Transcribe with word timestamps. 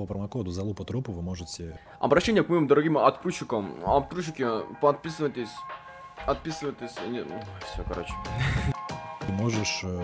по 0.00 0.14
промокоду 0.14 0.50
Залупа 0.50 0.84
Трупа 0.84 1.12
вы 1.12 1.22
можете... 1.22 1.78
Обращение 1.98 2.42
к 2.42 2.48
моим 2.48 2.66
дорогим 2.66 2.94
подписчикам. 2.94 3.74
Подписчики, 3.84 4.46
подписывайтесь. 4.80 5.50
Отписывайтесь. 6.26 6.94
Не... 7.08 7.24
Все, 7.72 7.84
короче. 7.86 8.12
Ты 9.26 9.32
можешь 9.32 9.80
э, 9.84 10.02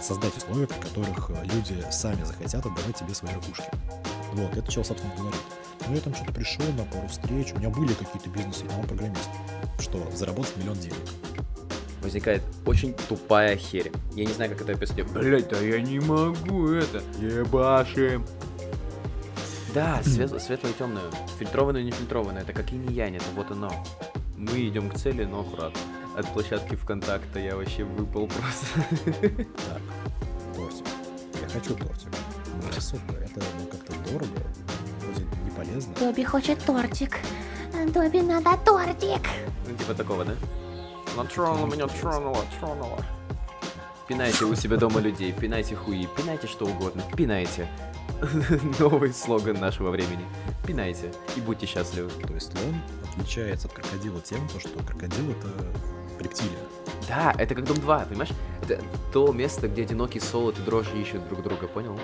создать 0.00 0.36
условия, 0.36 0.66
при 0.66 0.78
которых 0.78 1.30
э, 1.30 1.44
люди 1.44 1.84
сами 1.90 2.22
захотят 2.24 2.64
отдавать 2.64 2.96
тебе 2.96 3.14
свои 3.14 3.32
ракушки. 3.32 3.68
Вот, 4.32 4.56
это 4.56 4.70
чел, 4.70 4.84
собственно, 4.84 5.14
говорит. 5.16 5.40
Ну, 5.88 5.94
я 5.94 6.00
там 6.00 6.14
что-то 6.14 6.32
пришел 6.32 6.64
на 6.76 6.84
пару 6.84 7.08
встреч, 7.08 7.52
у 7.52 7.58
меня 7.58 7.70
были 7.70 7.92
какие-то 7.92 8.30
бизнесы, 8.30 8.64
я 8.64 8.86
программист. 8.86 9.30
Что, 9.80 9.98
заработать 10.14 10.56
миллион 10.56 10.78
денег. 10.78 10.96
Возникает 12.02 12.42
очень 12.66 12.94
тупая 13.08 13.56
херь. 13.56 13.92
Я 14.14 14.24
не 14.24 14.32
знаю, 14.32 14.50
как 14.50 14.62
это 14.62 14.72
описать. 14.72 15.04
Блять, 15.12 15.48
да 15.48 15.58
я 15.58 15.80
не 15.80 16.00
могу 16.00 16.68
это. 16.68 17.02
Ебашим. 17.20 18.24
Да, 19.74 20.02
свет, 20.02 20.40
светлое 20.42 20.72
и 20.72 20.74
темное. 20.74 21.04
Фильтрованное 21.38 21.80
и 21.80 21.84
нефильтрованное. 21.84 22.42
Это 22.42 22.52
как 22.52 22.72
и 22.72 22.76
не 22.76 22.92
янь, 22.92 23.16
это 23.16 23.24
вот 23.34 23.50
оно. 23.50 23.70
Мы 24.36 24.68
идем 24.68 24.90
к 24.90 24.94
цели, 24.94 25.24
но 25.24 25.40
аккуратно. 25.40 25.80
От 26.16 26.26
площадки 26.28 26.74
ВКонтакта 26.74 27.38
я 27.38 27.56
вообще 27.56 27.84
выпал 27.84 28.26
просто. 28.26 28.66
Так, 29.68 29.80
тортик. 30.54 30.86
Я 31.40 31.48
хочу 31.48 31.74
тортик. 31.74 32.08
Сука, 32.78 33.14
это 33.14 33.40
ну, 33.58 33.66
как-то 33.66 33.92
дорого, 34.10 34.42
вроде 35.00 35.22
не 35.44 35.50
полезно. 35.50 35.94
Добби 35.98 36.24
хочет 36.24 36.58
тортик. 36.64 37.18
Добби 37.94 38.20
надо 38.20 38.58
тортик. 38.64 39.22
Ну, 39.66 39.76
типа 39.76 39.94
такого, 39.94 40.24
да? 40.24 40.34
Она 41.14 41.24
тронула 41.24 41.66
меня, 41.66 41.86
тронула, 41.86 42.44
тронула. 42.58 42.98
Пинайте 44.06 44.44
у 44.44 44.54
себя 44.54 44.76
дома 44.76 45.00
людей, 45.00 45.32
пинайте 45.32 45.76
хуи, 45.76 46.06
пинайте 46.16 46.46
что 46.46 46.66
угодно, 46.66 47.02
пинайте. 47.16 47.68
Новый 48.78 49.12
слоган 49.12 49.58
нашего 49.60 49.90
времени. 49.90 50.24
Пинайте 50.66 51.12
и 51.36 51.40
будьте 51.40 51.66
счастливы. 51.66 52.10
То 52.26 52.34
есть 52.34 52.52
слон 52.52 52.74
отличается 53.10 53.68
от 53.68 53.74
крокодила 53.74 54.20
тем, 54.20 54.46
то, 54.48 54.60
что 54.60 54.70
крокодил 54.84 55.30
это 55.30 55.48
рептилия. 56.18 56.58
Да, 57.08 57.34
это 57.38 57.54
как 57.54 57.64
Дом 57.64 57.76
2, 57.78 58.06
понимаешь? 58.06 58.32
Это 58.62 58.82
то 59.12 59.32
место, 59.32 59.68
где 59.68 59.82
одинокий 59.82 60.20
солод 60.20 60.58
и 60.58 60.62
дрожжи 60.62 61.00
ищут 61.00 61.26
друг 61.28 61.42
друга, 61.42 61.66
понял? 61.66 61.98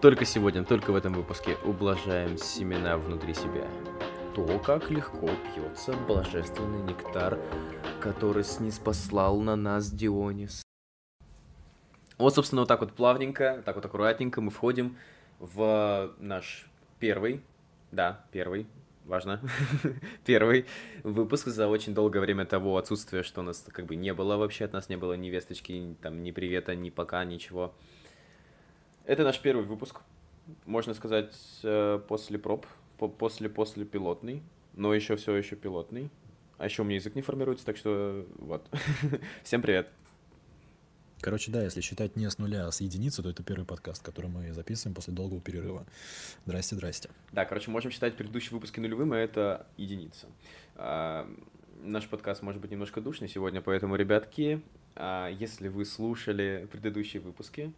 Только 0.00 0.24
сегодня, 0.24 0.64
только 0.64 0.90
в 0.90 0.96
этом 0.96 1.12
выпуске 1.12 1.56
ублажаем 1.64 2.36
семена 2.36 2.96
внутри 2.96 3.34
себя. 3.34 3.68
То, 4.34 4.58
как 4.58 4.90
легко 4.90 5.28
пьется 5.54 5.92
божественный 6.08 6.82
нектар, 6.82 7.38
который 8.00 8.42
снизпослал 8.42 9.40
на 9.40 9.54
нас 9.54 9.90
Дионис. 9.90 10.62
Вот, 12.18 12.34
собственно, 12.34 12.62
вот 12.62 12.68
так 12.68 12.80
вот 12.80 12.92
плавненько, 12.92 13.62
так 13.64 13.76
вот 13.76 13.84
аккуратненько 13.84 14.40
мы 14.40 14.50
входим 14.50 14.96
в 15.42 16.14
наш 16.20 16.66
первый, 17.00 17.42
да, 17.90 18.24
первый, 18.30 18.66
важно, 19.04 19.40
первый 20.24 20.66
выпуск 21.02 21.48
за 21.48 21.66
очень 21.66 21.94
долгое 21.94 22.20
время 22.20 22.46
того 22.46 22.76
отсутствия, 22.76 23.24
что 23.24 23.40
у 23.40 23.44
нас 23.44 23.66
как 23.72 23.86
бы 23.86 23.96
не 23.96 24.14
было 24.14 24.36
вообще, 24.36 24.64
от 24.64 24.72
нас 24.72 24.88
не 24.88 24.96
было 24.96 25.14
ни 25.14 25.28
весточки, 25.28 25.96
там, 26.00 26.22
ни 26.22 26.30
привета, 26.30 26.76
ни 26.76 26.90
пока, 26.90 27.24
ничего. 27.24 27.74
Это 29.04 29.24
наш 29.24 29.40
первый 29.40 29.66
выпуск, 29.66 30.00
можно 30.64 30.94
сказать, 30.94 31.34
э, 31.64 32.00
после 32.06 32.38
проб, 32.38 32.64
после, 33.18 33.48
после 33.48 33.84
пилотный, 33.84 34.44
но 34.74 34.94
еще 34.94 35.16
все 35.16 35.34
еще 35.34 35.56
пилотный. 35.56 36.08
А 36.58 36.66
еще 36.66 36.82
у 36.82 36.84
меня 36.84 36.94
язык 36.94 37.16
не 37.16 37.22
формируется, 37.22 37.66
так 37.66 37.76
что 37.76 38.24
вот. 38.38 38.64
Всем 39.42 39.60
привет. 39.60 39.88
Короче, 41.22 41.52
да, 41.52 41.62
если 41.62 41.80
считать 41.80 42.16
не 42.16 42.28
с 42.28 42.38
нуля, 42.38 42.66
а 42.66 42.72
с 42.72 42.80
единицы, 42.80 43.22
то 43.22 43.30
это 43.30 43.44
первый 43.44 43.64
подкаст, 43.64 44.04
который 44.04 44.26
мы 44.26 44.52
записываем 44.52 44.92
после 44.92 45.14
долгого 45.14 45.40
перерыва. 45.40 45.86
Здрасте, 46.46 46.74
здрасте. 46.74 47.10
Да, 47.30 47.44
короче, 47.44 47.70
можем 47.70 47.92
считать 47.92 48.16
предыдущие 48.16 48.50
выпуски 48.50 48.80
нулевым, 48.80 49.14
и 49.14 49.18
это 49.18 49.64
единица. 49.76 50.26
А, 50.74 51.32
наш 51.80 52.08
подкаст 52.08 52.42
может 52.42 52.60
быть 52.60 52.72
немножко 52.72 53.00
душный 53.00 53.28
сегодня, 53.28 53.60
поэтому, 53.60 53.94
ребятки, 53.94 54.62
а, 54.96 55.28
если 55.28 55.68
вы 55.68 55.84
слушали 55.84 56.68
предыдущие 56.72 57.22
выпуски, 57.22 57.72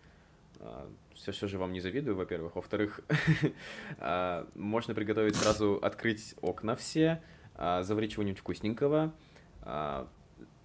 а, 0.61 0.91
все, 1.13 1.33
все 1.33 1.47
же 1.47 1.59
вам 1.59 1.75
не 1.75 1.81
завидую, 1.81 2.17
во-первых. 2.17 2.57
Во-вторых, 2.57 3.01
а, 3.99 4.49
можно 4.55 4.95
приготовить 4.95 5.37
сразу, 5.37 5.79
открыть 5.83 6.35
окна 6.41 6.77
все, 6.77 7.23
а, 7.57 7.83
заварить 7.83 8.13
чего-нибудь 8.13 8.39
вкусненького. 8.39 9.13
А, 9.61 10.09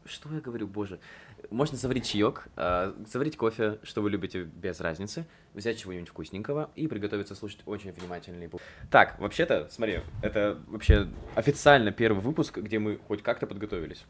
что 0.05 0.33
я 0.33 0.41
говорю, 0.41 0.67
боже? 0.67 0.99
Можно 1.49 1.77
заварить 1.77 2.05
чаек, 2.05 2.47
э, 2.57 2.93
заварить 3.11 3.35
кофе, 3.35 3.79
что 3.83 4.01
вы 4.01 4.09
любите, 4.11 4.43
без 4.43 4.79
разницы, 4.79 5.25
взять 5.53 5.79
чего-нибудь 5.79 6.09
вкусненького 6.09 6.69
и 6.75 6.87
приготовиться 6.87 7.33
слушать 7.33 7.61
очень 7.65 7.91
внимательный. 7.91 8.49
Так, 8.91 9.19
вообще-то, 9.19 9.67
смотри, 9.71 10.01
это 10.21 10.59
вообще 10.67 11.07
официально 11.35 11.91
первый 11.91 12.21
выпуск, 12.21 12.59
где 12.59 12.77
мы 12.77 12.99
хоть 13.07 13.23
как-то 13.23 13.47
подготовились. 13.47 14.05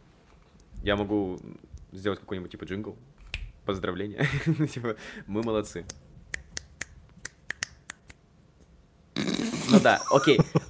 Я 0.83 0.95
могу 0.95 1.39
сделать 1.91 2.19
какой-нибудь 2.19 2.51
типа 2.51 2.65
джингл. 2.65 2.97
Поздравления. 3.65 4.25
типа, 4.73 4.95
мы 5.27 5.43
молодцы. 5.43 5.85
Ну 9.71 9.79
да, 9.81 10.01
окей. 10.11 10.39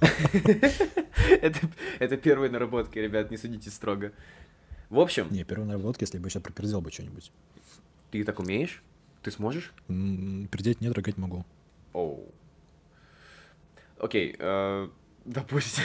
это, 1.40 1.58
это 1.98 2.16
первые 2.16 2.50
наработки, 2.50 2.98
ребят, 2.98 3.30
не 3.30 3.38
судите 3.38 3.70
строго. 3.70 4.12
В 4.90 4.98
общем... 4.98 5.28
Не, 5.30 5.44
первая 5.44 5.68
наработка, 5.68 6.02
если 6.02 6.18
бы 6.18 6.26
я 6.26 6.30
сейчас 6.30 6.42
пропердел 6.42 6.80
бы 6.80 6.90
что-нибудь. 6.90 7.30
Ты 8.10 8.24
так 8.24 8.40
умеешь? 8.40 8.82
Ты 9.22 9.30
сможешь? 9.30 9.72
М-м, 9.88 10.48
пердеть 10.48 10.80
нет, 10.80 10.92
рогать 10.94 11.16
могу. 11.16 11.44
Оу. 11.92 12.26
Окей, 13.98 14.34
э, 14.36 14.88
допустим. 15.24 15.84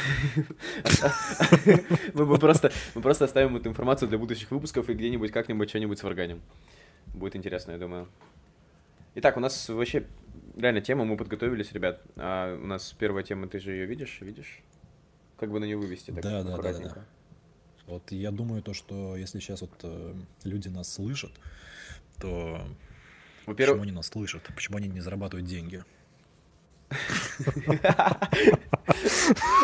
мы, 2.14 2.38
просто, 2.40 2.72
мы 2.96 3.02
просто 3.02 3.26
оставим 3.26 3.56
эту 3.58 3.70
информацию 3.70 4.10
для 4.10 4.18
будущих 4.18 4.50
выпусков 4.50 4.90
и 4.90 4.94
где-нибудь 4.94 5.32
как-нибудь 5.32 5.70
что-нибудь 5.70 6.00
сварганим. 6.00 6.42
Будет 7.08 7.36
интересно, 7.36 7.74
я 7.74 7.78
думаю. 7.78 8.08
Итак, 9.16 9.38
у 9.38 9.40
нас 9.40 9.70
вообще 9.70 10.08
реально 10.58 10.82
тема, 10.82 11.06
мы 11.06 11.16
подготовились, 11.16 11.72
ребят. 11.74 12.02
А 12.16 12.58
у 12.58 12.66
нас 12.66 12.96
первая 12.98 13.24
тема, 13.24 13.48
ты 13.48 13.60
же 13.60 13.72
ее 13.72 13.86
видишь, 13.86 14.20
видишь? 14.22 14.62
Как 15.38 15.52
бы 15.52 15.60
на 15.60 15.66
нее 15.66 15.78
вывести 15.78 16.12
так 16.12 16.24
да, 16.24 16.44
да, 16.44 16.58
да, 16.58 16.74
да. 16.74 17.06
Вот 17.88 18.12
я 18.12 18.32
думаю, 18.32 18.62
то, 18.62 18.74
что 18.74 19.16
если 19.16 19.40
сейчас 19.40 19.62
вот 19.62 19.72
э, 19.84 20.16
люди 20.44 20.70
нас 20.70 20.92
слышат, 20.92 21.32
то 22.20 22.62
почему 23.46 23.82
они 23.82 23.92
нас 23.92 24.08
слышат? 24.08 24.42
Почему 24.56 24.78
они 24.78 24.88
не 24.88 25.02
зарабатывают 25.02 25.48
деньги? 25.48 25.84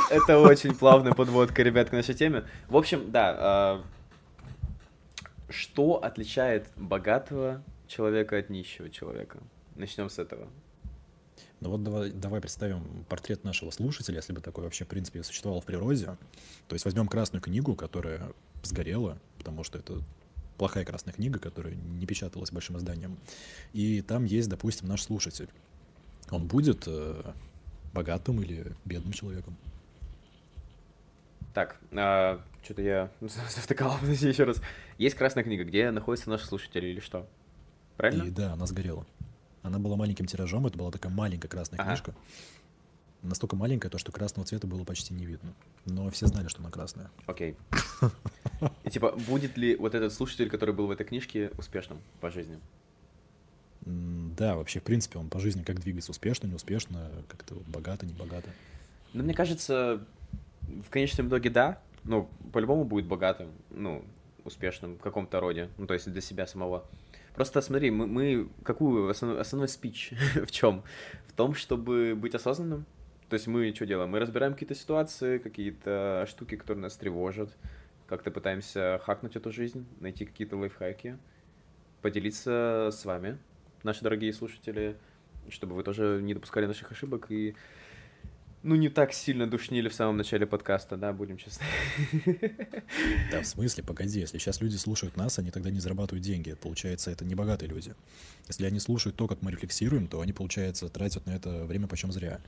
Это 0.09 0.39
очень 0.39 0.75
плавная 0.75 1.13
подводка, 1.13 1.63
ребят, 1.63 1.89
к 1.89 1.93
нашей 1.93 2.13
теме. 2.13 2.43
В 2.67 2.75
общем, 2.75 3.11
да, 3.11 3.35
а, 3.37 3.83
что 5.49 6.03
отличает 6.03 6.67
богатого 6.75 7.63
человека 7.87 8.37
от 8.37 8.49
нищего 8.49 8.89
человека? 8.89 9.39
Начнем 9.75 10.09
с 10.09 10.19
этого. 10.19 10.47
Ну 11.61 11.69
вот 11.69 11.83
давай, 11.83 12.09
давай 12.11 12.41
представим 12.41 13.05
портрет 13.07 13.43
нашего 13.43 13.69
слушателя, 13.69 14.17
если 14.17 14.33
бы 14.33 14.41
такой 14.41 14.63
вообще, 14.63 14.83
в 14.83 14.87
принципе, 14.87 15.21
существовал 15.23 15.61
в 15.61 15.65
природе. 15.65 16.17
То 16.67 16.73
есть 16.73 16.85
возьмем 16.85 17.07
красную 17.07 17.41
книгу, 17.41 17.75
которая 17.75 18.33
сгорела, 18.63 19.19
потому 19.37 19.63
что 19.63 19.77
это 19.77 20.01
плохая 20.57 20.85
красная 20.85 21.13
книга, 21.13 21.39
которая 21.39 21.75
не 21.75 22.05
печаталась 22.07 22.51
большим 22.51 22.77
изданием. 22.77 23.17
И 23.73 24.01
там 24.01 24.25
есть, 24.25 24.49
допустим, 24.49 24.87
наш 24.87 25.03
слушатель. 25.03 25.49
Он 26.31 26.47
будет 26.47 26.83
э, 26.87 27.21
богатым 27.93 28.41
или 28.41 28.73
бедным 28.85 29.13
человеком. 29.13 29.55
Так, 31.53 31.77
а, 31.91 32.41
что-то 32.63 32.81
я 32.81 33.11
завтыкал, 33.21 33.97
еще 34.03 34.45
раз. 34.45 34.61
Есть 34.97 35.15
красная 35.15 35.43
книга, 35.43 35.63
где 35.63 35.91
находится 35.91 36.29
наш 36.29 36.41
слушатель 36.41 36.85
или 36.85 36.99
что? 37.01 37.27
Правильно? 37.97 38.23
И 38.23 38.31
да, 38.31 38.53
она 38.53 38.65
сгорела. 38.65 39.05
Она 39.63 39.79
была 39.79 39.95
маленьким 39.95 40.25
тиражом, 40.25 40.67
это 40.67 40.77
была 40.77 40.91
такая 40.91 41.11
маленькая 41.11 41.47
красная 41.47 41.79
ага. 41.79 41.89
книжка. 41.89 42.15
Настолько 43.21 43.55
маленькая, 43.55 43.89
то, 43.89 43.99
что 43.99 44.11
красного 44.11 44.47
цвета 44.47 44.65
было 44.65 44.83
почти 44.83 45.13
не 45.13 45.25
видно. 45.25 45.53
Но 45.85 46.09
все 46.09 46.25
знали, 46.25 46.47
что 46.47 46.61
она 46.61 46.71
красная. 46.71 47.11
Окей. 47.27 47.55
И 48.83 48.89
типа, 48.89 49.11
будет 49.27 49.57
ли 49.57 49.75
вот 49.75 49.93
этот 49.93 50.11
слушатель, 50.11 50.49
который 50.49 50.73
был 50.73 50.87
в 50.87 50.91
этой 50.91 51.05
книжке, 51.05 51.51
успешным 51.57 51.99
по 52.19 52.31
жизни? 52.31 52.59
Да, 53.81 54.55
вообще, 54.55 54.79
в 54.79 54.83
принципе, 54.83 55.19
он 55.19 55.29
по 55.29 55.39
жизни 55.39 55.63
как 55.63 55.79
двигается 55.79 56.11
успешно, 56.11 56.47
неуспешно, 56.47 57.11
как-то 57.27 57.55
богато, 57.67 58.05
не 58.05 58.13
богато. 58.13 58.49
Ну, 59.13 59.23
мне 59.23 59.33
кажется, 59.33 60.03
в 60.61 60.89
конечном 60.89 61.27
итоге 61.27 61.49
да. 61.49 61.81
Ну, 62.03 62.27
по-любому 62.53 62.85
будет 62.85 63.05
богатым, 63.05 63.51
ну, 63.69 64.03
успешным 64.43 64.97
в 64.97 65.01
каком-то 65.01 65.39
роде. 65.39 65.69
Ну, 65.77 65.85
то 65.85 65.93
есть 65.93 66.11
для 66.11 66.21
себя 66.21 66.47
самого. 66.47 66.85
Просто 67.35 67.61
смотри, 67.61 67.91
мы, 67.91 68.07
мы 68.07 68.49
какую 68.63 69.09
основной, 69.09 69.39
основной 69.39 69.67
спич 69.67 70.13
в 70.35 70.51
чем? 70.51 70.83
В 71.27 71.33
том, 71.33 71.55
чтобы 71.55 72.13
быть 72.15 72.35
осознанным. 72.35 72.85
То 73.29 73.35
есть 73.35 73.47
мы 73.47 73.73
что 73.73 73.85
делаем? 73.85 74.09
Мы 74.09 74.19
разбираем 74.19 74.53
какие-то 74.53 74.75
ситуации, 74.75 75.37
какие-то 75.37 76.25
штуки, 76.27 76.57
которые 76.57 76.81
нас 76.81 76.97
тревожат, 76.97 77.55
как-то 78.07 78.29
пытаемся 78.31 78.99
хакнуть 79.05 79.37
эту 79.37 79.51
жизнь, 79.51 79.87
найти 80.01 80.25
какие-то 80.25 80.57
лайфхаки, 80.57 81.17
поделиться 82.01 82.89
с 82.91 83.05
вами, 83.05 83.37
наши 83.83 84.03
дорогие 84.03 84.33
слушатели, 84.33 84.97
чтобы 85.47 85.75
вы 85.75 85.83
тоже 85.83 86.19
не 86.21 86.33
допускали 86.33 86.65
наших 86.65 86.91
ошибок 86.91 87.27
и 87.29 87.55
ну, 88.63 88.75
не 88.75 88.89
так 88.89 89.13
сильно 89.13 89.47
душнили 89.47 89.89
в 89.89 89.93
самом 89.93 90.17
начале 90.17 90.45
подкаста, 90.45 90.97
да, 90.97 91.13
будем 91.13 91.37
честны. 91.37 91.65
Да, 93.31 93.41
в 93.41 93.47
смысле, 93.47 93.83
погоди, 93.83 94.19
если 94.19 94.37
сейчас 94.37 94.61
люди 94.61 94.75
слушают 94.75 95.17
нас, 95.17 95.39
они 95.39 95.51
тогда 95.51 95.69
не 95.71 95.79
зарабатывают 95.79 96.23
деньги. 96.23 96.53
Получается, 96.53 97.11
это 97.11 97.25
не 97.25 97.35
богатые 97.35 97.69
люди. 97.69 97.95
Если 98.47 98.65
они 98.65 98.79
слушают 98.79 99.15
то, 99.15 99.27
как 99.27 99.41
мы 99.41 99.51
рефлексируем, 99.51 100.07
то 100.07 100.21
они, 100.21 100.33
получается, 100.33 100.89
тратят 100.89 101.25
на 101.25 101.31
это 101.31 101.65
время 101.65 101.87
почем 101.87 102.11
зря. 102.11 102.39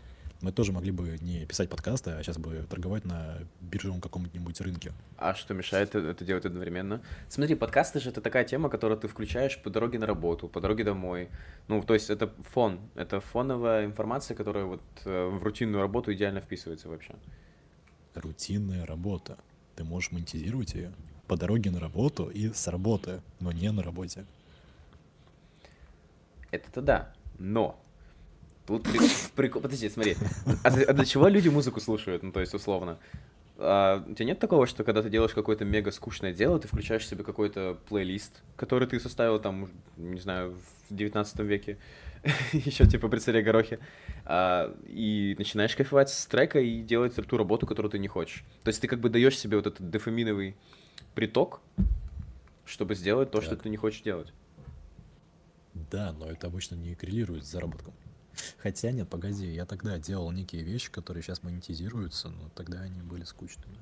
Мы 0.44 0.52
тоже 0.52 0.74
могли 0.74 0.92
бы 0.92 1.18
не 1.22 1.46
писать 1.46 1.70
подкасты, 1.70 2.12
а 2.12 2.22
сейчас 2.22 2.38
бы 2.38 2.66
торговать 2.70 3.06
на 3.06 3.38
биржевом 3.62 4.02
каком-нибудь 4.02 4.60
рынке. 4.60 4.92
А 5.18 5.36
что 5.36 5.54
мешает 5.54 5.96
это 5.96 6.26
делать 6.26 6.44
одновременно? 6.46 7.02
Смотри, 7.30 7.56
подкасты 7.56 8.02
же 8.02 8.10
это 8.10 8.20
такая 8.20 8.44
тема, 8.44 8.68
которую 8.68 9.00
ты 9.00 9.08
включаешь 9.08 9.58
по 9.64 9.70
дороге 9.70 10.00
на 10.00 10.06
работу, 10.06 10.50
по 10.50 10.60
дороге 10.60 10.84
домой. 10.84 11.30
Ну, 11.70 11.82
то 11.82 11.94
есть 11.94 12.10
это 12.10 12.28
фон, 12.52 12.82
это 12.96 13.22
фоновая 13.22 13.86
информация, 13.86 14.36
которая 14.36 14.66
вот 14.66 14.82
э, 15.06 15.28
в 15.28 15.42
рутинную 15.42 15.82
работу 15.82 16.12
идеально 16.12 16.42
вписывается 16.42 16.90
вообще. 16.90 17.16
Рутинная 18.14 18.86
работа. 18.86 19.38
Ты 19.78 19.86
можешь 19.86 20.12
монетизировать 20.12 20.74
ее 20.74 20.92
по 21.30 21.38
дороге 21.38 21.72
на 21.72 21.80
работу 21.80 22.26
и 22.30 22.52
с 22.52 22.68
работы, 22.68 23.22
но 23.40 23.54
не 23.54 23.72
на 23.72 23.82
работе. 23.82 24.26
Это-то 26.52 26.82
да, 26.82 27.14
но 27.40 27.80
Тут 28.66 28.88
прикол... 29.36 29.62
Подожди, 29.62 29.90
смотри. 29.90 30.16
А, 30.64 30.70
а 30.70 30.94
для 30.94 31.06
чего 31.06 31.28
люди 31.28 31.50
музыку 31.50 31.82
слушают? 31.82 32.24
Ну, 32.24 32.32
то 32.32 32.40
есть, 32.40 32.54
условно. 32.54 32.98
А, 33.58 34.04
у 34.08 34.14
тебя 34.14 34.26
нет 34.26 34.40
такого, 34.40 34.68
что 34.68 34.84
когда 34.84 35.02
ты 35.02 35.10
делаешь 35.10 35.34
какое-то 35.34 35.66
мега 35.66 35.92
скучное 35.92 36.34
дело, 36.34 36.60
ты 36.60 36.68
включаешь 36.68 37.08
себе 37.08 37.24
какой-то 37.24 37.78
плейлист, 37.88 38.42
который 38.56 38.88
ты 38.88 39.00
составил 39.00 39.40
там, 39.40 39.70
не 39.98 40.20
знаю, 40.20 40.56
в 40.90 40.96
19 40.96 41.40
веке, 41.40 41.78
еще 42.54 42.86
типа 42.86 43.10
при 43.10 43.20
царе 43.20 43.42
Горохе, 43.42 43.80
а, 44.26 44.74
и 44.88 45.36
начинаешь 45.38 45.76
кайфовать 45.76 46.10
с 46.10 46.26
трека 46.26 46.60
и 46.60 46.82
делать 46.82 47.16
ту 47.16 47.38
работу, 47.38 47.68
которую 47.68 47.92
ты 47.92 48.00
не 48.00 48.08
хочешь. 48.08 48.44
То 48.64 48.70
есть 48.70 48.82
ты 48.82 48.88
как 48.88 49.00
бы 49.00 49.10
даешь 49.10 49.38
себе 49.38 49.58
вот 49.58 49.68
этот 49.68 49.90
дофаминовый 49.90 50.56
приток, 51.16 51.62
чтобы 52.66 52.96
сделать 52.96 53.30
то, 53.32 53.40
так. 53.40 53.46
что 53.46 53.56
ты 53.58 53.70
не 53.70 53.78
хочешь 53.78 54.02
делать. 54.02 54.32
Да, 55.74 56.14
но 56.14 56.28
это 56.28 56.48
обычно 56.48 56.76
не 56.76 56.96
коррелирует 56.96 57.46
с 57.46 57.52
заработком. 57.52 57.94
Хотя 58.58 58.92
нет, 58.92 59.10
погоди, 59.10 59.52
я 59.54 59.66
тогда 59.66 59.98
делал 60.00 60.32
некие 60.32 60.64
вещи, 60.64 60.92
которые 60.92 61.24
сейчас 61.24 61.44
монетизируются, 61.44 62.30
но 62.30 62.50
тогда 62.56 62.82
они 62.82 63.02
были 63.02 63.24
скучными. 63.24 63.78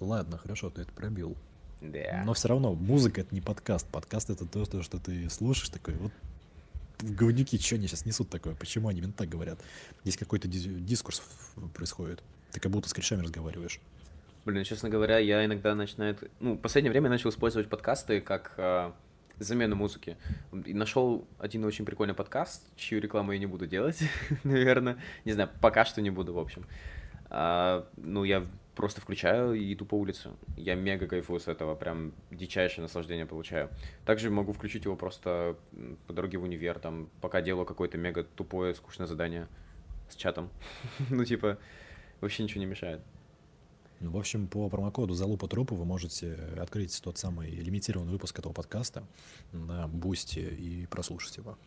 Ладно, 0.00 0.38
хорошо, 0.38 0.70
ты 0.70 0.82
это 0.82 0.92
пробил. 0.92 1.36
Да. 1.80 2.22
Но 2.24 2.34
все 2.34 2.48
равно 2.48 2.74
музыка 2.74 3.20
это 3.20 3.34
не 3.34 3.40
подкаст. 3.40 3.86
Подкаст 3.88 4.30
это 4.30 4.46
то, 4.46 4.82
что 4.82 4.98
ты 4.98 5.28
слушаешь, 5.30 5.68
такой 5.68 5.94
вот 5.94 6.12
говнюки, 7.00 7.58
что 7.58 7.76
они 7.76 7.86
сейчас 7.86 8.06
несут 8.06 8.28
такое? 8.28 8.54
Почему 8.54 8.88
они 8.88 8.98
именно 8.98 9.12
так 9.12 9.28
говорят? 9.28 9.60
Здесь 10.02 10.16
какой-то 10.16 10.48
дискурс 10.48 11.22
происходит. 11.74 12.22
Ты 12.52 12.60
как 12.60 12.72
будто 12.72 12.88
с 12.88 12.92
корешами 12.92 13.22
разговариваешь. 13.22 13.80
Блин, 14.44 14.64
честно 14.64 14.88
говоря, 14.88 15.18
я 15.18 15.44
иногда 15.44 15.74
начинаю... 15.74 16.16
Ну, 16.40 16.54
в 16.54 16.58
последнее 16.58 16.90
время 16.90 17.06
я 17.06 17.10
начал 17.10 17.30
использовать 17.30 17.68
подкасты 17.68 18.20
как 18.20 18.54
а, 18.56 18.94
замену 19.38 19.76
музыки. 19.76 20.16
И 20.66 20.74
нашел 20.74 21.26
один 21.38 21.64
очень 21.64 21.84
прикольный 21.84 22.14
подкаст, 22.14 22.66
чью 22.76 23.00
рекламу 23.00 23.32
я 23.32 23.38
не 23.38 23.46
буду 23.46 23.66
делать, 23.66 24.02
наверное. 24.44 24.98
Не 25.24 25.32
знаю, 25.32 25.50
пока 25.60 25.84
что 25.84 26.00
не 26.00 26.10
буду, 26.10 26.32
в 26.34 26.38
общем. 26.38 26.64
А, 27.30 27.86
ну, 27.96 28.24
я 28.24 28.46
просто 28.74 29.00
включаю 29.00 29.54
и 29.54 29.74
иду 29.74 29.84
по 29.84 29.96
улице. 29.96 30.30
Я 30.56 30.74
мега 30.74 31.06
кайфую 31.06 31.40
с 31.40 31.48
этого, 31.48 31.74
прям 31.74 32.12
дичайшее 32.30 32.82
наслаждение 32.82 33.26
получаю. 33.26 33.70
Также 34.04 34.30
могу 34.30 34.52
включить 34.52 34.84
его 34.84 34.96
просто 34.96 35.56
по 36.06 36.12
дороге 36.12 36.38
в 36.38 36.44
универ, 36.44 36.78
там, 36.78 37.08
пока 37.20 37.40
делаю 37.40 37.66
какое-то 37.66 37.98
мега 37.98 38.22
тупое, 38.22 38.74
скучное 38.74 39.06
задание 39.06 39.48
с 40.08 40.16
чатом. 40.16 40.50
ну, 41.10 41.24
типа, 41.24 41.58
вообще 42.20 42.44
ничего 42.44 42.60
не 42.60 42.66
мешает. 42.66 43.00
В 44.00 44.16
общем, 44.16 44.46
по 44.46 44.68
промокоду 44.68 45.14
«Залупа 45.14 45.48
трупа» 45.48 45.74
вы 45.74 45.84
можете 45.84 46.34
открыть 46.58 47.00
тот 47.02 47.18
самый 47.18 47.50
лимитированный 47.50 48.12
выпуск 48.12 48.38
этого 48.38 48.52
подкаста 48.52 49.04
на 49.50 49.88
Бусти 49.88 50.38
и 50.38 50.86
прослушать 50.86 51.36
его. 51.36 51.58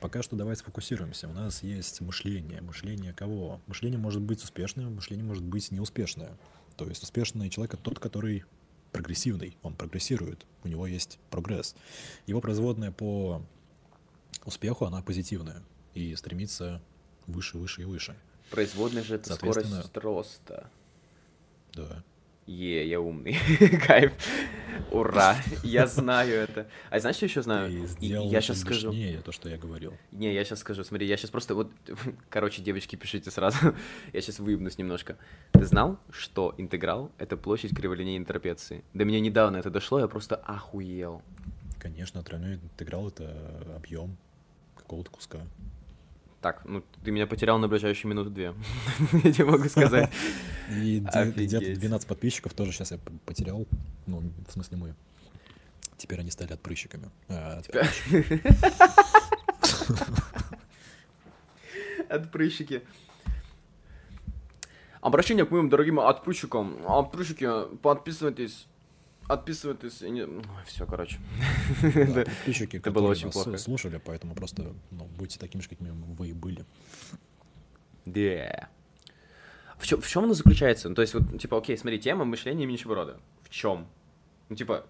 Пока 0.00 0.22
что 0.22 0.36
давайте 0.36 0.60
сфокусируемся. 0.62 1.28
У 1.28 1.32
нас 1.32 1.64
есть 1.64 2.00
мышление. 2.00 2.60
Мышление 2.60 3.12
кого? 3.12 3.60
Мышление 3.66 3.98
может 3.98 4.22
быть 4.22 4.42
успешным, 4.44 4.94
мышление 4.94 5.24
может 5.24 5.42
быть 5.42 5.72
неуспешное. 5.72 6.38
То 6.76 6.88
есть 6.88 7.02
успешный 7.02 7.50
человек— 7.50 7.74
это 7.74 7.82
тот, 7.82 7.98
который 7.98 8.44
прогрессивный, 8.92 9.56
он 9.62 9.74
прогрессирует, 9.74 10.46
у 10.62 10.68
него 10.68 10.86
есть 10.86 11.18
прогресс. 11.30 11.74
Его 12.26 12.40
производная 12.40 12.92
по 12.92 13.42
успеху, 14.44 14.84
она 14.84 15.02
позитивная 15.02 15.62
и 15.94 16.14
стремится 16.14 16.80
выше, 17.26 17.58
выше 17.58 17.82
и 17.82 17.84
выше. 17.84 18.16
Производная 18.50 19.02
же 19.02 19.16
это 19.16 19.34
скорость 19.34 19.96
роста. 19.96 20.70
Да. 21.74 22.02
Е, 22.46 22.86
я 22.86 23.00
умный. 23.00 23.36
Кайф. 23.86 24.12
Ура. 24.90 25.36
Я 25.62 25.86
знаю 25.86 26.34
это. 26.34 26.66
А 26.90 26.98
знаешь, 26.98 27.16
что 27.16 27.26
еще 27.26 27.42
знаю? 27.42 27.86
Я 28.00 28.40
сейчас 28.40 28.60
скажу. 28.60 28.92
то, 29.24 29.32
что 29.32 29.48
я 29.48 29.56
говорил. 29.56 29.94
Не, 30.10 30.34
я 30.34 30.44
сейчас 30.44 30.58
скажу. 30.60 30.82
Смотри, 30.84 31.06
я 31.06 31.16
сейчас 31.16 31.30
просто 31.30 31.54
вот... 31.54 31.70
Короче, 32.28 32.62
девочки, 32.62 32.96
пишите 32.96 33.30
сразу. 33.30 33.74
я 34.12 34.20
сейчас 34.20 34.40
выебнусь 34.40 34.76
немножко. 34.76 35.16
Ты 35.52 35.64
знал, 35.64 35.98
что 36.10 36.54
интеграл— 36.58 37.12
это 37.18 37.36
площадь 37.36 37.76
криволинейной 37.76 38.26
трапеции? 38.26 38.84
До 38.92 39.04
меня 39.04 39.20
недавно 39.20 39.58
это 39.58 39.70
дошло, 39.70 40.00
я 40.00 40.08
просто 40.08 40.36
охуел. 40.36 41.22
Конечно, 41.78 42.22
тройной 42.22 42.54
интеграл— 42.54 43.08
это 43.08 43.74
объем 43.76 44.16
какого-то 44.76 45.10
куска. 45.10 45.38
Так, 46.42 46.64
ну 46.64 46.82
ты 47.04 47.12
меня 47.12 47.28
потерял 47.28 47.58
на 47.60 47.68
ближайшие 47.68 48.10
минуты 48.10 48.30
две. 48.30 48.52
Я 49.24 49.32
тебе 49.32 49.44
могу 49.44 49.68
сказать. 49.68 50.10
И 50.70 50.98
где-то 50.98 51.80
12 51.80 52.08
подписчиков 52.08 52.52
тоже 52.52 52.72
сейчас 52.72 52.90
я 52.92 52.98
потерял. 53.26 53.66
Ну, 54.06 54.22
в 54.48 54.52
смысле 54.52 54.76
мы. 54.78 54.94
Теперь 55.96 56.20
они 56.20 56.30
стали 56.30 56.52
отпрыщиками. 56.52 57.10
А, 57.28 57.60
отпрыщики. 62.08 62.82
Обращение 65.00 65.44
к 65.44 65.50
моим 65.50 65.68
дорогим 65.68 66.00
отпрыщикам. 66.00 66.78
Отпрыщики, 66.86 67.76
подписывайтесь 67.82 68.66
отписывайтесь. 69.28 70.00
Не... 70.02 70.26
Все, 70.66 70.86
короче. 70.86 71.18
Да, 71.82 72.24
подписчики, 72.24 72.76
это 72.76 72.90
было 72.90 73.08
очень 73.08 73.30
плохо. 73.30 73.56
слушали, 73.58 74.00
поэтому 74.04 74.34
просто 74.34 74.74
ну, 74.90 75.04
будьте 75.16 75.38
такими 75.38 75.60
же, 75.60 75.68
какими 75.68 75.90
вы 75.90 76.28
и 76.28 76.32
были. 76.32 76.64
Да. 78.04 78.68
В 79.78 79.86
чем, 79.86 80.00
в 80.00 80.08
чем 80.08 80.24
оно 80.24 80.34
заключается? 80.34 80.88
Ну, 80.88 80.94
то 80.94 81.02
есть, 81.02 81.14
вот, 81.14 81.40
типа, 81.40 81.58
окей, 81.58 81.76
смотри, 81.76 81.98
тема 81.98 82.24
мышления 82.24 82.66
нищеброда. 82.66 83.18
В 83.42 83.50
чем? 83.50 83.88
Ну, 84.48 84.56
типа, 84.56 84.86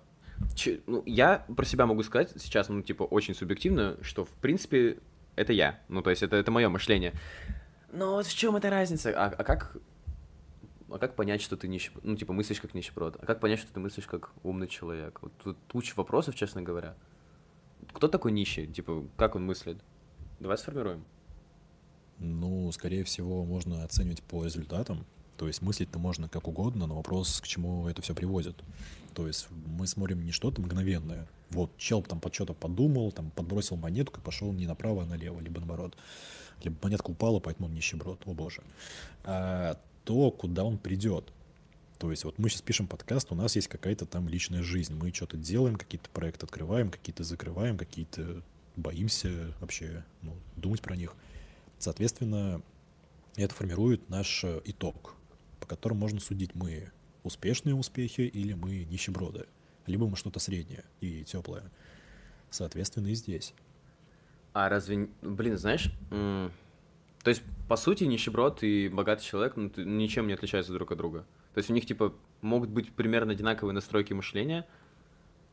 че, 0.54 0.80
ну, 0.86 1.02
я 1.06 1.46
про 1.56 1.64
себя 1.64 1.86
могу 1.86 2.02
сказать 2.02 2.30
сейчас, 2.36 2.68
ну, 2.68 2.82
типа, 2.82 3.04
очень 3.04 3.34
субъективно, 3.34 3.96
что, 4.02 4.24
в 4.24 4.30
принципе, 4.30 4.98
это 5.34 5.52
я. 5.52 5.80
Ну, 5.88 6.02
то 6.02 6.10
есть, 6.10 6.22
это, 6.22 6.36
это 6.36 6.50
мое 6.50 6.68
мышление. 6.68 7.14
Но 7.90 8.16
вот 8.16 8.26
в 8.26 8.34
чем 8.34 8.56
эта 8.56 8.70
разница? 8.70 9.12
А, 9.16 9.26
а 9.28 9.44
как 9.44 9.76
а 10.94 10.98
как 10.98 11.14
понять, 11.14 11.40
что 11.40 11.56
ты 11.56 11.68
нищеброд? 11.68 12.04
Ну, 12.04 12.16
типа, 12.16 12.32
мыслишь 12.32 12.60
как 12.60 12.74
нищеброд. 12.74 13.16
А 13.20 13.26
как 13.26 13.40
понять, 13.40 13.60
что 13.60 13.72
ты 13.72 13.80
мыслишь 13.80 14.06
как 14.06 14.32
умный 14.42 14.68
человек? 14.68 15.18
Вот 15.22 15.32
тут 15.42 15.58
куча 15.70 15.94
вопросов, 15.96 16.34
честно 16.34 16.62
говоря. 16.62 16.94
Кто 17.92 18.08
такой 18.08 18.32
нищий? 18.32 18.66
Типа, 18.66 19.04
как 19.16 19.34
он 19.36 19.44
мыслит? 19.44 19.78
Давай 20.40 20.58
сформируем. 20.58 21.04
Ну, 22.18 22.70
скорее 22.72 23.04
всего, 23.04 23.44
можно 23.44 23.84
оценивать 23.84 24.22
по 24.22 24.44
результатам. 24.44 25.04
То 25.36 25.46
есть 25.48 25.62
мыслить-то 25.62 25.98
можно 25.98 26.28
как 26.28 26.46
угодно, 26.46 26.86
но 26.86 26.94
вопрос, 26.94 27.40
к 27.40 27.46
чему 27.46 27.88
это 27.88 28.00
все 28.02 28.14
приводит. 28.14 28.62
То 29.14 29.26
есть 29.26 29.48
мы 29.50 29.86
смотрим 29.86 30.24
не 30.24 30.30
что-то 30.30 30.62
мгновенное. 30.62 31.26
Вот 31.50 31.76
чел 31.76 32.02
там 32.02 32.20
под 32.20 32.34
что-то 32.34 32.54
подумал, 32.54 33.12
там 33.12 33.30
подбросил 33.30 33.76
монетку 33.76 34.20
и 34.20 34.22
пошел 34.22 34.52
не 34.52 34.66
направо, 34.66 35.02
а 35.02 35.06
налево, 35.06 35.40
либо 35.40 35.58
наоборот. 35.58 35.96
Либо 36.62 36.76
монетка 36.82 37.10
упала, 37.10 37.40
поэтому 37.40 37.68
он 37.68 37.74
нищеброд, 37.74 38.22
о 38.24 38.34
боже. 38.34 38.62
А 39.24 39.78
то, 40.04 40.30
куда 40.30 40.64
он 40.64 40.78
придет. 40.78 41.32
То 41.98 42.10
есть 42.10 42.24
вот 42.24 42.38
мы 42.38 42.48
сейчас 42.48 42.62
пишем 42.62 42.88
подкаст, 42.88 43.30
у 43.30 43.34
нас 43.34 43.54
есть 43.54 43.68
какая-то 43.68 44.06
там 44.06 44.28
личная 44.28 44.62
жизнь. 44.62 44.94
Мы 44.94 45.12
что-то 45.12 45.36
делаем, 45.36 45.76
какие-то 45.76 46.10
проекты 46.10 46.46
открываем, 46.46 46.90
какие-то 46.90 47.22
закрываем, 47.22 47.78
какие-то 47.78 48.42
боимся 48.76 49.54
вообще 49.60 50.04
ну, 50.22 50.34
думать 50.56 50.82
про 50.82 50.96
них. 50.96 51.14
Соответственно, 51.78 52.62
это 53.36 53.54
формирует 53.54 54.08
наш 54.10 54.44
э, 54.44 54.60
итог, 54.64 55.14
по 55.60 55.66
которому 55.66 56.00
можно 56.00 56.20
судить, 56.20 56.54
мы 56.54 56.90
успешные 57.22 57.74
успехи 57.74 58.22
или 58.22 58.52
мы 58.54 58.84
нищеброды. 58.84 59.46
Либо 59.86 60.06
мы 60.06 60.16
что-то 60.16 60.40
среднее 60.40 60.84
и 61.00 61.24
теплое. 61.24 61.70
Соответственно, 62.50 63.08
и 63.08 63.14
здесь. 63.14 63.54
А 64.52 64.68
разве, 64.68 65.08
блин, 65.22 65.56
знаешь, 65.56 65.92
то 67.22 67.30
есть, 67.30 67.42
по 67.68 67.76
сути, 67.76 68.04
нищеброд 68.04 68.62
и 68.62 68.88
богатый 68.88 69.24
человек 69.24 69.54
ну, 69.56 69.70
ничем 69.76 70.26
не 70.26 70.32
отличаются 70.32 70.72
друг 70.72 70.90
от 70.92 70.98
друга. 70.98 71.24
То 71.54 71.58
есть 71.58 71.70
у 71.70 71.72
них, 71.72 71.86
типа, 71.86 72.12
могут 72.40 72.70
быть 72.70 72.92
примерно 72.92 73.32
одинаковые 73.32 73.74
настройки 73.74 74.12
мышления, 74.12 74.66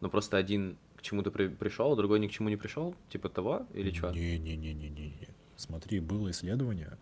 но 0.01 0.09
просто 0.09 0.37
один 0.37 0.77
к 0.95 1.01
чему-то 1.01 1.31
при 1.31 1.47
пришел, 1.47 1.93
а 1.93 1.95
другой 1.95 2.19
ни 2.19 2.27
к 2.27 2.31
чему 2.31 2.49
не 2.49 2.55
пришел, 2.55 2.95
типа 3.09 3.29
того, 3.29 3.67
или 3.73 3.91
что? 3.91 4.11
Не-не-не-не-не. 4.11 5.29
Смотри, 5.55 5.99
было 5.99 6.31
исследование, 6.31 6.97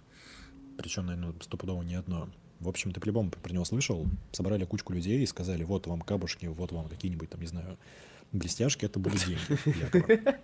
причем, 0.77 1.05
наверное, 1.05 1.33
стопудово 1.41 1.83
не 1.83 1.95
одно. 1.95 2.29
В 2.59 2.67
общем, 2.67 2.91
ты 2.91 3.00
по-любому 3.00 3.29
про 3.29 3.53
него 3.53 3.65
слышал. 3.65 4.07
Собрали 4.31 4.65
кучку 4.65 4.93
людей 4.93 5.21
и 5.21 5.25
сказали, 5.27 5.63
вот 5.63 5.88
вам 5.88 6.01
кабушки, 6.01 6.47
вот 6.47 6.71
вам 6.71 6.89
какие-нибудь 6.89 7.29
там, 7.29 7.39
не 7.39 7.47
знаю, 7.47 7.77
блестяшки, 8.31 8.86
это 8.86 9.00
были 9.00 9.17
деньги, 9.17 9.79
якобы. 9.79 10.21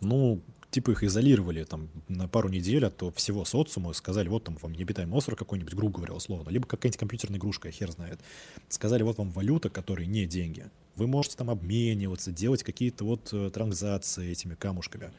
Ну, 0.00 0.40
типа 0.78 0.92
их 0.92 1.02
изолировали 1.02 1.64
там 1.64 1.88
на 2.06 2.28
пару 2.28 2.48
недель 2.48 2.86
от 2.86 3.02
всего 3.16 3.44
социума, 3.44 3.92
сказали, 3.94 4.28
вот 4.28 4.44
там 4.44 4.56
вам 4.62 4.74
необитаемый 4.74 5.16
остров 5.16 5.36
какой-нибудь, 5.36 5.74
грубо 5.74 5.96
говоря, 5.96 6.14
условно, 6.14 6.50
либо 6.50 6.68
какая-нибудь 6.68 7.00
компьютерная 7.00 7.40
игрушка, 7.40 7.68
хер 7.72 7.90
знает. 7.90 8.20
Сказали, 8.68 9.02
вот 9.02 9.18
вам 9.18 9.30
валюта, 9.30 9.70
которая 9.70 10.06
не 10.06 10.24
деньги. 10.26 10.66
Вы 10.94 11.08
можете 11.08 11.36
там 11.36 11.50
обмениваться, 11.50 12.30
делать 12.30 12.62
какие-то 12.62 13.04
вот 13.04 13.28
э, 13.32 13.50
транзакции 13.52 14.30
этими 14.30 14.54
камушками. 14.54 15.10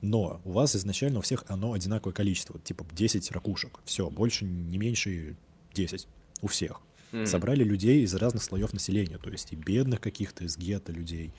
Но 0.00 0.40
у 0.46 0.52
вас 0.52 0.74
изначально 0.76 1.18
у 1.18 1.22
всех 1.22 1.44
оно 1.48 1.74
одинаковое 1.74 2.14
количество, 2.14 2.58
типа 2.58 2.86
10 2.92 3.30
ракушек. 3.32 3.80
Все, 3.84 4.08
больше, 4.08 4.46
не 4.46 4.78
меньше 4.78 5.36
10 5.74 6.08
у 6.40 6.46
всех. 6.46 6.80
Mm. 7.12 7.26
Собрали 7.26 7.64
людей 7.64 8.02
из 8.02 8.14
разных 8.14 8.42
слоев 8.42 8.72
населения, 8.72 9.18
то 9.18 9.28
есть 9.28 9.52
и 9.52 9.56
бедных 9.56 10.00
каких-то, 10.00 10.44
из 10.44 10.56
гетто 10.56 10.90
людей, 10.90 11.34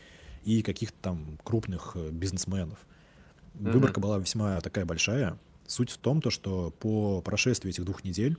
и 0.46 0.62
каких-то 0.62 0.98
там 1.01 1.39
крупных 1.44 1.94
э, 1.96 2.12
бизнесменов. 2.12 2.77
Выборка 3.53 4.00
была 4.00 4.17
весьма 4.17 4.60
такая 4.62 4.86
большая. 4.86 5.38
Суть 5.67 5.91
в 5.91 5.98
том, 5.98 6.22
то, 6.22 6.29
что 6.29 6.72
по 6.79 7.22
прошествии 7.22 7.69
этих 7.69 7.86
двух 7.86 8.03
недель 8.03 8.38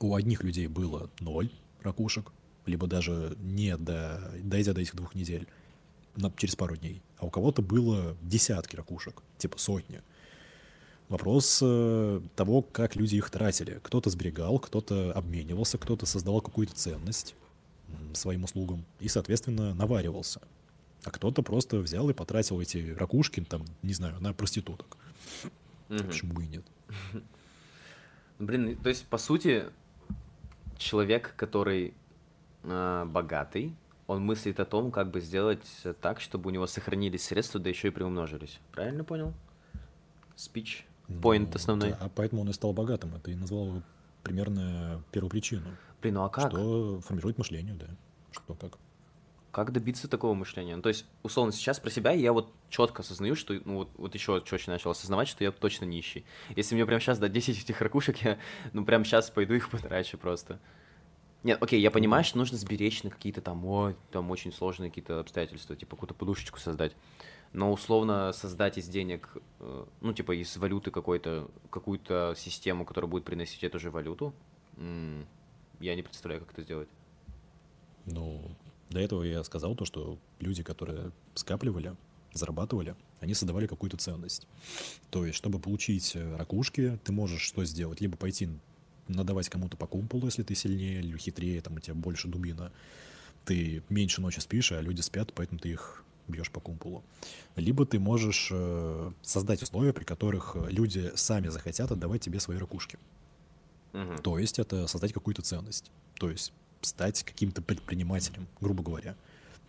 у 0.00 0.14
одних 0.14 0.42
людей 0.42 0.66
было 0.66 1.10
ноль 1.20 1.50
ракушек, 1.82 2.32
либо 2.66 2.86
даже 2.86 3.36
не 3.40 3.76
до, 3.76 4.32
дойдя 4.42 4.72
до 4.74 4.80
этих 4.80 4.96
двух 4.96 5.14
недель, 5.14 5.46
на, 6.16 6.32
через 6.36 6.56
пару 6.56 6.76
дней. 6.76 7.02
А 7.18 7.26
у 7.26 7.30
кого-то 7.30 7.62
было 7.62 8.16
десятки 8.22 8.76
ракушек, 8.76 9.22
типа 9.38 9.58
сотни. 9.58 10.02
Вопрос 11.08 11.60
э, 11.62 12.20
того, 12.34 12.62
как 12.62 12.96
люди 12.96 13.16
их 13.16 13.30
тратили. 13.30 13.80
Кто-то 13.82 14.10
сберегал, 14.10 14.58
кто-то 14.58 15.12
обменивался, 15.12 15.78
кто-то 15.78 16.04
создавал 16.04 16.40
какую-то 16.40 16.74
ценность 16.74 17.34
своим 18.12 18.44
услугам 18.44 18.84
и, 18.98 19.08
соответственно, 19.08 19.72
наваривался 19.74 20.40
а 21.06 21.10
кто-то 21.12 21.42
просто 21.42 21.78
взял 21.78 22.10
и 22.10 22.12
потратил 22.12 22.60
эти 22.60 22.92
ракушки, 22.98 23.40
там, 23.40 23.64
не 23.82 23.94
знаю, 23.94 24.20
на 24.20 24.32
проституток. 24.32 24.96
Угу. 25.88 25.98
Почему 25.98 26.34
бы 26.34 26.44
и 26.44 26.48
нет? 26.48 26.64
Блин, 28.40 28.76
то 28.76 28.88
есть, 28.88 29.06
по 29.06 29.16
сути, 29.16 29.66
человек, 30.76 31.34
который 31.36 31.94
э, 32.64 33.04
богатый, 33.06 33.76
он 34.08 34.22
мыслит 34.22 34.58
о 34.58 34.64
том, 34.64 34.90
как 34.90 35.12
бы 35.12 35.20
сделать 35.20 35.64
так, 36.00 36.20
чтобы 36.20 36.50
у 36.50 36.52
него 36.52 36.66
сохранились 36.66 37.24
средства, 37.24 37.60
да 37.60 37.70
еще 37.70 37.88
и 37.88 37.90
приумножились. 37.92 38.58
Правильно 38.72 39.04
понял? 39.04 39.32
Спич, 40.34 40.86
point 41.08 41.46
ну, 41.46 41.54
основной. 41.54 41.90
Да, 41.90 41.98
а 42.00 42.08
поэтому 42.08 42.42
он 42.42 42.50
и 42.50 42.52
стал 42.52 42.72
богатым. 42.72 43.14
Это 43.14 43.30
и 43.30 43.36
назвал 43.36 43.66
его 43.68 43.82
примерно 44.24 45.02
первую 45.12 45.30
причину. 45.30 45.68
Блин, 46.02 46.14
ну 46.14 46.24
а 46.24 46.28
как? 46.28 46.50
Что 46.50 47.00
формирует 47.00 47.38
мышление, 47.38 47.74
да. 47.74 47.86
Что 48.32 48.54
как. 48.54 48.78
Как 49.56 49.72
добиться 49.72 50.06
такого 50.06 50.34
мышления? 50.34 50.76
Ну, 50.76 50.82
то 50.82 50.90
есть, 50.90 51.06
условно, 51.22 51.50
сейчас 51.50 51.80
про 51.80 51.88
себя 51.88 52.10
я 52.10 52.34
вот 52.34 52.52
четко 52.68 53.00
осознаю, 53.00 53.34
что, 53.34 53.54
ну, 53.64 53.76
вот, 53.76 53.90
вот 53.96 54.14
еще 54.14 54.42
четче 54.44 54.70
начал 54.70 54.90
осознавать, 54.90 55.28
что 55.28 55.44
я 55.44 55.50
точно 55.50 55.86
нищий. 55.86 56.26
Если 56.54 56.74
мне 56.74 56.84
прямо 56.84 57.00
сейчас 57.00 57.18
дать 57.18 57.32
10 57.32 57.62
этих 57.62 57.80
ракушек, 57.80 58.18
я, 58.18 58.38
ну, 58.74 58.84
прямо 58.84 59.06
сейчас 59.06 59.30
пойду 59.30 59.54
их 59.54 59.70
потрачу 59.70 60.18
просто. 60.18 60.60
Нет, 61.42 61.62
окей, 61.62 61.80
я 61.80 61.90
понимаю, 61.90 62.22
что 62.22 62.36
нужно 62.36 62.58
сберечь 62.58 63.02
на 63.02 63.08
какие-то 63.08 63.40
там, 63.40 63.64
ой, 63.64 63.96
там 64.12 64.30
очень 64.30 64.52
сложные 64.52 64.90
какие-то 64.90 65.20
обстоятельства, 65.20 65.74
типа 65.74 65.96
какую-то 65.96 66.12
подушечку 66.12 66.60
создать. 66.60 66.94
Но 67.54 67.72
условно 67.72 68.32
создать 68.34 68.76
из 68.76 68.86
денег, 68.88 69.38
э, 69.60 69.86
ну, 70.02 70.12
типа 70.12 70.38
из 70.38 70.54
валюты 70.58 70.90
какой-то, 70.90 71.50
какую-то 71.70 72.34
систему, 72.36 72.84
которая 72.84 73.10
будет 73.10 73.24
приносить 73.24 73.64
эту 73.64 73.78
же 73.78 73.90
валюту, 73.90 74.34
я 74.76 75.94
не 75.94 76.02
представляю, 76.02 76.42
как 76.42 76.52
это 76.52 76.60
сделать. 76.60 76.90
Ну, 78.04 78.54
до 78.90 79.00
этого 79.00 79.22
я 79.22 79.42
сказал 79.44 79.74
то, 79.74 79.84
что 79.84 80.18
люди, 80.40 80.62
которые 80.62 81.12
скапливали, 81.34 81.96
зарабатывали, 82.32 82.94
они 83.20 83.34
создавали 83.34 83.66
какую-то 83.66 83.96
ценность. 83.96 84.46
То 85.10 85.24
есть, 85.24 85.36
чтобы 85.36 85.58
получить 85.58 86.12
э, 86.14 86.36
ракушки, 86.36 86.98
ты 87.04 87.12
можешь 87.12 87.42
что 87.42 87.64
сделать? 87.64 88.00
Либо 88.00 88.16
пойти 88.16 88.48
надавать 89.08 89.48
кому-то 89.48 89.76
по 89.76 89.86
кумполу, 89.86 90.26
если 90.26 90.42
ты 90.42 90.54
сильнее 90.54 91.00
или 91.00 91.16
хитрее, 91.16 91.60
там 91.60 91.74
у 91.76 91.80
тебя 91.80 91.94
больше 91.94 92.28
дубина. 92.28 92.72
Ты 93.44 93.82
меньше 93.88 94.20
ночи 94.20 94.40
спишь, 94.40 94.72
а 94.72 94.80
люди 94.80 95.00
спят, 95.00 95.32
поэтому 95.34 95.60
ты 95.60 95.70
их 95.70 96.04
бьешь 96.28 96.50
по 96.50 96.60
кумполу. 96.60 97.04
Либо 97.54 97.86
ты 97.86 97.98
можешь 97.98 98.48
э, 98.50 99.12
создать 99.22 99.62
условия, 99.62 99.92
при 99.92 100.04
которых 100.04 100.56
люди 100.68 101.12
сами 101.14 101.48
захотят 101.48 101.90
отдавать 101.92 102.20
тебе 102.20 102.40
свои 102.40 102.58
ракушки. 102.58 102.98
Угу. 103.92 104.22
То 104.22 104.38
есть 104.38 104.58
это 104.58 104.86
создать 104.88 105.12
какую-то 105.12 105.42
ценность. 105.42 105.90
То 106.14 106.30
есть 106.30 106.52
стать 106.86 107.22
каким-то 107.22 107.62
предпринимателем, 107.62 108.46
грубо 108.60 108.82
говоря. 108.82 109.16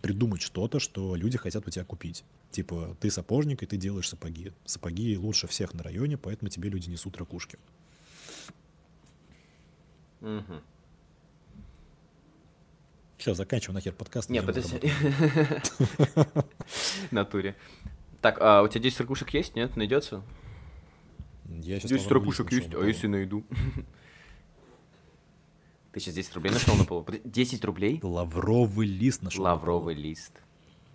Придумать 0.00 0.42
что-то, 0.42 0.78
что 0.78 1.16
люди 1.16 1.36
хотят 1.36 1.66
у 1.66 1.70
тебя 1.70 1.84
купить. 1.84 2.24
Типа, 2.50 2.96
ты 3.00 3.10
сапожник, 3.10 3.62
и 3.62 3.66
ты 3.66 3.76
делаешь 3.76 4.08
сапоги. 4.08 4.52
Сапоги 4.64 5.18
лучше 5.18 5.46
всех 5.48 5.74
на 5.74 5.82
районе, 5.82 6.16
поэтому 6.16 6.48
тебе 6.48 6.70
люди 6.70 6.88
несут 6.88 7.16
ракушки. 7.16 7.58
Угу. 10.20 10.62
Все, 13.18 13.34
заканчиваем 13.34 13.74
нахер 13.74 13.92
подкаст. 13.92 14.30
Нет, 14.30 14.46
подожди. 14.46 14.80
Натуре. 17.10 17.56
Так, 18.20 18.38
а 18.40 18.62
у 18.62 18.68
тебя 18.68 18.82
10 18.82 19.00
ракушек 19.00 19.30
есть, 19.34 19.56
нет? 19.56 19.76
Найдется? 19.76 20.22
Я 21.48 21.80
сейчас 21.80 21.90
10 21.90 22.10
ракушек 22.12 22.52
есть, 22.52 22.72
а 22.74 22.84
если 22.84 23.08
найду? 23.08 23.44
Ты 25.98 26.04
сейчас 26.04 26.14
10 26.14 26.34
рублей 26.36 26.52
нашел 26.52 26.76
на 26.76 26.84
полу? 26.84 27.04
10 27.24 27.64
рублей? 27.64 27.98
Лавровый 28.04 28.86
лист 28.86 29.22
нашел. 29.22 29.42
Лавровый 29.42 29.96
лист. 29.96 30.30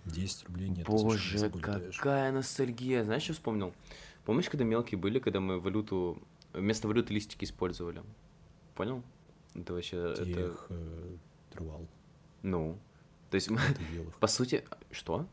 10 0.05 0.47
рублей 0.47 0.69
нет. 0.69 0.87
Боже, 0.87 1.49
какая 1.49 2.31
ностальгия. 2.31 3.03
Знаешь, 3.03 3.23
что 3.23 3.33
вспомнил? 3.33 3.73
Помнишь, 4.23 4.49
когда 4.49 4.63
мелкие 4.63 4.97
были, 4.97 5.19
когда 5.19 5.41
мы 5.41 5.59
валюту, 5.59 6.21
вместо 6.53 6.87
валюты 6.87 7.13
листики 7.13 7.43
использовали? 7.43 8.01
Понял? 8.75 9.03
Это 9.53 9.73
вообще... 9.73 10.13
Ты 10.15 10.21
это... 10.21 10.39
их 10.39 10.67
э, 10.69 11.15
рвал. 11.55 11.85
Ну. 12.41 12.77
То 13.29 13.35
есть, 13.35 13.49
по 14.21 14.27
сути... 14.27 14.63
Что? 14.89 15.27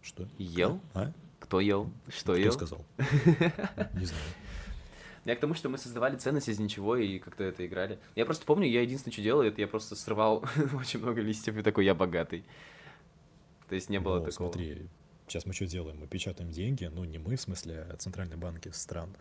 Что? 0.00 0.28
Ел? 0.38 0.80
А? 0.94 1.12
Кто 1.40 1.58
ел? 1.58 1.90
Что 2.06 2.34
Кто 2.34 2.36
ел? 2.36 2.52
сказал? 2.52 2.84
Не 2.98 4.04
знаю. 4.04 4.22
Я 5.24 5.36
к 5.36 5.40
тому, 5.40 5.54
что 5.54 5.68
мы 5.68 5.78
создавали 5.78 6.16
ценность 6.16 6.48
из 6.48 6.58
ничего 6.58 6.96
и 6.96 7.18
как-то 7.18 7.44
это 7.44 7.66
играли. 7.66 7.98
Я 8.14 8.26
просто 8.26 8.44
помню, 8.44 8.68
я 8.68 8.82
единственное, 8.82 9.12
что 9.12 9.22
делал, 9.22 9.42
это 9.42 9.60
я 9.60 9.66
просто 9.66 9.96
срывал 9.96 10.44
очень 10.78 11.00
много 11.00 11.22
листьев 11.22 11.56
и 11.56 11.62
такой, 11.62 11.86
я 11.86 11.94
богатый. 11.94 12.44
То 13.68 13.74
есть 13.74 13.88
не 13.88 14.00
было 14.00 14.18
ну, 14.18 14.26
такого. 14.26 14.50
смотри, 14.50 14.88
сейчас 15.26 15.46
мы 15.46 15.54
что 15.54 15.66
делаем? 15.66 15.98
Мы 15.98 16.06
печатаем 16.06 16.50
деньги, 16.50 16.84
ну 16.84 17.04
не 17.04 17.18
мы 17.18 17.36
в 17.36 17.40
смысле, 17.40 17.86
а 17.90 17.96
центральные 17.96 18.36
банки 18.36 18.68
стран. 18.68 19.16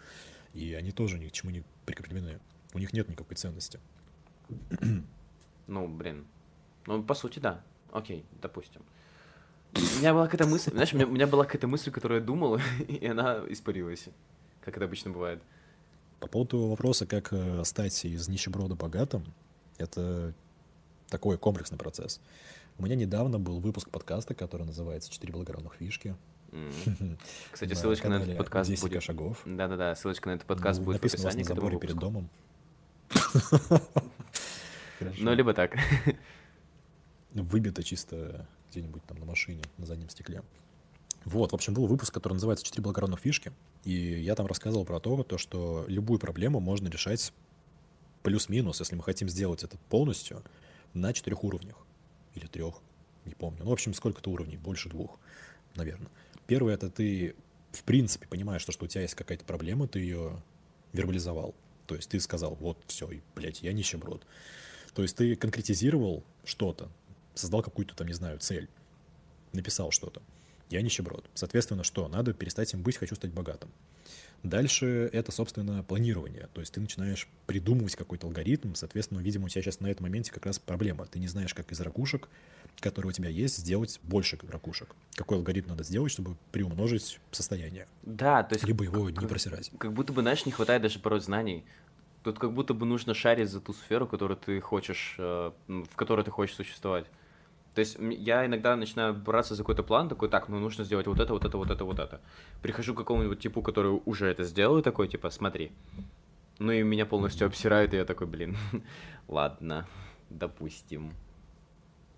И 0.54 0.74
они 0.74 0.92
тоже 0.92 1.18
ни 1.18 1.28
к 1.30 1.32
чему 1.32 1.52
не 1.52 1.64
прикреплены. 1.86 2.40
У 2.74 2.80
них 2.80 2.92
нет 2.92 3.08
никакой 3.10 3.36
ценности. 3.36 3.80
Ну, 5.66 5.88
блин. 5.88 6.28
Ну, 6.88 7.02
по 7.02 7.14
сути, 7.14 7.40
да. 7.40 7.64
Окей, 7.94 8.26
допустим. 8.42 8.82
У 9.74 10.00
меня 10.00 10.14
была 10.14 10.26
какая-то 10.26 10.46
мысль, 10.46 10.72
знаешь, 10.72 10.92
у 10.92 10.98
меня, 10.98 11.08
у 11.08 11.12
меня 11.12 11.26
была 11.26 11.46
какая-то 11.46 11.68
мысль, 11.68 11.90
которую 11.90 12.20
я 12.20 12.26
думал, 12.26 12.60
и 12.90 13.08
она 13.08 13.42
испарилась, 13.48 14.10
как 14.60 14.76
это 14.76 14.86
обычно 14.86 15.12
бывает. 15.12 15.42
По 16.24 16.30
поводу 16.30 16.68
вопроса, 16.68 17.06
как 17.06 17.34
э, 17.34 17.66
стать 17.66 18.06
из 18.06 18.30
нищеброда 18.30 18.76
богатым, 18.76 19.26
это 19.78 20.34
такой 21.10 21.38
комплексный 21.38 21.78
процесс. 21.78 22.22
У 22.78 22.84
меня 22.84 22.96
недавно 22.96 23.40
был 23.40 23.60
выпуск 23.60 23.90
подкаста, 23.90 24.34
который 24.34 24.66
называется 24.66 25.12
«Четыре 25.12 25.34
благородных 25.34 25.74
фишки». 25.74 26.16
Кстати, 27.52 27.74
ссылочка 27.74 28.08
на 28.08 28.22
этот 28.22 28.38
подкаст 28.38 28.70
10 28.70 28.84
будет. 28.84 29.04
шагов. 29.04 29.42
Да-да-да, 29.46 29.94
ссылочка 29.96 30.30
на 30.30 30.36
этот 30.36 30.48
подкаст 30.48 30.80
ну, 30.80 30.86
будет 30.86 31.02
в 31.02 31.06
описании 31.06 31.44
этому 31.44 31.60
выпуску. 31.60 31.82
перед 31.82 31.98
домом. 31.98 32.30
Ну, 35.18 35.34
либо 35.34 35.54
так. 35.54 35.76
Выбито 37.34 37.84
чисто 37.84 38.48
где-нибудь 38.72 39.04
там 39.04 39.18
на 39.18 39.26
машине, 39.26 39.64
на 39.78 39.86
заднем 39.86 40.08
стекле. 40.08 40.42
Вот, 41.26 41.52
в 41.52 41.56
общем, 41.56 41.74
был 41.74 41.88
выпуск, 41.88 42.14
который 42.14 42.34
называется 42.36 42.64
«Четыре 42.64 42.84
благородных 42.84 43.20
фишки», 43.20 43.52
и 43.84 44.22
я 44.22 44.36
там 44.36 44.46
рассказывал 44.46 44.86
про 44.86 45.00
то, 45.00 45.24
то, 45.24 45.38
что 45.38 45.86
любую 45.88 46.20
проблему 46.20 46.60
можно 46.60 46.88
решать 46.88 47.34
плюс-минус, 48.22 48.80
если 48.80 48.96
мы 48.96 49.04
хотим 49.04 49.30
сделать 49.30 49.64
это 49.64 49.78
полностью, 49.90 50.44
на 50.94 51.12
четырех 51.14 51.44
уровнях. 51.44 51.76
Или 52.36 52.48
трех, 52.48 52.76
не 53.26 53.34
помню. 53.34 53.64
Ну, 53.64 53.70
в 53.70 53.74
общем, 53.74 53.94
сколько-то 53.94 54.32
уровней, 54.32 54.58
больше 54.58 54.90
двух, 54.90 55.20
наверное. 55.76 56.10
Первое— 56.48 56.74
это 56.76 56.90
ты, 56.90 57.36
в 57.72 57.84
принципе, 57.84 58.28
понимаешь, 58.28 58.62
что, 58.62 58.72
что 58.72 58.86
у 58.86 58.88
тебя 58.88 59.02
есть 59.02 59.16
какая-то 59.16 59.46
проблема, 59.46 59.88
ты 59.88 60.00
ее 60.00 60.42
вербализовал. 60.94 61.54
То 61.86 61.96
есть 61.96 62.10
ты 62.10 62.20
сказал, 62.20 62.56
вот, 62.56 62.78
все, 62.88 63.10
и, 63.12 63.22
блядь, 63.36 63.62
я 63.62 63.74
нищеброд. 63.74 64.26
То 64.94 65.02
есть 65.02 65.18
ты 65.18 65.36
конкретизировал 65.36 66.24
что-то, 66.46 66.90
создал 67.34 67.62
какую-то 67.62 67.96
там, 67.96 68.08
не 68.08 68.14
знаю, 68.14 68.40
цель, 68.40 68.70
написал 69.52 69.92
что-то. 69.92 70.22
Я 70.70 70.82
нищеброд. 70.82 71.30
Соответственно, 71.34 71.84
что? 71.84 72.08
Надо 72.08 72.34
перестать 72.34 72.74
им 72.74 72.82
быть, 72.82 72.98
хочу 72.98 73.16
стать 73.16 73.32
богатым. 73.32 73.70
Дальше 74.44 75.10
это, 75.14 75.32
собственно, 75.32 75.84
планирование. 75.84 76.50
То 76.54 76.60
есть 76.60 76.74
ты 76.74 76.82
начинаешь 76.82 77.30
придумывать 77.48 77.96
какой-то 77.96 78.28
алгоритм, 78.28 78.74
соответственно, 78.74 79.20
видимо, 79.20 79.46
у 79.46 79.50
тебя 79.50 79.62
сейчас 79.62 79.80
на 79.80 79.88
этом 79.88 80.04
моменте 80.04 80.34
как 80.34 80.46
раз 80.46 80.60
проблема. 80.60 81.06
Ты 81.06 81.20
не 81.20 81.28
знаешь, 81.28 81.54
как 81.54 81.72
из 81.72 81.80
ракушек, 81.80 82.28
которые 82.82 83.12
у 83.12 83.14
тебя 83.14 83.30
есть, 83.30 83.58
сделать 83.58 84.02
больше 84.04 84.38
ракушек. 84.50 84.96
Какой 85.16 85.38
алгоритм 85.38 85.70
надо 85.70 85.84
сделать, 85.84 86.12
чтобы 86.12 86.36
приумножить 86.52 87.22
состояние. 87.32 87.88
Да, 88.02 88.44
то 88.44 88.56
есть... 88.56 88.66
Либо 88.66 88.84
его 88.84 89.10
не 89.10 89.28
просирать. 89.28 89.72
Как 89.78 89.94
будто 89.94 90.12
бы, 90.12 90.22
знаешь, 90.22 90.46
не 90.46 90.52
хватает 90.52 90.82
даже 90.82 91.00
порой 91.00 91.22
знаний. 91.22 91.64
Тут 92.24 92.38
как 92.38 92.54
будто 92.54 92.74
бы 92.74 92.86
нужно 92.86 93.14
шарить 93.14 93.50
за 93.50 93.62
ту 93.62 93.74
сферу, 93.74 94.08
которую 94.08 94.38
ты 94.38 94.60
хочешь, 94.60 95.16
э, 95.20 95.52
в 95.68 95.96
которой 95.96 96.26
ты 96.26 96.32
хочешь 96.32 96.56
существовать. 96.56 97.06
То 97.74 97.80
есть 97.80 97.98
я 98.00 98.46
иногда 98.46 98.76
начинаю 98.76 99.14
браться 99.14 99.56
за 99.56 99.64
какой-то 99.64 99.84
план, 99.84 100.08
такой, 100.08 100.30
так, 100.30 100.48
ну 100.48 100.60
нужно 100.60 100.84
сделать 100.84 101.08
вот 101.08 101.20
это, 101.20 101.34
вот 101.34 101.44
это, 101.44 101.58
вот 101.58 101.72
это, 101.72 101.86
вот 101.86 102.00
это. 102.00 102.22
Прихожу 102.62 102.94
к 102.94 102.98
какому-нибудь 102.98 103.40
типу, 103.40 103.62
который 103.62 104.00
уже 104.06 104.28
это 104.28 104.44
сделал, 104.44 104.78
и 104.78 104.84
такой, 104.84 105.08
типа, 105.08 105.30
смотри. 105.32 105.72
Ну 106.60 106.72
и 106.72 106.84
меня 106.84 107.06
полностью 107.06 107.48
обсирает, 107.48 107.94
и 107.94 107.98
я 107.98 108.06
такой, 108.06 108.28
блин, 108.28 108.56
ладно, 109.28 109.88
допустим. 110.30 111.14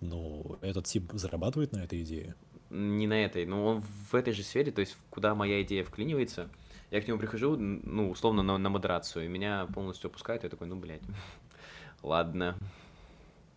Ну, 0.00 0.58
этот 0.60 0.84
тип 0.84 1.10
зарабатывает 1.12 1.72
на 1.72 1.78
этой 1.78 2.02
идее? 2.02 2.34
Не 2.68 3.06
на 3.06 3.24
этой, 3.24 3.46
но 3.46 3.64
он 3.64 3.80
в 3.80 4.14
этой 4.14 4.34
же 4.34 4.42
сфере, 4.42 4.72
то 4.72 4.80
есть 4.80 4.96
куда 5.08 5.34
моя 5.34 5.62
идея 5.62 5.84
вклинивается, 5.84 6.50
я 6.90 7.00
к 7.00 7.08
нему 7.08 7.18
прихожу, 7.18 7.56
ну, 7.56 8.10
условно, 8.10 8.42
на, 8.42 8.58
на 8.58 8.68
модерацию, 8.68 9.24
и 9.24 9.28
меня 9.28 9.66
полностью 9.72 10.08
опускает, 10.08 10.44
и 10.44 10.46
я 10.46 10.50
такой, 10.50 10.66
ну, 10.66 10.76
блядь, 10.76 11.02
ладно. 12.02 12.58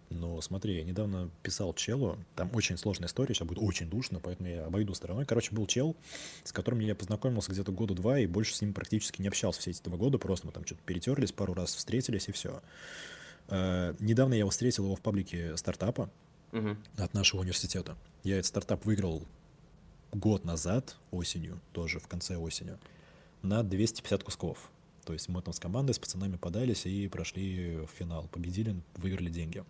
Но 0.09 0.41
смотри, 0.41 0.77
я 0.77 0.83
недавно 0.83 1.29
писал 1.43 1.73
челу, 1.73 2.17
там 2.35 2.49
очень 2.53 2.77
сложная 2.77 3.07
история, 3.07 3.35
сейчас 3.35 3.47
будет 3.47 3.59
очень 3.59 3.87
душно, 3.89 4.19
поэтому 4.19 4.49
я 4.49 4.65
обойду 4.65 4.93
стороной. 4.95 5.25
Короче, 5.25 5.53
был 5.53 5.67
чел, 5.67 5.95
с 6.43 6.51
которым 6.51 6.79
я 6.79 6.95
познакомился 6.95 7.51
где-то 7.51 7.71
года 7.71 7.93
два, 7.93 8.19
и 8.19 8.25
больше 8.25 8.55
с 8.55 8.61
ним 8.61 8.73
практически 8.73 9.21
не 9.21 9.27
общался 9.27 9.61
все 9.61 9.71
эти 9.71 9.83
два 9.83 9.97
года, 9.97 10.17
просто 10.17 10.47
мы 10.47 10.53
там 10.53 10.65
что-то 10.65 10.81
перетерлись, 10.85 11.31
пару 11.31 11.53
раз 11.53 11.75
встретились, 11.75 12.27
и 12.27 12.31
все. 12.31 12.61
Э, 13.49 13.93
недавно 13.99 14.33
я 14.33 14.39
его 14.39 14.49
встретил 14.49 14.85
его 14.85 14.95
в 14.95 15.01
паблике 15.01 15.55
стартапа 15.57 16.09
Угу. 16.51 16.77
от 16.97 17.13
нашего 17.13 17.41
университета. 17.41 17.95
Я 18.23 18.37
этот 18.37 18.47
стартап 18.47 18.83
выиграл 18.85 19.23
год 20.11 20.45
назад, 20.45 20.97
осенью, 21.11 21.59
тоже 21.73 21.99
в 21.99 22.07
конце 22.07 22.37
осени, 22.37 22.77
на 23.43 23.63
250 23.63 24.23
кусков. 24.23 24.71
То 25.05 25.13
есть 25.13 25.29
мы 25.29 25.41
там 25.41 25.53
с 25.53 25.59
командой, 25.59 25.93
с 25.93 25.99
пацанами 25.99 26.37
подались 26.37 26.85
и 26.85 27.07
прошли 27.07 27.77
в 27.77 27.87
финал. 27.97 28.27
Победили, 28.31 28.75
выиграли 28.95 29.29
деньги. 29.29 29.63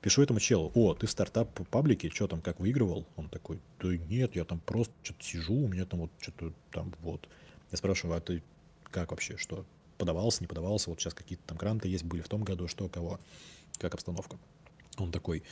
Пишу 0.00 0.22
этому 0.22 0.40
челу, 0.40 0.70
о, 0.74 0.94
ты 0.94 1.06
в 1.06 1.10
стартап 1.10 1.52
паблике, 1.70 2.10
что 2.10 2.28
там, 2.28 2.40
как 2.40 2.60
выигрывал? 2.60 3.06
Он 3.16 3.28
такой, 3.28 3.60
да 3.80 3.96
нет, 3.96 4.36
я 4.36 4.44
там 4.44 4.60
просто 4.60 4.94
что-то 5.02 5.24
сижу, 5.24 5.54
у 5.54 5.68
меня 5.68 5.86
там 5.86 6.00
вот 6.00 6.10
что-то 6.20 6.52
там 6.70 6.92
вот. 7.00 7.28
Я 7.70 7.78
спрашиваю, 7.78 8.16
а 8.16 8.20
ты 8.20 8.42
как 8.90 9.10
вообще, 9.10 9.36
что? 9.36 9.64
Подавался, 9.98 10.42
не 10.42 10.46
подавался? 10.46 10.90
Вот 10.90 11.00
сейчас 11.00 11.14
какие-то 11.14 11.44
там 11.46 11.58
гранты 11.58 11.88
есть, 11.88 12.04
были 12.04 12.20
в 12.20 12.28
том 12.28 12.44
году, 12.44 12.68
что, 12.68 12.88
кого? 12.88 13.18
Как 13.78 13.94
обстановка? 13.94 14.38
Он 14.98 15.12
такой, 15.12 15.42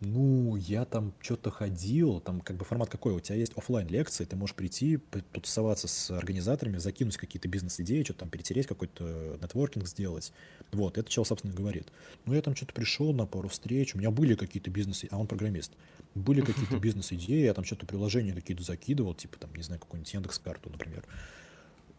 ну, 0.00 0.56
я 0.56 0.84
там 0.84 1.12
что-то 1.20 1.50
ходил, 1.50 2.20
там 2.20 2.40
как 2.40 2.56
бы 2.56 2.64
формат 2.64 2.88
какой, 2.88 3.12
у 3.12 3.20
тебя 3.20 3.36
есть 3.36 3.52
оффлайн 3.56 3.86
лекции, 3.88 4.24
ты 4.24 4.36
можешь 4.36 4.56
прийти, 4.56 4.96
потусоваться 4.96 5.86
с 5.86 6.10
организаторами, 6.10 6.78
закинуть 6.78 7.16
какие-то 7.16 7.48
бизнес-идеи, 7.48 8.02
что-то 8.04 8.20
там 8.20 8.30
перетереть, 8.30 8.66
какой-то 8.66 9.38
нетворкинг 9.42 9.86
сделать. 9.86 10.32
Вот, 10.72 10.96
это 10.96 11.10
чел, 11.10 11.24
собственно, 11.24 11.54
говорит. 11.54 11.88
Ну, 12.24 12.34
я 12.34 12.40
там 12.40 12.56
что-то 12.56 12.72
пришел 12.72 13.12
на 13.12 13.26
пару 13.26 13.48
встреч, 13.48 13.94
у 13.94 13.98
меня 13.98 14.10
были 14.10 14.34
какие-то 14.34 14.70
бизнесы, 14.70 15.08
а 15.10 15.18
он 15.18 15.26
программист, 15.26 15.72
были 16.14 16.40
какие-то 16.40 16.78
бизнес-идеи, 16.78 17.44
я 17.44 17.54
там 17.54 17.64
что-то 17.64 17.86
приложения 17.86 18.32
какие-то 18.32 18.62
закидывал, 18.62 19.14
типа 19.14 19.38
там, 19.38 19.54
не 19.54 19.62
знаю, 19.62 19.80
какую-нибудь 19.80 20.12
Яндекс.Карту, 20.14 20.70
например. 20.70 21.04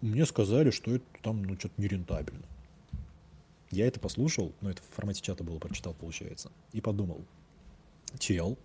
Мне 0.01 0.25
сказали, 0.25 0.71
что 0.71 0.95
это 0.95 1.05
там, 1.21 1.43
ну, 1.43 1.57
что-то 1.57 1.79
нерентабельно. 1.81 2.45
Я 3.71 3.87
это 3.87 3.99
послушал, 3.99 4.53
ну 4.61 4.69
это 4.69 4.81
в 4.81 4.95
формате 4.95 5.21
чата 5.21 5.43
было, 5.43 5.59
прочитал, 5.59 5.93
получается, 5.93 6.51
и 6.71 6.81
подумал, 6.81 7.25
чел 8.17 8.57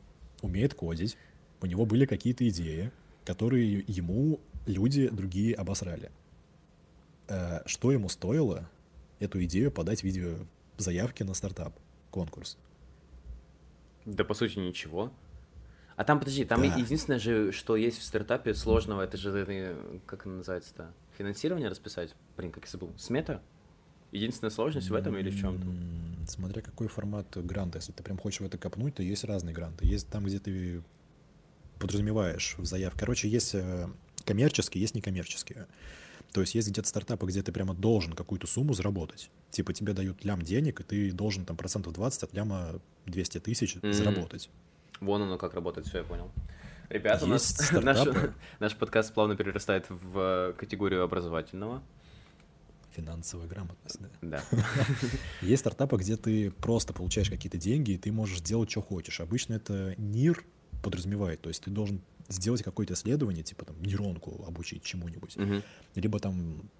умеет 0.42 0.74
кодить, 0.74 1.16
у 1.60 1.66
него 1.66 1.86
были 1.86 2.06
какие-то 2.06 2.48
идеи, 2.48 2.90
которые 3.24 3.84
ему 3.86 4.40
люди 4.66 5.08
другие 5.08 5.54
обосрали. 5.54 6.10
Э, 7.28 7.60
Что 7.66 7.92
ему 7.92 8.08
стоило 8.08 8.68
эту 9.20 9.42
идею 9.44 9.70
подать 9.70 10.00
в 10.00 10.04
виде 10.04 10.36
заявки 10.78 11.22
на 11.22 11.34
стартап, 11.34 11.78
конкурс? 12.10 12.58
Да, 14.04 14.24
по 14.24 14.34
сути, 14.34 14.58
ничего. 14.58 15.12
А 15.94 16.04
там, 16.04 16.18
подожди, 16.18 16.44
там 16.44 16.60
Да. 16.62 16.74
единственное 16.76 17.18
же, 17.20 17.52
что 17.52 17.76
есть 17.76 17.98
в 17.98 18.02
стартапе 18.02 18.54
сложного, 18.54 19.02
это 19.02 19.16
же, 19.16 19.30
э, 19.46 19.98
как 20.06 20.26
называется-то, 20.26 20.92
финансирование 21.16 21.68
расписать? 21.68 22.14
Блин, 22.36 22.50
как 22.50 22.64
я 22.64 22.70
забыл, 22.70 22.92
смета? 22.98 23.40
Единственная 24.12 24.50
сложность 24.50 24.90
в 24.90 24.94
этом 24.94 25.16
или 25.16 25.30
в 25.30 25.38
чем-то? 25.40 25.66
Смотря 26.30 26.62
какой 26.62 26.86
формат 26.86 27.26
гранта. 27.36 27.78
Если 27.78 27.92
ты 27.92 28.02
прям 28.02 28.18
хочешь 28.18 28.40
в 28.40 28.44
это 28.44 28.58
копнуть, 28.58 28.94
то 28.94 29.02
есть 29.02 29.24
разные 29.24 29.54
гранты. 29.54 29.86
Есть 29.86 30.08
там, 30.08 30.24
где 30.24 30.38
ты 30.38 30.82
подразумеваешь 31.78 32.54
в 32.58 32.64
заявке. 32.64 33.00
Короче, 33.00 33.28
есть 33.28 33.54
э, 33.54 33.88
коммерческие, 34.24 34.80
есть 34.82 34.94
некоммерческие. 34.94 35.66
То 36.32 36.40
есть 36.40 36.54
есть 36.54 36.68
где-то 36.68 36.88
стартапы, 36.88 37.26
где 37.26 37.42
ты 37.42 37.52
прямо 37.52 37.74
должен 37.74 38.12
какую-то 38.12 38.46
сумму 38.46 38.72
заработать. 38.74 39.30
Типа 39.50 39.72
тебе 39.72 39.92
дают 39.92 40.24
лям 40.24 40.40
денег, 40.42 40.80
и 40.80 40.84
ты 40.84 41.12
должен 41.12 41.44
там 41.44 41.56
процентов 41.56 41.92
20 41.92 42.22
от 42.22 42.34
ляма 42.34 42.80
200 43.06 43.40
тысяч 43.40 43.76
Мгм. 43.76 43.92
заработать. 43.92 44.48
Вон 45.00 45.22
оно 45.22 45.36
как 45.38 45.54
работает, 45.54 45.86
все, 45.88 45.98
я 45.98 46.04
понял. 46.04 46.30
Ребята, 46.88 47.24
у 47.24 47.28
нас 47.28 47.58
Есть 47.60 47.72
наш, 47.82 48.06
наш 48.60 48.76
подкаст 48.76 49.12
плавно 49.12 49.36
перерастает 49.36 49.86
в 49.88 50.18
э, 50.18 50.52
категорию 50.56 51.02
образовательного. 51.02 51.82
Финансовая 52.94 53.46
грамотность, 53.46 53.98
да. 54.20 54.42
Да. 54.50 54.58
Есть 55.42 55.60
стартапы, 55.60 55.96
где 55.96 56.16
ты 56.16 56.50
просто 56.50 56.92
получаешь 56.92 57.30
какие-то 57.30 57.58
деньги, 57.58 57.92
и 57.92 57.98
ты 57.98 58.12
можешь 58.12 58.40
делать, 58.40 58.70
что 58.70 58.82
хочешь. 58.82 59.20
Обычно 59.20 59.54
это 59.54 59.94
НИР 59.96 60.44
подразумевает, 60.82 61.40
то 61.40 61.48
есть 61.48 61.62
ты 61.62 61.70
должен 61.70 62.02
сделать 62.28 62.62
какое-то 62.62 62.94
исследование, 62.94 63.42
типа 63.42 63.64
там 63.64 63.80
нейронку 63.82 64.44
обучить 64.46 64.82
чему-нибудь, 64.82 65.36
либо 65.94 66.18
там 66.18 66.70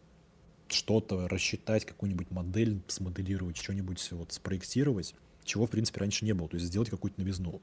что-то 0.69 1.29
рассчитать, 1.29 1.85
какую-нибудь 1.85 2.31
модель 2.31 2.81
смоделировать, 2.89 3.57
что-нибудь 3.57 4.07
вот 4.13 4.33
спроектировать, 4.33 5.15
чего, 5.45 5.67
в 5.67 5.71
принципе, 5.71 6.01
раньше 6.01 6.25
не 6.25 6.33
было, 6.33 6.49
то 6.49 6.57
есть 6.57 6.67
сделать 6.67 6.91
какую-то 6.91 7.21
новизну. 7.21 7.61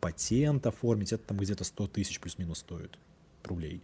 Патент 0.00 0.66
оформить, 0.66 1.12
это 1.12 1.24
там 1.24 1.38
где-то 1.38 1.64
100 1.64 1.86
тысяч 1.88 2.20
плюс-минус 2.20 2.58
стоит 2.58 2.98
рублей. 3.44 3.82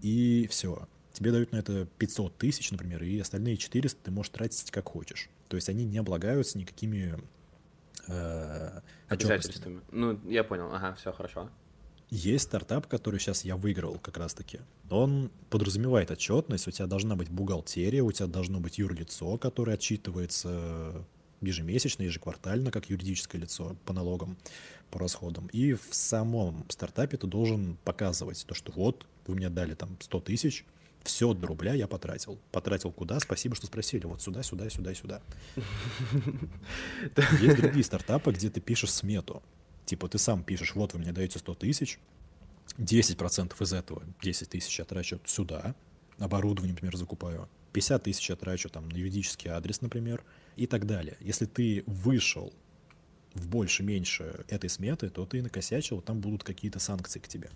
И 0.00 0.48
все. 0.50 0.88
Тебе 1.12 1.32
дают 1.32 1.52
на 1.52 1.56
это 1.56 1.86
500 1.98 2.36
тысяч, 2.38 2.70
например, 2.70 3.02
и 3.02 3.18
остальные 3.18 3.56
400 3.56 4.04
ты 4.04 4.10
можешь 4.10 4.30
тратить 4.30 4.70
как 4.70 4.88
хочешь. 4.88 5.28
То 5.48 5.56
есть 5.56 5.68
они 5.68 5.84
не 5.84 5.98
облагаются 5.98 6.58
никакими 6.58 7.18
э. 8.08 8.80
Обязательствами. 9.08 9.80
Ну, 9.90 10.18
я 10.28 10.44
понял, 10.44 10.72
ага, 10.72 10.94
все 10.94 11.12
хорошо. 11.12 11.50
Есть 12.10 12.44
стартап, 12.44 12.88
который 12.88 13.18
сейчас 13.18 13.42
я 13.42 13.56
выиграл 13.56 13.98
как 13.98 14.18
раз-таки. 14.18 14.60
Он 14.90 15.30
подразумевает 15.48 16.10
отчетность, 16.10 16.68
у 16.68 16.70
тебя 16.70 16.86
должна 16.86 17.16
быть 17.16 17.30
бухгалтерия, 17.30 18.02
у 18.02 18.12
тебя 18.12 18.26
должно 18.26 18.60
быть 18.60 18.76
юрлицо, 18.76 19.38
которое 19.38 19.74
отчитывается 19.74 21.06
ежемесячно, 21.40 22.02
ежеквартально, 22.02 22.70
как 22.70 22.90
юридическое 22.90 23.40
лицо 23.40 23.76
по 23.84 23.92
налогам, 23.92 24.36
по 24.90 24.98
расходам. 24.98 25.46
И 25.48 25.72
в 25.72 25.88
самом 25.90 26.64
стартапе 26.68 27.16
ты 27.16 27.26
должен 27.26 27.78
показывать 27.84 28.44
то, 28.46 28.54
что 28.54 28.72
вот, 28.72 29.06
вы 29.26 29.34
мне 29.34 29.48
дали 29.48 29.74
там 29.74 29.96
100 29.98 30.20
тысяч, 30.20 30.66
все 31.04 31.34
до 31.34 31.46
рубля 31.46 31.74
я 31.74 31.86
потратил. 31.86 32.38
Потратил 32.50 32.92
куда? 32.92 33.18
Спасибо, 33.20 33.54
что 33.54 33.66
спросили. 33.66 34.06
Вот 34.06 34.22
сюда, 34.22 34.42
сюда, 34.42 34.70
сюда, 34.70 34.94
сюда. 34.94 35.22
Есть 37.40 37.56
другие 37.56 37.84
стартапы, 37.84 38.32
где 38.32 38.50
ты 38.50 38.60
пишешь 38.60 38.92
смету. 38.92 39.42
Типа 39.84 40.08
ты 40.08 40.18
сам 40.18 40.44
пишешь, 40.44 40.74
вот 40.74 40.92
вы 40.94 41.00
мне 41.00 41.12
даете 41.12 41.38
100 41.38 41.54
тысяч, 41.54 41.98
10% 42.78 43.62
из 43.62 43.72
этого, 43.72 44.02
10 44.22 44.48
тысяч 44.48 44.78
я 44.78 44.84
трачу 44.84 45.20
сюда, 45.26 45.74
оборудование, 46.18 46.72
например, 46.72 46.96
закупаю, 46.96 47.48
50 47.72 48.02
тысяч 48.04 48.30
я 48.30 48.36
трачу 48.36 48.68
там 48.68 48.88
на 48.88 48.96
юридический 48.96 49.50
адрес, 49.50 49.80
например, 49.80 50.24
и 50.56 50.66
так 50.66 50.86
далее. 50.86 51.16
Если 51.20 51.46
ты 51.46 51.82
вышел 51.86 52.52
в 53.34 53.48
больше-меньше 53.48 54.44
этой 54.48 54.70
сметы, 54.70 55.08
то 55.10 55.26
ты 55.26 55.42
накосячил, 55.42 56.00
там 56.00 56.20
будут 56.20 56.44
какие-то 56.44 56.78
санкции 56.78 57.18
к 57.18 57.28
тебе. 57.28 57.50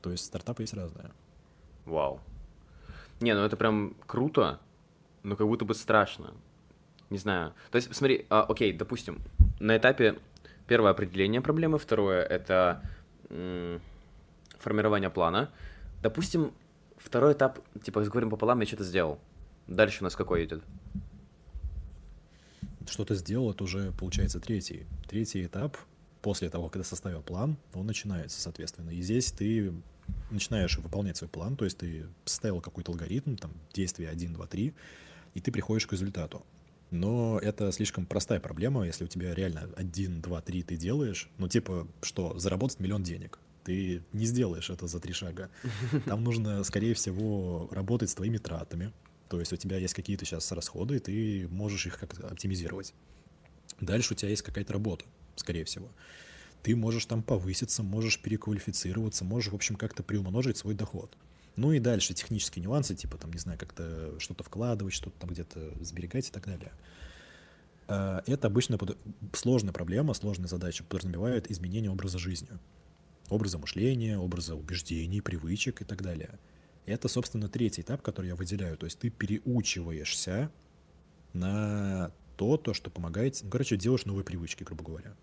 То 0.00 0.10
есть 0.10 0.24
стартапы 0.24 0.62
есть 0.62 0.74
разные. 0.74 1.10
Вау. 1.84 2.20
Не, 3.20 3.34
ну 3.34 3.40
это 3.40 3.56
прям 3.56 3.96
круто, 4.06 4.60
но 5.22 5.36
как 5.36 5.46
будто 5.46 5.64
бы 5.64 5.74
страшно. 5.74 6.34
Не 7.10 7.18
знаю. 7.18 7.54
То 7.70 7.76
есть, 7.76 7.94
смотри, 7.94 8.26
а, 8.30 8.42
окей, 8.42 8.72
допустим, 8.72 9.20
на 9.60 9.76
этапе 9.76 10.18
первое 10.66 10.90
определение 10.90 11.40
проблемы, 11.40 11.78
второе 11.78 12.22
это 12.22 12.82
м, 13.30 13.80
формирование 14.58 15.10
плана. 15.10 15.50
Допустим, 16.02 16.52
второй 16.98 17.32
этап, 17.32 17.60
типа, 17.82 18.02
говорим 18.02 18.30
пополам, 18.30 18.60
я 18.60 18.66
что-то 18.66 18.84
сделал. 18.84 19.18
Дальше 19.66 19.98
у 20.00 20.04
нас 20.04 20.16
какой 20.16 20.44
идет? 20.44 20.62
Что 22.88 23.04
ты 23.04 23.14
сделал, 23.14 23.50
это 23.50 23.64
уже 23.64 23.92
получается 23.92 24.40
третий. 24.40 24.86
Третий 25.08 25.44
этап, 25.44 25.76
после 26.22 26.50
того, 26.50 26.68
когда 26.68 26.84
составил 26.84 27.22
план, 27.22 27.56
он 27.74 27.86
начинается, 27.86 28.40
соответственно. 28.40 28.90
И 28.90 29.00
здесь 29.00 29.32
ты 29.32 29.72
начинаешь 30.30 30.76
выполнять 30.78 31.16
свой 31.16 31.28
план, 31.28 31.56
то 31.56 31.64
есть 31.64 31.78
ты 31.78 32.06
ставил 32.24 32.60
какой-то 32.60 32.92
алгоритм, 32.92 33.36
там, 33.36 33.52
действие 33.72 34.10
1, 34.10 34.34
2, 34.34 34.46
3, 34.46 34.74
и 35.34 35.40
ты 35.40 35.52
приходишь 35.52 35.86
к 35.86 35.92
результату. 35.92 36.44
Но 36.90 37.38
это 37.40 37.72
слишком 37.72 38.06
простая 38.06 38.40
проблема, 38.40 38.86
если 38.86 39.04
у 39.04 39.08
тебя 39.08 39.34
реально 39.34 39.68
1, 39.76 40.20
2, 40.20 40.40
3 40.40 40.62
ты 40.62 40.76
делаешь, 40.76 41.28
ну 41.38 41.48
типа 41.48 41.88
что, 42.02 42.38
заработать 42.38 42.80
миллион 42.80 43.02
денег. 43.02 43.38
Ты 43.64 44.04
не 44.12 44.26
сделаешь 44.26 44.70
это 44.70 44.86
за 44.86 45.00
три 45.00 45.12
шага. 45.12 45.50
Там 46.06 46.22
нужно, 46.22 46.62
скорее 46.62 46.94
всего, 46.94 47.68
работать 47.72 48.10
с 48.10 48.14
твоими 48.14 48.38
тратами. 48.38 48.92
То 49.28 49.40
есть 49.40 49.52
у 49.52 49.56
тебя 49.56 49.76
есть 49.76 49.94
какие-то 49.94 50.24
сейчас 50.24 50.52
расходы, 50.52 50.96
и 50.96 50.98
ты 51.00 51.48
можешь 51.50 51.84
их 51.86 51.98
как-то 51.98 52.28
оптимизировать. 52.28 52.94
Дальше 53.80 54.14
у 54.14 54.16
тебя 54.16 54.30
есть 54.30 54.42
какая-то 54.42 54.72
работа, 54.72 55.04
скорее 55.34 55.64
всего. 55.64 55.90
Ты 56.66 56.74
можешь 56.74 57.06
там 57.06 57.22
повыситься, 57.22 57.84
можешь 57.84 58.18
переквалифицироваться, 58.18 59.24
можешь, 59.24 59.52
в 59.52 59.54
общем, 59.54 59.76
как-то 59.76 60.02
приумножить 60.02 60.56
свой 60.56 60.74
доход. 60.74 61.16
Ну 61.54 61.70
и 61.70 61.78
дальше 61.78 62.12
технические 62.12 62.64
нюансы, 62.64 62.96
типа 62.96 63.18
там, 63.18 63.32
не 63.32 63.38
знаю, 63.38 63.56
как-то 63.56 64.18
что-то 64.18 64.42
вкладывать, 64.42 64.92
что-то 64.92 65.16
там 65.20 65.30
где-то 65.30 65.74
сберегать 65.84 66.28
и 66.28 66.32
так 66.32 66.44
далее. 66.44 66.72
А, 67.86 68.20
это 68.26 68.48
обычно 68.48 68.80
сложная 69.32 69.72
проблема, 69.72 70.12
сложная 70.12 70.48
задача 70.48 70.82
подразумевает 70.82 71.48
изменение 71.52 71.88
образа 71.88 72.18
жизни. 72.18 72.48
Образа 73.28 73.58
мышления, 73.58 74.18
образа 74.18 74.56
убеждений, 74.56 75.20
привычек 75.20 75.82
и 75.82 75.84
так 75.84 76.02
далее. 76.02 76.36
Это, 76.84 77.06
собственно, 77.06 77.48
третий 77.48 77.82
этап, 77.82 78.02
который 78.02 78.26
я 78.26 78.34
выделяю. 78.34 78.76
То 78.76 78.86
есть 78.86 78.98
ты 78.98 79.10
переучиваешься 79.10 80.50
на 81.32 82.10
то, 82.36 82.56
то, 82.56 82.74
что 82.74 82.90
помогает, 82.90 83.38
ну, 83.44 83.50
короче, 83.50 83.76
делаешь 83.76 84.04
новые 84.04 84.24
привычки, 84.24 84.64
грубо 84.64 84.82
говоря. 84.82 85.14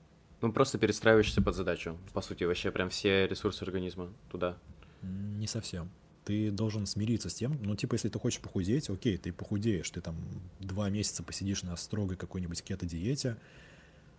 Ну, 0.44 0.52
просто 0.52 0.78
перестраиваешься 0.78 1.42
под 1.42 1.56
задачу, 1.56 1.98
по 2.12 2.22
сути, 2.22 2.44
вообще 2.44 2.70
прям 2.70 2.90
все 2.90 3.28
ресурсы 3.28 3.64
организма 3.64 4.10
туда. 4.30 4.58
Не 5.02 5.48
совсем 5.48 5.90
ты 6.26 6.52
должен 6.52 6.86
смириться 6.86 7.30
с 7.30 7.34
тем, 7.34 7.58
ну, 7.62 7.76
типа, 7.76 7.96
если 7.96 8.10
ты 8.10 8.20
хочешь 8.20 8.40
похудеть, 8.40 8.90
окей, 8.90 9.18
ты 9.18 9.32
похудеешь, 9.34 9.90
ты 9.90 10.02
там 10.02 10.16
два 10.60 10.90
месяца 10.90 11.24
посидишь 11.24 11.64
на 11.64 11.76
строгой 11.76 12.18
какой-нибудь 12.18 12.64
кето-диете, 12.64 13.38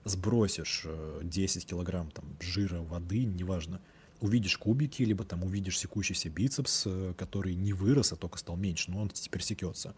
сбросишь 0.04 0.86
10 1.22 1.64
э, 1.64 1.66
килограмм 1.66 2.10
там 2.10 2.24
жира, 2.40 2.80
воды, 2.80 3.24
неважно, 3.24 3.80
увидишь 4.20 4.58
кубики, 4.58 5.02
либо 5.02 5.24
там 5.24 5.44
увидишь 5.44 5.78
секущийся 5.78 6.28
бицепс, 6.28 6.84
э, 6.86 7.14
который 7.16 7.54
не 7.54 7.72
вырос, 7.72 8.12
а 8.12 8.16
только 8.16 8.38
стал 8.38 8.56
меньше, 8.56 8.90
но 8.90 9.00
он 9.00 9.08
теперь 9.08 9.42
секется. 9.42 9.94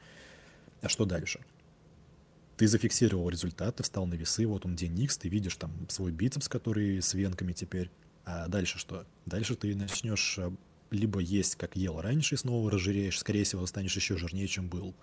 А 0.83 0.89
что 0.89 1.05
дальше? 1.07 1.41
Ты 2.57 2.67
зафиксировал 2.69 3.29
результат, 3.29 3.77
ты 3.77 3.83
встал 3.83 4.07
на 4.07 4.15
весы, 4.15 4.47
вот 4.47 4.65
он 4.65 4.77
день 4.77 4.99
X, 5.01 5.19
ты 5.19 5.29
видишь 5.29 5.57
там 5.57 5.73
свой 5.89 6.11
бицепс, 6.11 6.49
который 6.49 7.03
с 7.03 7.13
венками 7.13 7.53
теперь. 7.53 7.91
А 8.25 8.49
дальше 8.49 8.79
что? 8.79 9.07
Дальше 9.27 9.57
ты 9.57 9.77
начнешь 9.77 10.39
э, 10.39 10.51
либо 10.91 11.21
есть, 11.21 11.57
как 11.57 11.77
ел 11.77 12.01
раньше, 12.01 12.35
и 12.35 12.39
снова 12.39 12.71
разжиреешь, 12.71 13.19
скорее 13.19 13.45
всего, 13.45 13.67
станешь 13.67 13.95
еще 13.95 14.17
жирнее, 14.17 14.49
чем 14.49 14.69
был. 14.69 14.95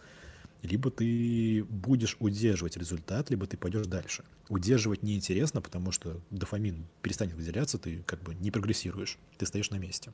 Либо 0.64 0.90
ты 0.90 1.64
будешь 1.66 2.18
удерживать 2.20 2.78
результат, 2.78 3.30
либо 3.30 3.46
ты 3.46 3.58
пойдешь 3.58 3.86
дальше. 3.86 4.24
Удерживать 4.50 5.04
неинтересно, 5.04 5.62
потому 5.62 5.92
что 5.92 6.22
дофамин 6.32 6.86
перестанет 7.02 7.36
выделяться, 7.36 7.78
ты 7.78 8.02
как 8.06 8.24
бы 8.24 8.34
не 8.34 8.50
прогрессируешь, 8.50 9.18
ты 9.38 9.46
стоишь 9.46 9.70
на 9.70 9.76
месте. 9.76 10.12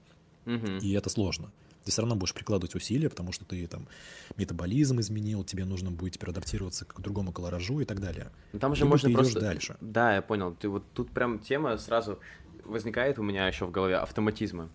Угу. 0.55 0.77
И 0.81 0.91
это 0.93 1.09
сложно. 1.09 1.51
Ты 1.85 1.91
все 1.91 2.01
равно 2.01 2.15
будешь 2.15 2.33
прикладывать 2.33 2.75
усилия, 2.75 3.09
потому 3.09 3.31
что 3.31 3.45
ты 3.45 3.65
там 3.67 3.87
метаболизм 4.35 4.99
изменил, 4.99 5.43
тебе 5.43 5.65
нужно 5.65 5.91
будет 5.91 6.15
теперь 6.15 6.29
адаптироваться 6.29 6.85
к 6.85 6.99
другому 6.99 7.31
колоражу 7.31 7.79
и 7.79 7.85
так 7.85 7.99
далее. 7.99 8.31
Ну, 8.53 8.59
там 8.59 8.75
же 8.75 8.81
Либо 8.81 8.91
можно 8.91 9.09
просто... 9.11 9.39
дальше. 9.39 9.77
Да, 9.81 10.15
я 10.15 10.21
понял. 10.21 10.53
Ты 10.53 10.67
вот 10.67 10.83
тут 10.93 11.11
прям 11.11 11.39
тема 11.39 11.77
сразу 11.77 12.19
возникает 12.65 13.17
у 13.17 13.23
меня 13.23 13.47
еще 13.47 13.65
в 13.65 13.71
голове 13.71 13.95
автоматизма 13.95 14.69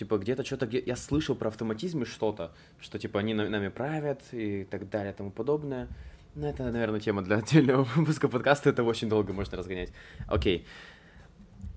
типа 0.00 0.16
где-то 0.16 0.44
что-то, 0.44 0.66
где 0.66 0.78
я 0.78 0.96
слышал 0.96 1.34
про 1.34 1.48
автоматизм 1.48 2.02
и 2.02 2.06
что-то, 2.06 2.52
что 2.80 2.98
типа 2.98 3.20
они 3.20 3.34
нами 3.34 3.68
правят 3.68 4.22
и 4.32 4.64
так 4.64 4.88
далее 4.88 5.12
и 5.12 5.16
тому 5.16 5.30
подобное. 5.30 5.88
Но 6.34 6.48
это, 6.48 6.70
наверное, 6.70 7.00
тема 7.00 7.22
для 7.22 7.36
отдельного 7.36 7.82
выпуска 7.96 8.28
подкаста, 8.28 8.70
это 8.70 8.82
очень 8.82 9.08
долго 9.08 9.32
можно 9.32 9.58
разгонять. 9.58 9.92
Окей. 10.26 10.64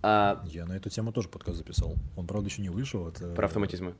А... 0.03 0.43
Я 0.45 0.65
на 0.65 0.73
эту 0.73 0.89
тему 0.89 1.11
тоже 1.11 1.29
подкаст 1.29 1.57
записал. 1.57 1.95
Он, 2.15 2.27
правда, 2.27 2.49
еще 2.49 2.61
не 2.61 2.69
вышел. 2.69 3.07
Это... 3.07 3.33
Про 3.33 3.45
автоматизмы? 3.45 3.95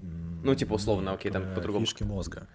Ну, 0.00 0.54
типа, 0.54 0.74
условно, 0.74 1.12
окей, 1.12 1.30
там 1.30 1.54
по-другому. 1.54 1.84
Фишки 1.84 2.04
мозга. 2.04 2.46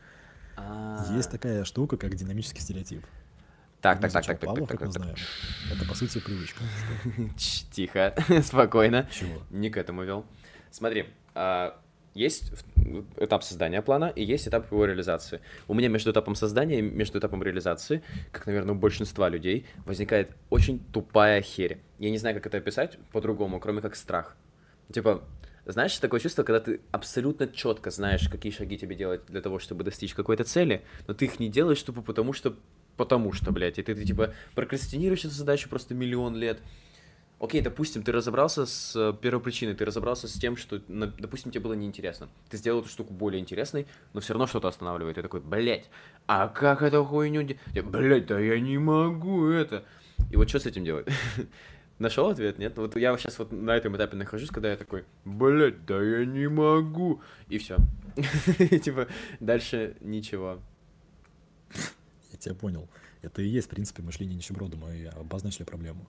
А-а-а. 0.56 1.16
Есть 1.16 1.30
такая 1.30 1.64
штука, 1.66 1.98
как 1.98 2.16
динамический 2.16 2.62
стереотип. 2.62 3.06
Так, 3.82 4.02
так, 4.02 4.12
так, 4.12 4.26
так, 4.26 4.40
так, 4.40 4.68
так, 4.68 4.80
так, 4.80 4.94
так. 4.94 5.18
Это, 5.72 5.86
по 5.88 5.94
сути, 5.94 6.20
привычка. 6.20 6.64
Тихо, 7.72 8.16
спокойно. 8.44 9.08
Чего? 9.12 9.44
Не 9.52 9.70
к 9.70 9.78
этому 9.78 10.04
вел. 10.04 10.26
Смотри, 10.72 11.06
а, 11.36 11.80
есть 12.17 12.51
этап 13.17 13.43
создания 13.43 13.82
плана 13.82 14.12
и 14.15 14.23
есть 14.23 14.47
этап 14.47 14.71
его 14.71 14.86
реализации. 14.86 15.39
У 15.67 15.73
меня 15.73 15.89
между 15.89 16.12
этапом 16.12 16.36
создания 16.36 16.80
и 16.80 16.82
между 16.82 17.19
этапом 17.19 17.43
реализации, 17.43 18.01
как, 18.32 18.47
наверное, 18.47 18.75
у 18.75 18.77
большинства 18.77 19.30
людей, 19.30 19.65
возникает 19.86 20.32
очень 20.49 20.80
тупая 20.91 21.41
херь. 21.41 21.77
Я 21.99 22.10
не 22.10 22.17
знаю, 22.17 22.36
как 22.36 22.47
это 22.47 22.58
описать 22.58 22.97
по-другому, 23.12 23.60
кроме 23.60 23.82
как 23.82 23.95
страх. 23.95 24.36
Типа, 24.91 25.23
знаешь, 25.65 25.97
такое 25.97 26.19
чувство, 26.19 26.43
когда 26.43 26.60
ты 26.60 26.82
абсолютно 26.91 27.47
четко 27.47 27.91
знаешь, 27.91 28.30
какие 28.30 28.51
шаги 28.51 28.77
тебе 28.77 28.95
делать 28.95 29.21
для 29.27 29.41
того, 29.41 29.60
чтобы 29.60 29.84
достичь 29.84 30.13
какой-то 30.13 30.43
цели, 30.43 30.82
но 31.08 31.13
ты 31.13 31.25
их 31.25 31.39
не 31.39 31.49
делаешь 31.49 31.84
тупо 31.84 32.01
потому, 32.01 32.34
что 32.34 32.56
потому 32.95 33.32
что, 33.32 33.51
блядь, 33.51 33.77
и 33.77 33.84
ты, 33.84 33.93
ты 33.93 34.03
типа 34.03 34.34
прокрастинируешь 34.56 35.23
эту 35.23 35.34
задачу 35.34 35.69
просто 35.69 35.93
миллион 35.93 36.36
лет, 36.36 36.60
Окей, 37.39 37.62
допустим, 37.62 38.02
ты 38.02 38.12
разобрался 38.12 38.65
с 38.65 38.95
э, 38.95 39.13
первой 39.21 39.39
причиной, 39.39 39.76
ты 39.76 39.86
разобрался 39.86 40.28
с 40.28 40.34
тем, 40.34 40.58
что, 40.58 40.82
допустим, 40.88 41.52
тебе 41.52 41.62
было 41.62 41.73
неинтересно. 41.73 42.30
Ты 42.50 42.58
сделал 42.58 42.80
эту 42.80 42.89
штуку 42.89 43.13
более 43.13 43.39
интересной, 43.39 43.86
но 44.13 44.21
все 44.21 44.34
равно 44.34 44.47
что-то 44.47 44.67
останавливает. 44.67 45.17
Ты 45.17 45.21
такой, 45.21 45.41
блядь, 45.41 45.88
а 46.26 46.47
как 46.47 46.82
эту 46.82 47.06
хуйню? 47.06 47.47
Блядь, 47.84 48.26
да 48.26 48.39
я 48.39 48.60
не 48.60 48.80
могу 48.80 49.50
это. 49.50 49.86
И 50.32 50.36
вот 50.36 50.50
что 50.50 50.60
с 50.60 50.65
этим 50.65 50.84
делать? 50.84 51.08
Нашел 52.00 52.28
ответ, 52.28 52.58
нет? 52.58 52.76
Вот 52.76 52.95
я 52.95 53.15
сейчас 53.17 53.38
вот 53.38 53.52
на 53.52 53.71
этом 53.78 53.95
этапе 53.95 54.17
нахожусь, 54.17 54.50
когда 54.50 54.71
я 54.71 54.78
такой, 54.78 55.06
блядь, 55.23 55.86
да 55.86 56.02
я 56.02 56.26
не 56.26 56.50
могу. 56.50 57.21
И 57.50 57.60
все. 57.60 57.78
Типа, 58.84 59.08
дальше 59.39 59.95
ничего. 60.02 60.60
Я 62.32 62.39
тебя 62.39 62.56
понял. 62.56 62.89
Это 63.21 63.43
и 63.43 63.47
есть, 63.47 63.67
в 63.67 63.69
принципе, 63.69 64.02
мышление 64.02 64.36
нищеброда. 64.36 64.76
Мы 64.76 65.06
обозначили 65.15 65.65
проблему 65.65 66.08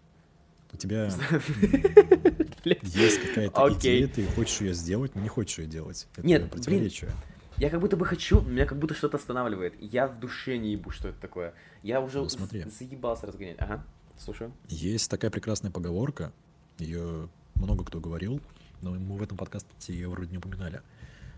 у 0.72 0.76
тебя 0.76 1.04
есть 2.64 3.20
какая-то 3.20 3.72
идея, 3.74 4.08
ты 4.08 4.26
хочешь 4.26 4.60
ее 4.60 4.74
сделать, 4.74 5.14
но 5.14 5.22
не 5.22 5.28
хочешь 5.28 5.58
ее 5.58 5.66
делать. 5.66 6.06
Это 6.16 6.26
Нет, 6.26 6.50
противоречие. 6.50 7.10
Я 7.56 7.70
как 7.70 7.80
будто 7.80 7.96
бы 7.96 8.06
хочу, 8.06 8.40
меня 8.42 8.66
как 8.66 8.78
будто 8.78 8.94
что-то 8.94 9.16
останавливает. 9.16 9.74
Я 9.80 10.06
в 10.06 10.20
душе 10.20 10.58
не 10.58 10.72
ебу, 10.72 10.90
что 10.90 11.08
это 11.08 11.20
такое. 11.20 11.54
Я 11.82 12.00
уже 12.00 12.18
ну, 12.18 12.28
смотри. 12.28 12.64
заебался 12.64 13.26
разгонять. 13.26 13.56
Ага, 13.58 13.84
слушаю. 14.16 14.52
Есть 14.68 15.10
такая 15.10 15.30
прекрасная 15.30 15.72
поговорка, 15.72 16.32
ее 16.78 17.28
много 17.56 17.84
кто 17.84 17.98
говорил, 17.98 18.40
но 18.80 18.92
мы 18.92 19.16
в 19.16 19.22
этом 19.22 19.36
подкасте 19.36 19.92
ее 19.92 20.08
вроде 20.08 20.30
не 20.30 20.38
упоминали. 20.38 20.82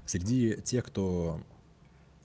Среди 0.05 0.57
тех, 0.57 0.85
кто 0.85 1.41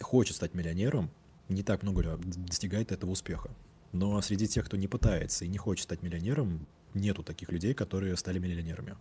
хочет 0.02 0.36
стать 0.36 0.54
миллионером, 0.54 1.10
не 1.48 1.64
так 1.64 1.84
много 1.84 2.18
достигает 2.18 2.92
этого 2.92 3.12
успеха. 3.12 3.50
Но 3.94 4.20
среди 4.22 4.48
тех, 4.48 4.66
кто 4.66 4.76
не 4.76 4.88
пытается 4.88 5.46
и 5.46 5.48
не 5.48 5.58
хочет 5.58 5.84
стать 5.84 6.04
миллионером, 6.04 6.68
нету 6.96 7.24
таких 7.24 7.52
людей, 7.52 7.74
которые 7.74 8.16
стали 8.18 8.40
миллионерами. 8.40 8.96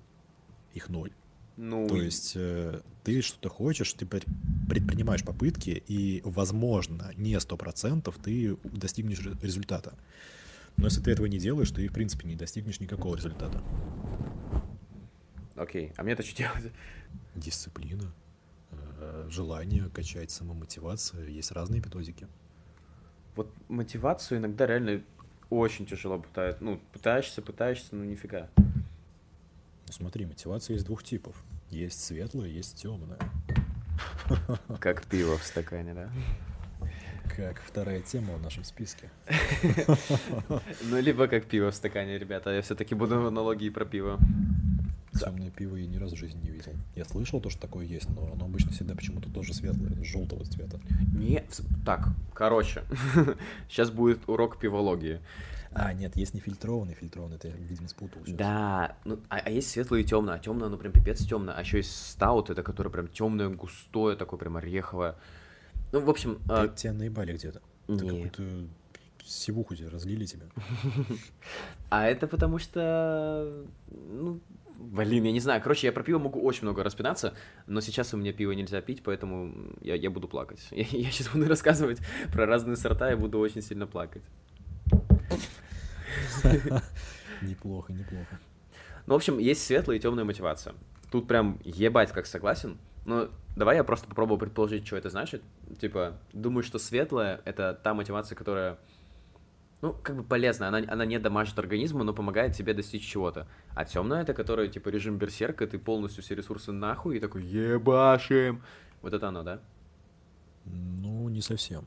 Их 0.75 0.89
ноль. 0.89 1.13
Ну... 1.57 1.87
То 1.87 1.97
есть 1.97 2.33
э, 2.35 2.81
ты 3.05 3.23
что-то 3.23 3.49
хочешь, 3.49 3.93
ты 3.93 4.07
предпринимаешь 4.07 5.25
попытки, 5.25 5.83
и, 5.87 6.21
возможно, 6.25 7.13
не 7.17 7.39
сто 7.39 7.57
процентов 7.57 8.19
ты 8.23 8.57
достигнешь 8.65 9.21
результата. 9.43 9.95
Но 10.77 10.87
если 10.87 11.01
ты 11.01 11.13
этого 11.13 11.27
не 11.27 11.39
делаешь, 11.39 11.71
ты, 11.71 11.87
в 11.87 11.93
принципе, 11.93 12.27
не 12.27 12.35
достигнешь 12.35 12.81
никакого 12.81 13.15
результата. 13.15 13.63
Окей, 15.55 15.93
а 15.97 16.03
мне-то 16.03 16.25
что 16.25 16.37
делать? 16.37 16.73
Дисциплина, 17.37 18.13
э, 18.73 19.29
желание 19.31 19.89
качать 19.91 20.33
самомотивацию, 20.33 21.31
есть 21.31 21.53
разные 21.53 21.81
методики. 21.81 22.27
Вот 23.37 23.53
мотивацию 23.69 24.39
иногда 24.39 24.67
реально 24.67 25.03
очень 25.59 25.87
тяжело 25.87 26.19
пытает. 26.19 26.61
Ну, 26.61 26.81
пытаешься, 26.93 27.43
пытаешься, 27.43 27.89
ну 27.93 28.05
нифига. 28.05 28.49
Смотри, 29.91 30.27
мотивация 30.27 30.75
есть 30.75 30.87
двух 30.87 31.03
типов. 31.03 31.37
Есть 31.71 32.05
светлая, 32.05 32.49
есть 32.49 32.81
темная. 32.81 33.19
Как 34.81 35.05
пиво 35.11 35.39
в 35.39 35.45
стакане, 35.45 35.95
да? 35.95 36.11
Как 37.37 37.61
вторая 37.61 38.01
тема 38.01 38.35
в 38.35 38.43
нашем 38.43 38.65
списке. 38.65 39.11
Ну, 40.83 41.01
либо 41.01 41.27
как 41.27 41.47
пиво 41.47 41.71
в 41.71 41.75
стакане, 41.75 42.19
ребята. 42.19 42.51
Я 42.51 42.63
все-таки 42.63 42.95
буду 42.95 43.21
в 43.21 43.27
аналогии 43.27 43.71
про 43.71 43.85
пиво. 43.85 44.19
Темное 45.19 45.51
пиво 45.51 45.77
я 45.77 45.87
ни 45.87 45.97
разу 45.97 46.17
в 46.17 46.19
жизни 46.19 46.41
не 46.43 46.51
видел. 46.51 46.73
Я 46.95 47.05
слышал 47.05 47.41
то, 47.41 47.51
что 47.51 47.61
такое 47.61 47.87
есть, 47.87 48.09
но 48.11 48.33
оно 48.33 48.45
обычно 48.47 48.73
всегда 48.73 48.95
почему-то 48.95 49.31
тоже 49.33 49.55
светлое, 49.55 50.03
желтого 50.03 50.45
цвета. 50.45 50.81
Нет, 51.15 51.61
так, 51.85 52.09
короче, 52.33 52.83
сейчас 53.69 53.91
будет 53.91 54.29
урок 54.29 54.59
пивологии. 54.59 55.21
А, 55.77 55.93
нет, 55.93 56.17
есть 56.17 56.35
нефильтрованный, 56.35 56.95
фильтрованный, 56.95 57.37
это 57.37 57.49
я, 57.49 57.55
видимо, 57.55 57.89
спутал 57.89 58.23
сейчас. 58.25 58.37
Да, 58.37 58.97
ну, 59.05 59.19
а, 59.29 59.39
а 59.39 59.51
есть 59.51 59.71
светлое 59.71 60.01
и 60.01 60.05
темное. 60.05 60.35
А 60.37 60.39
темное, 60.39 60.69
ну 60.69 60.77
прям 60.77 60.93
пипец 60.93 61.27
темное. 61.27 61.55
А 61.55 61.61
еще 61.61 61.79
есть 61.79 62.11
стаут, 62.11 62.49
это 62.51 62.63
которое 62.63 62.91
прям 62.91 63.09
темное, 63.09 63.49
густое, 63.49 64.17
такое 64.17 64.39
прям 64.39 64.57
ореховое. 64.57 65.17
Ну, 65.91 66.01
в 66.01 66.09
общем, 66.09 66.39
а, 66.49 66.69
Ты- 66.69 66.77
Тебя 66.77 66.93
наебали 66.93 67.33
где-то. 67.33 67.61
Не. 67.89 67.99
какую-то 67.99 68.43
сивуху 69.25 69.75
тебе 69.75 69.89
разлили 69.89 70.25
тебе. 70.27 70.47
а 71.91 72.07
это 72.07 72.27
потому 72.29 72.59
что, 72.59 73.65
ну, 73.91 74.41
блин, 74.79 75.25
я 75.25 75.33
не 75.33 75.41
знаю. 75.41 75.63
Короче, 75.63 75.87
я 75.87 75.93
про 75.93 76.03
пиво 76.03 76.19
могу 76.19 76.41
очень 76.41 76.63
много 76.63 76.83
распинаться, 76.83 77.35
но 77.67 77.81
сейчас 77.81 78.15
у 78.15 78.17
меня 78.17 78.33
пиво 78.33 78.53
нельзя 78.53 78.81
пить, 78.81 79.03
поэтому 79.03 79.73
я, 79.81 79.95
я 79.95 80.11
буду 80.11 80.29
плакать. 80.29 80.67
Я, 80.71 81.11
сейчас 81.11 81.29
буду 81.29 81.49
рассказывать 81.49 81.99
про 82.33 82.47
разные 82.47 82.77
сорта 82.77 83.13
и 83.13 83.17
буду 83.17 83.39
очень 83.39 83.63
сильно 83.63 83.87
плакать. 83.87 84.23
Неплохо, 87.43 87.93
неплохо. 87.93 88.39
Ну, 89.07 89.15
в 89.15 89.17
общем, 89.17 89.39
есть 89.39 89.65
светлая 89.65 89.99
и 89.99 90.01
темная 90.01 90.25
мотивация. 90.25 90.75
Тут 91.11 91.29
прям 91.29 91.59
ебать 91.65 92.13
как 92.13 92.27
согласен. 92.27 92.79
Но 93.05 93.29
давай 93.55 93.77
я 93.77 93.85
просто 93.85 94.09
попробую 94.09 94.39
предположить, 94.39 94.87
что 94.87 94.97
это 94.97 95.11
значит. 95.11 95.43
Типа, 95.81 96.19
думаю, 96.33 96.63
что 96.63 96.79
светлая— 96.79 97.41
это 97.45 97.79
та 97.83 97.93
мотивация, 97.93 98.37
которая, 98.37 98.79
ну, 99.85 99.93
как 100.03 100.17
бы 100.17 100.25
полезна. 100.25 100.69
Она, 100.69 100.79
она 100.89 101.05
не 101.05 101.19
дамажит 101.19 101.59
организму, 101.59 102.05
но 102.05 102.15
помогает 102.15 102.57
тебе 102.57 102.73
достичь 102.73 103.07
чего-то. 103.07 103.47
А 103.75 103.85
темная— 103.85 104.23
это 104.23 104.33
которая, 104.33 104.69
типа, 104.69 104.89
режим 104.89 105.19
берсерка, 105.19 105.67
ты 105.67 105.79
полностью 105.79 106.23
все 106.23 106.35
ресурсы 106.35 106.73
нахуй 106.73 107.19
и 107.19 107.21
такой 107.21 107.45
ебашим. 107.45 108.63
Вот 109.03 109.13
это 109.13 109.29
оно, 109.29 109.43
да? 109.43 109.61
Ну, 110.65 111.29
не 111.29 111.43
совсем. 111.43 111.87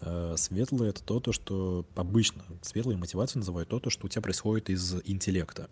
Э, 0.00 0.34
Светлое 0.36 0.90
это 0.90 1.02
то, 1.02 1.18
то, 1.18 1.32
что 1.32 1.84
обычно 1.96 2.44
светлой 2.62 2.94
мотивацией 2.94 3.40
называют 3.40 3.68
то, 3.68 3.80
то, 3.80 3.90
что 3.90 4.06
у 4.06 4.08
тебя 4.08 4.22
происходит 4.22 4.70
из 4.70 4.94
интеллекта. 5.04 5.68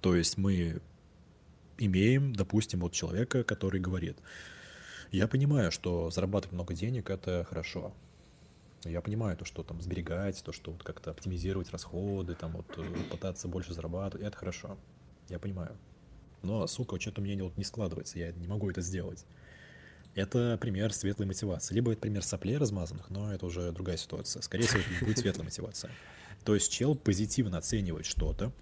То 0.00 0.16
есть 0.16 0.38
мы 0.38 0.80
имеем, 1.78 2.34
допустим, 2.34 2.80
вот 2.80 2.92
человека, 2.92 3.44
который 3.44 3.78
говорит, 3.78 4.18
я 5.12 5.28
понимаю, 5.28 5.70
что 5.70 6.10
зарабатывать 6.10 6.52
много 6.52 6.74
денег 6.74 7.10
это 7.10 7.46
хорошо. 7.48 7.94
Я 8.84 9.00
понимаю 9.00 9.36
то, 9.36 9.44
что 9.44 9.62
там 9.62 9.80
сберегать, 9.80 10.42
то, 10.44 10.52
что 10.52 10.70
вот 10.70 10.82
как-то 10.82 11.10
оптимизировать 11.10 11.70
расходы, 11.70 12.34
там 12.34 12.52
вот 12.52 12.66
э, 12.76 12.84
пытаться 13.10 13.48
больше 13.48 13.74
зарабатывать, 13.74 14.26
это 14.26 14.36
хорошо. 14.36 14.78
Я 15.28 15.38
понимаю. 15.38 15.76
Но, 16.42 16.66
сука, 16.66 17.00
что-то 17.00 17.20
у 17.20 17.24
меня 17.24 17.42
вот 17.42 17.56
не 17.56 17.64
складывается, 17.64 18.18
я 18.18 18.32
не 18.32 18.46
могу 18.46 18.70
это 18.70 18.80
сделать. 18.80 19.24
Это 20.14 20.56
пример 20.60 20.92
светлой 20.92 21.26
мотивации. 21.26 21.74
Либо 21.74 21.92
это 21.92 22.00
пример 22.00 22.22
соплей 22.22 22.56
размазанных, 22.56 23.10
но 23.10 23.32
это 23.32 23.46
уже 23.46 23.72
другая 23.72 23.96
ситуация. 23.96 24.42
Скорее 24.42 24.66
всего, 24.66 24.80
это 24.80 24.90
не 24.90 24.98
будет 25.00 25.18
светлая 25.18 25.44
мотивация. 25.44 25.90
То 26.44 26.54
есть 26.54 26.72
чел 26.72 26.94
позитивно 26.94 27.58
оценивает 27.58 28.06
что-то, 28.06 28.52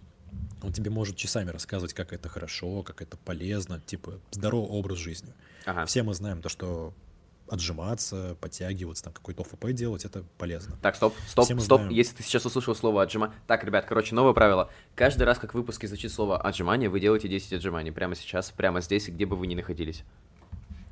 он 0.63 0.73
тебе 0.73 0.91
может 0.91 1.17
часами 1.17 1.51
рассказывать, 1.51 1.95
как 1.95 2.13
это 2.13 2.29
хорошо, 2.29 2.83
как 2.83 3.03
это 3.03 3.17
полезно, 3.17 3.81
типа 3.81 4.21
здоровый 4.31 4.71
образ 4.71 4.99
жизни. 4.99 5.33
Ага. 5.65 5.87
Все 5.87 6.03
мы 6.03 6.15
знаем 6.15 6.43
то, 6.43 6.49
что 6.49 6.95
отжиматься, 7.49 8.37
подтягиваться, 8.41 9.05
там 9.05 9.13
какой-то 9.13 9.43
ОФП 9.43 9.67
делать, 9.73 10.05
это 10.05 10.25
полезно. 10.39 10.77
Так, 10.83 10.97
стоп, 10.97 11.15
стоп, 11.29 11.45
Все 11.45 11.59
стоп. 11.61 11.81
знаем. 11.81 11.95
Если 11.95 12.17
ты 12.17 12.23
сейчас 12.23 12.45
услышал 12.45 12.75
слово 12.75 13.03
отжима... 13.03 13.35
Так, 13.47 13.65
ребят, 13.65 13.85
короче, 13.87 14.15
новое 14.15 14.33
правило. 14.33 14.71
Каждый 14.95 15.25
раз, 15.25 15.39
как 15.39 15.53
в 15.53 15.55
выпуске 15.55 15.87
звучит 15.87 16.13
слово 16.13 16.41
отжимание, 16.41 16.89
вы 16.89 17.01
делаете 17.01 17.29
10 17.29 17.55
отжиманий. 17.55 17.93
Прямо 17.93 18.15
сейчас, 18.15 18.51
прямо 18.51 18.81
здесь, 18.81 19.09
где 19.09 19.27
бы 19.27 19.37
вы 19.37 19.47
ни 19.47 19.55
находились. 19.55 20.03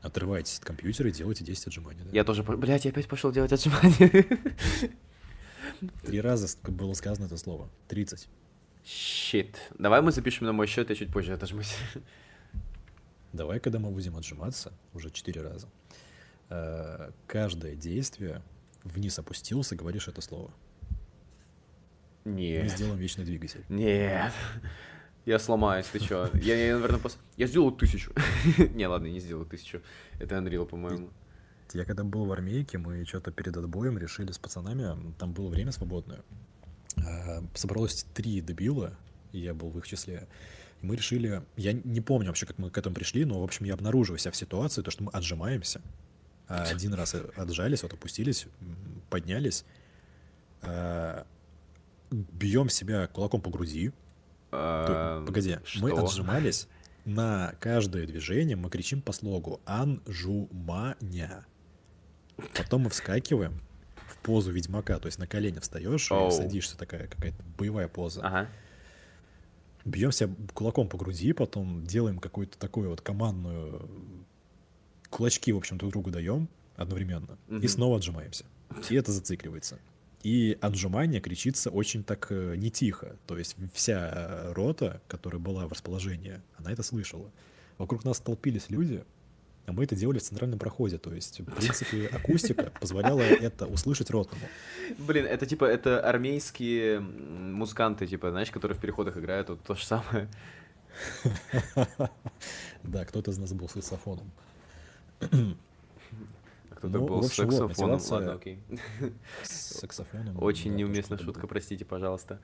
Отрывайтесь 0.02 0.58
от 0.58 0.64
компьютера 0.64 1.08
и 1.08 1.12
делайте 1.12 1.44
10 1.44 1.66
отжиманий. 1.68 2.02
да. 2.04 2.10
Я 2.12 2.24
тоже... 2.24 2.42
Блядь, 2.42 2.84
я 2.84 2.90
опять 2.90 3.08
пошел 3.08 3.32
делать 3.32 3.52
отжимания. 3.52 4.26
Три 6.04 6.20
раза 6.20 6.56
было 6.68 6.92
сказано 6.94 7.26
это 7.26 7.36
слово. 7.36 7.68
30. 7.88 8.28
Щит. 8.84 9.56
Давай 9.78 10.02
мы 10.02 10.12
запишем 10.12 10.46
на 10.46 10.52
мой 10.52 10.66
счет, 10.66 10.90
я 10.90 10.96
чуть 10.96 11.12
позже 11.12 11.32
отожмусь. 11.32 11.74
Давай, 13.32 13.58
когда 13.58 13.78
мы 13.78 13.90
будем 13.90 14.16
отжиматься, 14.16 14.72
уже 14.92 15.10
4 15.10 15.40
раза, 15.42 15.66
каждое 17.26 17.74
действие 17.74 18.42
вниз 18.84 19.18
опустился, 19.18 19.76
говоришь 19.76 20.08
это 20.08 20.20
слово. 20.20 20.50
Мы 22.24 22.32
Нет. 22.32 22.70
сделаем 22.70 22.98
вечный 22.98 23.24
двигатель. 23.24 23.64
Нет. 23.68 24.32
Я 25.26 25.38
сломаюсь, 25.38 25.86
ты 25.86 26.00
чё? 26.00 26.28
Я, 26.34 26.54
я, 26.54 26.74
наверное, 26.74 27.00
пос... 27.00 27.16
Я 27.36 27.46
сделал 27.46 27.70
тысячу. 27.70 28.12
Не, 28.74 28.86
ладно, 28.86 29.06
не 29.06 29.20
сделал 29.20 29.46
тысячу. 29.46 29.80
Это 30.18 30.36
Unreal, 30.36 30.66
по-моему. 30.66 31.08
Я 31.72 31.86
когда 31.86 32.04
был 32.04 32.26
в 32.26 32.32
армейке, 32.32 32.76
мы 32.76 33.04
что-то 33.06 33.30
перед 33.30 33.56
отбоем 33.56 33.96
решили 33.96 34.32
с 34.32 34.38
пацанами, 34.38 35.14
там 35.18 35.32
было 35.32 35.48
время 35.48 35.72
свободное. 35.72 36.20
А, 36.98 37.42
Собралось 37.54 38.04
три 38.14 38.40
дебила, 38.42 38.96
и 39.32 39.38
я 39.38 39.54
был 39.54 39.70
в 39.70 39.78
их 39.78 39.86
числе. 39.86 40.28
И 40.82 40.86
мы 40.86 40.96
решили, 40.96 41.42
я 41.56 41.72
не 41.72 42.02
помню 42.02 42.28
вообще, 42.28 42.44
как 42.44 42.58
мы 42.58 42.70
к 42.70 42.76
этому 42.76 42.94
пришли, 42.94 43.24
но, 43.24 43.40
в 43.40 43.44
общем, 43.44 43.64
я 43.64 43.74
обнаружил 43.74 44.18
себя 44.18 44.30
в 44.30 44.36
ситуации, 44.36 44.82
то, 44.82 44.90
что 44.90 45.04
мы 45.04 45.10
отжимаемся. 45.10 45.80
А 46.48 46.64
Один 46.64 46.94
раз 46.94 47.14
отжались, 47.36 47.82
вот 47.82 47.92
опустились, 47.94 48.46
поднялись, 49.10 49.64
а, 50.62 51.26
бьем 52.10 52.68
себя 52.68 53.06
кулаком 53.06 53.40
по 53.40 53.50
груди. 53.50 53.92
То- 54.50 55.16
Эм, 55.20 55.26
Погоди, 55.26 55.58
мы 55.80 55.90
что? 55.90 56.04
отжимались, 56.04 56.68
на 57.04 57.54
каждое 57.60 58.06
движение 58.06 58.56
мы 58.56 58.70
кричим 58.70 59.02
по 59.02 59.12
слогу 59.12 59.60
«Анжуманя». 59.64 61.44
Потом 62.56 62.82
мы 62.82 62.90
вскакиваем 62.90 63.60
в 64.08 64.18
позу 64.18 64.52
ведьмака, 64.52 64.98
то 64.98 65.06
есть 65.06 65.18
на 65.18 65.26
колени 65.26 65.58
встаешь 65.60 66.10
Оу. 66.12 66.28
и 66.28 66.30
садишься, 66.30 66.76
такая 66.76 67.06
какая-то 67.08 67.42
боевая 67.58 67.88
поза. 67.88 68.20
Ага. 68.22 68.48
Бьем 69.84 70.12
себя 70.12 70.34
кулаком 70.54 70.88
по 70.88 70.96
груди, 70.96 71.32
потом 71.32 71.84
делаем 71.84 72.18
какую-то 72.18 72.58
такую 72.58 72.90
вот 72.90 73.00
командную... 73.00 73.88
Кулачки, 75.14 75.52
в 75.52 75.56
общем, 75.56 75.78
друг 75.78 75.92
другу 75.92 76.10
даем 76.10 76.48
одновременно. 76.74 77.38
И 77.48 77.54
Мгм. 77.54 77.68
снова 77.68 77.96
отжимаемся. 77.98 78.44
И 78.90 78.96
это 78.96 79.12
зацикливается. 79.12 79.78
И 80.24 80.58
отжимание 80.60 81.20
кричится 81.20 81.70
очень 81.70 82.02
так 82.02 82.26
э, 82.30 82.56
не 82.56 82.68
тихо. 82.70 83.14
То 83.28 83.38
есть 83.38 83.54
вся 83.72 84.10
э, 84.12 84.52
рота, 84.54 85.00
которая 85.06 85.38
была 85.40 85.68
в 85.68 85.72
расположении, 85.72 86.40
она 86.56 86.72
это 86.72 86.82
слышала. 86.82 87.30
Вокруг 87.78 88.04
нас 88.04 88.18
толпились 88.18 88.70
люди, 88.70 89.04
а 89.66 89.72
мы 89.72 89.84
это 89.84 89.94
делали 89.94 90.18
в 90.18 90.22
центральном 90.22 90.58
проходе. 90.58 90.98
То 90.98 91.14
есть, 91.14 91.38
в 91.40 91.44
принципе, 91.44 92.06
акустика 92.12 92.72
позволяла 92.80 93.20
это 93.20 93.66
услышать 93.66 94.10
ротному. 94.10 94.44
Блин, 94.98 95.26
это 95.26 95.46
типа, 95.46 95.64
это 95.66 96.00
армейские 96.00 96.98
музыканты, 96.98 98.08
типа, 98.08 98.30
знаешь, 98.30 98.50
которые 98.50 98.76
в 98.76 98.80
переходах 98.80 99.16
играют, 99.16 99.48
вот 99.50 99.62
то 99.62 99.76
же 99.76 99.84
самое. 99.86 100.28
Да, 102.82 103.04
кто-то 103.04 103.30
из 103.30 103.38
нас 103.38 103.52
был 103.52 103.68
саксофоном. 103.68 104.30
А 105.30 106.74
кто-то 106.74 106.98
Ну, 106.98 107.06
был 107.06 107.22
с 107.22 107.26
вот, 107.26 107.32
саксофоном. 107.32 107.68
мотивация- 107.68 108.14
Ладно, 108.18 108.32
окей. 108.34 108.58
С 109.42 109.50
саксофоном. 109.80 110.36
Очень 110.42 110.72
да, 110.72 110.76
неуместная 110.78 111.18
шутка, 111.18 111.32
кто-то 111.32 111.40
был. 111.42 111.48
простите, 111.48 111.84
пожалуйста. 111.84 112.40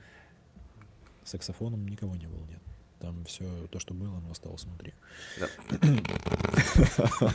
С 1.23 1.31
саксофоном 1.31 1.87
никого 1.87 2.15
не 2.15 2.27
было, 2.27 2.43
нет. 2.45 2.59
Там 2.99 3.23
все 3.25 3.45
то, 3.71 3.79
что 3.79 3.93
было, 3.93 4.17
оно 4.17 4.31
осталось 4.31 4.63
внутри. 4.63 4.93
Да. 5.39 5.47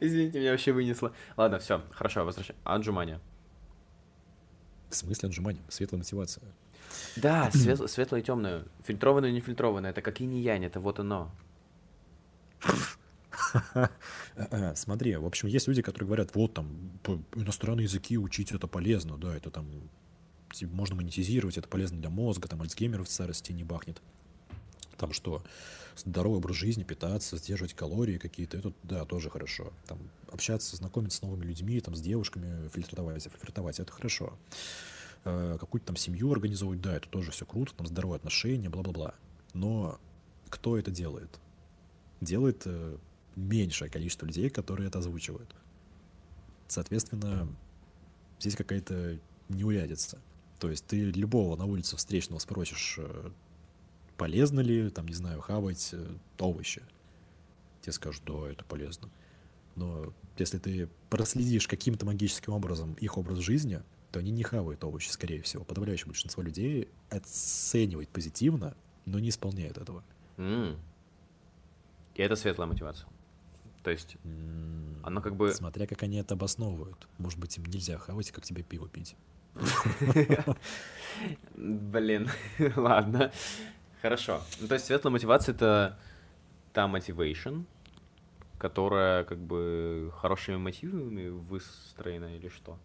Извините, 0.00 0.40
меня 0.40 0.50
вообще 0.50 0.72
вынесло. 0.72 1.12
Ладно, 1.36 1.58
все, 1.58 1.82
хорошо, 1.92 2.24
возвращаем. 2.24 2.58
Отжимания. 2.64 3.20
В 4.90 4.94
смысле 4.96 5.28
отжимания? 5.28 5.62
Светлая 5.68 5.98
мотивация. 6.00 6.44
Да, 7.16 7.50
свет- 7.52 7.80
светлое 7.90 8.20
и 8.20 8.24
темное. 8.24 8.64
Фильтрованное 8.84 9.30
и 9.30 9.32
нефильтрованное. 9.32 9.90
Это 9.90 10.02
как 10.02 10.20
и 10.20 10.24
янь, 10.24 10.64
это 10.64 10.80
вот 10.80 10.98
оно. 10.98 11.30
Смотри, 14.74 15.16
в 15.16 15.26
общем, 15.26 15.48
есть 15.48 15.68
люди, 15.68 15.82
которые 15.82 16.06
говорят, 16.06 16.34
вот 16.34 16.54
там 16.54 16.90
иностранные 17.34 17.84
языки 17.84 18.16
учить 18.18 18.52
это 18.52 18.66
полезно, 18.66 19.18
да, 19.18 19.36
это 19.36 19.50
там 19.50 19.66
типа, 20.52 20.74
можно 20.74 20.96
монетизировать, 20.96 21.58
это 21.58 21.68
полезно 21.68 21.98
для 21.98 22.10
мозга, 22.10 22.48
там 22.48 22.62
Альцгеймер 22.62 23.02
в 23.02 23.08
старости 23.08 23.52
не 23.52 23.64
бахнет. 23.64 24.00
Там 24.96 25.12
что, 25.12 25.42
здоровый 25.96 26.38
образ 26.38 26.56
жизни, 26.56 26.84
питаться, 26.84 27.36
сдерживать 27.36 27.74
калории 27.74 28.18
какие-то, 28.18 28.58
это, 28.58 28.72
да, 28.82 29.04
тоже 29.04 29.30
хорошо. 29.30 29.72
Там 29.86 29.98
общаться, 30.30 30.76
знакомиться 30.76 31.18
с 31.18 31.22
новыми 31.22 31.44
людьми, 31.44 31.80
там, 31.80 31.94
с 31.94 32.00
девушками, 32.00 32.68
фильтровать, 32.68 33.28
флиртовать, 33.40 33.80
это 33.80 33.92
хорошо. 33.92 34.34
Э, 35.24 35.56
Какую-то 35.58 35.88
там 35.88 35.96
семью 35.96 36.30
организовывать, 36.30 36.80
да, 36.80 36.96
это 36.96 37.08
тоже 37.08 37.32
все 37.32 37.46
круто, 37.46 37.74
там, 37.74 37.86
здоровые 37.86 38.16
отношения, 38.16 38.68
бла-бла-бла. 38.68 39.14
Но 39.54 39.98
кто 40.48 40.78
это 40.78 40.90
делает? 40.90 41.40
Делает 42.22 42.62
э, 42.64 42.96
меньшее 43.36 43.90
количество 43.90 44.24
людей, 44.24 44.48
которые 44.48 44.88
это 44.88 45.00
озвучивают. 45.00 45.54
Соответственно, 46.68 47.48
здесь 48.38 48.56
какая-то 48.56 49.18
неурядица. 49.50 50.18
То 50.58 50.70
есть 50.70 50.86
ты 50.86 51.10
любого 51.10 51.56
на 51.56 51.64
улице 51.64 51.96
встречного 51.96 52.38
спросишь, 52.38 52.96
э, 52.98 53.30
полезно 54.16 54.60
ли, 54.60 54.88
там, 54.90 55.06
не 55.06 55.14
знаю, 55.14 55.40
хавать 55.40 55.90
э, 55.92 56.16
овощи. 56.38 56.82
Тебе 57.80 57.92
скажут, 57.92 58.22
да, 58.24 58.48
это 58.48 58.64
полезно. 58.64 59.10
Но 59.74 60.14
если 60.38 60.58
ты 60.58 60.88
проследишь 61.10 61.66
каким-то 61.66 62.06
магическим 62.06 62.52
образом 62.52 62.94
их 62.94 63.18
образ 63.18 63.38
жизни, 63.38 63.82
то 64.12 64.20
они 64.20 64.30
не 64.30 64.42
хавают 64.42 64.84
овощи, 64.84 65.10
скорее 65.10 65.42
всего. 65.42 65.64
Подавляющее 65.64 66.06
большинство 66.06 66.42
людей 66.42 66.88
оценивает 67.10 68.08
позитивно, 68.10 68.76
но 69.06 69.18
не 69.18 69.30
исполняет 69.30 69.78
этого. 69.78 70.04
М. 70.36 70.78
И 72.14 72.22
это 72.22 72.36
светлая 72.36 72.68
мотивация. 72.68 73.08
То 73.82 73.90
есть, 73.90 74.16
оно 75.02 75.20
как 75.20 75.34
бы... 75.34 75.52
Смотря 75.52 75.86
как 75.86 76.02
они 76.02 76.18
это 76.18 76.34
обосновывают. 76.34 77.08
Может 77.18 77.38
быть, 77.38 77.56
им 77.56 77.64
нельзя 77.64 77.98
хавать, 77.98 78.30
как 78.30 78.44
тебе 78.44 78.62
пиво 78.62 78.88
пить. 78.88 79.16
Блин, 81.54 82.28
ладно. 82.76 83.32
Хорошо. 84.00 84.40
Ну, 84.60 84.68
то 84.68 84.74
есть 84.74 84.86
светлая 84.86 85.12
мотивация— 85.12 85.54
это 85.54 85.98
та 86.72 86.86
мотивation, 86.86 87.64
которая 88.58 89.24
как 89.24 89.38
бы 89.38 90.12
хорошими 90.16 90.56
мотивами 90.56 91.28
выстроена 91.28 92.36
или 92.36 92.48
что? 92.48 92.78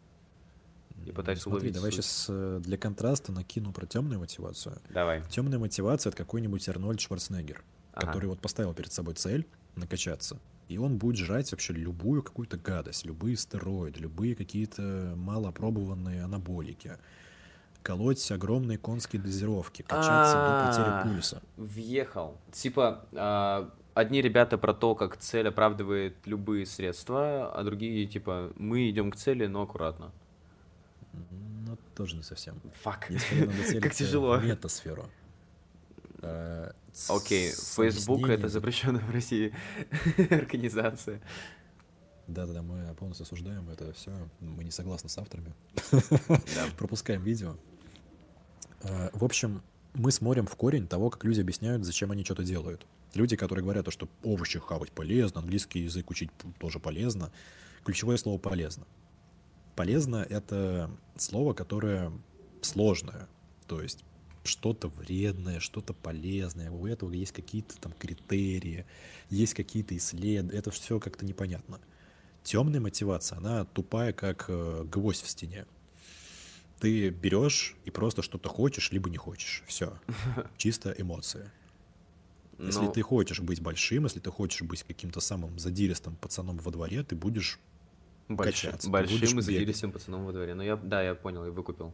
И 1.06 1.12
пытаюсь 1.12 1.42
Смотри, 1.42 1.60
уловить 1.60 1.74
давай 1.76 1.92
суть. 1.92 2.04
сейчас 2.04 2.62
для 2.62 2.78
контраста 2.78 3.32
накину 3.32 3.72
про 3.72 3.86
темную 3.86 4.20
мотивацию. 4.20 4.80
Давай. 4.90 5.24
Темная 5.30 5.60
мотивация 5.60 6.10
это 6.10 6.18
какой-нибудь 6.18 6.68
Арнольд 6.70 7.00
Шварценеггер, 7.00 7.64
Ага. 7.98 8.08
который 8.08 8.30
вот 8.30 8.40
поставил 8.40 8.74
перед 8.74 8.92
собой 8.92 9.16
цель 9.16 9.48
накачаться. 9.76 10.38
И 10.68 10.78
он 10.78 10.98
будет 10.98 11.18
жрать 11.18 11.52
вообще 11.52 11.74
любую 11.74 12.24
какую-то 12.24 12.58
гадость, 12.58 13.06
любые 13.06 13.38
стероиды, 13.38 14.00
любые 14.02 14.36
какие-то 14.36 15.14
малоопробованные 15.16 16.24
анаболики, 16.24 16.98
колоть 17.84 18.32
огромные 18.32 18.78
конские 18.78 19.22
дозировки, 19.22 19.82
качаться 19.82 20.34
до 20.34 20.40
А, 20.40 20.68
потери 20.68 21.14
пульса. 21.14 21.42
Въехал. 21.56 22.38
Типа, 22.52 23.06
а, 23.14 23.74
одни 23.94 24.22
ребята 24.22 24.58
про 24.58 24.74
то, 24.74 24.94
как 24.94 25.18
цель 25.18 25.48
оправдывает 25.48 26.16
любые 26.26 26.66
средства, 26.66 27.52
а 27.54 27.64
другие, 27.64 28.06
типа, 28.06 28.52
мы 28.58 28.90
идем 28.90 29.12
к 29.12 29.16
цели, 29.16 29.48
но 29.48 29.62
аккуратно. 29.62 30.12
Ну, 31.32 31.78
тоже 31.96 32.18
не 32.18 32.24
совсем. 32.24 32.60
Фак. 32.84 33.08
Как 33.10 33.20
целиться 33.20 33.90
тяжело. 33.90 34.38
в 34.38 34.44
метасферу. 34.46 35.06
Окей, 37.10 37.52
Facebook 37.52 38.28
это 38.30 38.50
запрещенная 38.50 39.02
в 39.02 39.12
России 39.12 39.54
организация. 40.32 41.22
Да-да-да, 42.28 42.62
мы 42.62 42.94
полностью 42.96 43.24
осуждаем 43.24 43.70
это 43.70 43.94
все. 43.94 44.12
Мы 44.40 44.64
не 44.66 44.72
согласны 44.72 45.10
с 45.10 45.18
авторами. 45.18 45.54
Пропускаем 46.78 47.24
видео. 47.24 47.56
Э, 48.82 49.10
В 49.14 49.24
общем, 49.24 49.62
мы 49.94 50.12
смотрим 50.12 50.46
в 50.46 50.56
корень 50.56 50.88
того, 50.88 51.10
как 51.10 51.24
люди 51.24 51.40
объясняют, 51.40 51.86
зачем 51.86 52.12
они 52.12 52.26
что-то 52.26 52.44
делают. 52.44 52.86
Люди, 53.14 53.38
которые 53.38 53.64
говорят, 53.64 53.86
то, 53.86 53.92
что 53.92 54.10
овощи 54.24 54.60
хавать 54.60 54.92
полезно, 54.92 55.40
английский 55.40 55.80
язык 55.80 56.10
учить 56.10 56.30
тоже 56.60 56.80
полезно. 56.80 57.32
Ключевое 57.86 58.18
слово 58.18 58.38
полезно. 58.38 58.86
Полезно— 59.76 60.18
это 60.30 60.92
слово, 61.16 61.54
которое 61.54 62.12
сложное. 62.62 63.30
То 63.68 63.82
есть 63.82 64.04
что-то 64.48 64.88
вредное, 64.88 65.60
что-то 65.60 65.94
полезное. 65.94 66.72
У 66.72 66.88
этого 66.88 67.12
есть 67.14 67.34
какие-то 67.34 67.78
там 67.80 67.92
критерии, 67.94 68.86
есть 69.30 69.54
какие-то 69.54 69.96
исследования. 69.96 70.58
Это 70.58 70.72
все 70.72 71.00
как-то 71.00 71.26
непонятно. 71.26 71.80
Темная 72.44 72.80
мотивация, 72.80 73.38
она 73.38 73.66
тупая, 73.66 74.14
как 74.14 74.46
э, 74.48 74.84
гвоздь 74.86 75.24
в 75.24 75.30
стене. 75.30 75.66
Ты 76.80 77.10
берешь 77.10 77.76
и 77.86 77.92
просто 77.92 78.22
что-то 78.22 78.50
хочешь, 78.50 78.92
либо 78.92 79.10
не 79.10 79.18
хочешь. 79.18 79.64
Все. 79.68 80.00
Чисто 80.58 80.94
эмоции. 80.98 81.52
Если 82.60 82.86
Ну, 82.86 82.92
ты 82.92 83.02
хочешь 83.02 83.40
быть 83.40 83.62
большим, 83.62 84.06
если 84.06 84.20
ты 84.20 84.32
хочешь 84.32 84.62
быть 84.64 84.84
каким-то 84.84 85.20
самым 85.20 85.60
задиристым 85.60 86.16
пацаном 86.16 86.58
во 86.58 86.72
дворе, 86.72 87.04
ты 87.04 87.16
будешь 87.16 87.60
больш- 88.30 88.46
качаться, 88.46 88.88
ты 88.88 88.92
Большим 88.92 89.18
будешь 89.18 89.34
и 89.34 89.42
задиристым 89.42 89.92
пацаном 89.92 90.26
во 90.26 90.32
дворе. 90.32 90.56
Ну, 90.56 90.64
я, 90.64 90.76
да, 90.76 91.04
я 91.04 91.14
понял 91.16 91.46
и 91.46 91.50
выкупил. 91.50 91.94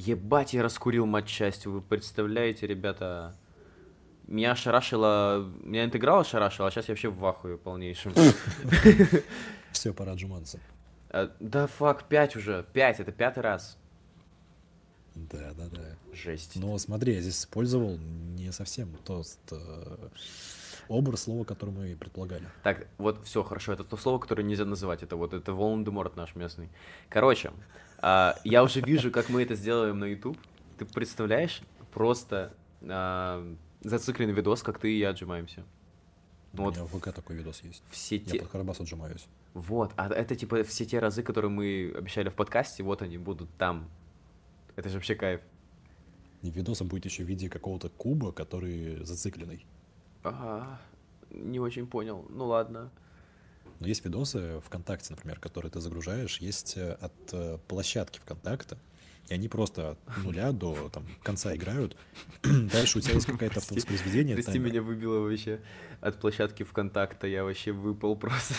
Ебать, 0.00 0.54
я 0.54 0.62
раскурил 0.62 1.04
матчасть. 1.04 1.66
Вы 1.66 1.82
представляете, 1.82 2.66
ребята? 2.66 3.36
Меня 4.26 4.52
ошарашило... 4.52 5.46
Меня 5.62 5.84
интеграл 5.84 6.20
ошарашил, 6.20 6.64
а 6.64 6.70
сейчас 6.70 6.88
я 6.88 6.92
вообще 6.92 7.10
в 7.10 7.26
ахуе 7.26 7.58
полнейшем. 7.58 8.14
все, 9.72 9.92
пора 9.92 10.12
отжиматься. 10.12 10.58
А, 11.10 11.30
Да 11.38 11.66
фак, 11.66 12.04
пять 12.08 12.34
уже. 12.34 12.64
Пять, 12.72 12.98
это 12.98 13.12
пятый 13.12 13.40
раз. 13.40 13.76
Да, 15.14 15.52
да, 15.52 15.66
да. 15.70 16.14
Жесть. 16.14 16.56
Но 16.56 16.78
смотри, 16.78 17.14
я 17.16 17.20
здесь 17.20 17.40
использовал 17.40 17.98
не 17.98 18.52
совсем 18.52 18.96
тот 19.04 19.26
э, 19.50 20.08
образ 20.88 21.24
слова, 21.24 21.44
который 21.44 21.74
мы 21.74 21.94
предполагали. 21.94 22.48
Так, 22.62 22.86
вот 22.96 23.26
все 23.26 23.42
хорошо, 23.42 23.74
это 23.74 23.84
то 23.84 23.98
слово, 23.98 24.18
которое 24.18 24.44
нельзя 24.44 24.64
называть, 24.64 25.02
это 25.02 25.16
вот 25.16 25.34
это 25.34 25.52
Волан-де-Морт 25.52 26.16
наш 26.16 26.34
местный. 26.36 26.70
Короче, 27.10 27.50
а, 28.00 28.36
я 28.44 28.62
уже 28.62 28.80
вижу, 28.80 29.10
как 29.10 29.28
мы 29.28 29.42
это 29.42 29.54
сделаем 29.54 29.98
на 29.98 30.06
YouTube. 30.06 30.38
Ты 30.78 30.84
представляешь, 30.86 31.62
просто 31.92 32.52
а, 32.82 33.54
зацикленный 33.82 34.32
видос, 34.32 34.62
как 34.62 34.78
ты 34.78 34.92
и 34.92 34.98
я 34.98 35.10
отжимаемся. 35.10 35.64
Ну 36.52 36.62
У 36.62 36.64
вот 36.66 36.76
меня 36.76 36.84
в 36.84 36.98
ВК 36.98 37.12
такой 37.12 37.36
видос 37.36 37.62
есть. 37.62 37.82
все 37.90 38.16
Я 38.16 38.24
те... 38.24 38.38
под 38.40 38.48
Карабас 38.48 38.80
отжимаюсь. 38.80 39.26
Вот, 39.54 39.92
а 39.96 40.08
это 40.08 40.36
типа 40.36 40.62
все 40.64 40.84
те 40.84 40.98
разы, 40.98 41.22
которые 41.22 41.50
мы 41.50 41.92
обещали 41.96 42.28
в 42.28 42.34
подкасте, 42.34 42.82
вот 42.82 43.02
они 43.02 43.18
будут 43.18 43.50
там. 43.56 43.88
Это 44.76 44.88
же 44.88 44.96
вообще 44.96 45.14
кайф. 45.14 45.40
И 46.42 46.50
видосом 46.50 46.88
будет 46.88 47.04
еще 47.04 47.24
в 47.24 47.26
виде 47.26 47.48
какого-то 47.48 47.88
куба, 47.90 48.32
который 48.32 49.04
зацикленный. 49.04 49.66
А, 50.24 50.80
не 51.30 51.60
очень 51.60 51.86
понял. 51.86 52.24
Ну 52.30 52.46
ладно. 52.46 52.90
Но 53.80 53.88
есть 53.88 54.04
видосы 54.04 54.60
ВКонтакте, 54.66 55.12
например, 55.14 55.40
которые 55.40 55.72
ты 55.72 55.80
загружаешь, 55.80 56.38
есть 56.38 56.76
э, 56.76 56.92
от 57.00 57.14
э, 57.32 57.58
площадки 57.66 58.18
ВКонтакта, 58.18 58.78
и 59.28 59.34
они 59.34 59.48
просто 59.48 59.92
от 59.92 59.98
нуля 60.18 60.52
до 60.52 60.90
там, 60.90 61.06
конца 61.22 61.56
играют. 61.56 61.96
Дальше 62.42 62.98
у 62.98 63.00
тебя 63.00 63.14
есть 63.14 63.26
какое-то 63.26 63.60
автовоспроизведение. 63.60 64.36
Прости, 64.36 64.52
таймер. 64.52 64.68
меня 64.68 64.82
выбило 64.82 65.20
вообще 65.20 65.60
от 66.02 66.20
площадки 66.20 66.62
ВКонтакта, 66.62 67.26
я 67.26 67.42
вообще 67.42 67.72
выпал 67.72 68.16
просто. 68.16 68.54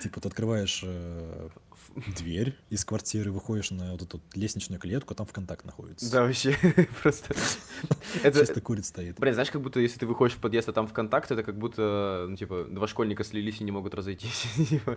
Типа 0.00 0.20
ты 0.20 0.28
открываешь 0.28 0.80
э, 0.84 1.48
дверь 2.16 2.56
из 2.70 2.84
квартиры, 2.84 3.30
выходишь 3.32 3.70
на 3.70 3.92
вот 3.92 4.02
эту 4.02 4.20
лестничную 4.34 4.80
клетку, 4.80 5.14
а 5.14 5.16
там 5.16 5.26
ВКонтакт 5.26 5.64
находится. 5.64 6.10
Да, 6.10 6.22
вообще, 6.24 6.56
просто... 7.02 7.34
Это, 8.22 8.40
Чисто 8.40 8.60
курит 8.60 8.84
стоит. 8.86 9.18
блин, 9.18 9.34
знаешь, 9.34 9.50
как 9.50 9.62
будто 9.62 9.80
если 9.80 9.98
ты 9.98 10.06
выходишь 10.06 10.36
в 10.36 10.40
подъезд, 10.40 10.68
а 10.68 10.72
там 10.72 10.86
ВКонтакте, 10.88 11.34
это 11.34 11.42
как 11.42 11.56
будто, 11.58 12.26
ну, 12.28 12.36
типа, 12.36 12.64
два 12.64 12.86
школьника 12.86 13.24
слились 13.24 13.60
и 13.60 13.64
не 13.64 13.72
могут 13.72 13.94
разойтись. 13.94 14.46
Типа, 14.68 14.96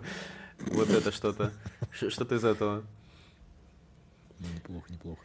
Вот 0.58 0.88
это 0.90 1.12
что-то. 1.12 1.52
Что-то 1.92 2.34
из 2.34 2.44
этого. 2.44 2.84
Ну, 4.38 4.46
неплохо, 4.54 4.92
неплохо. 4.92 5.22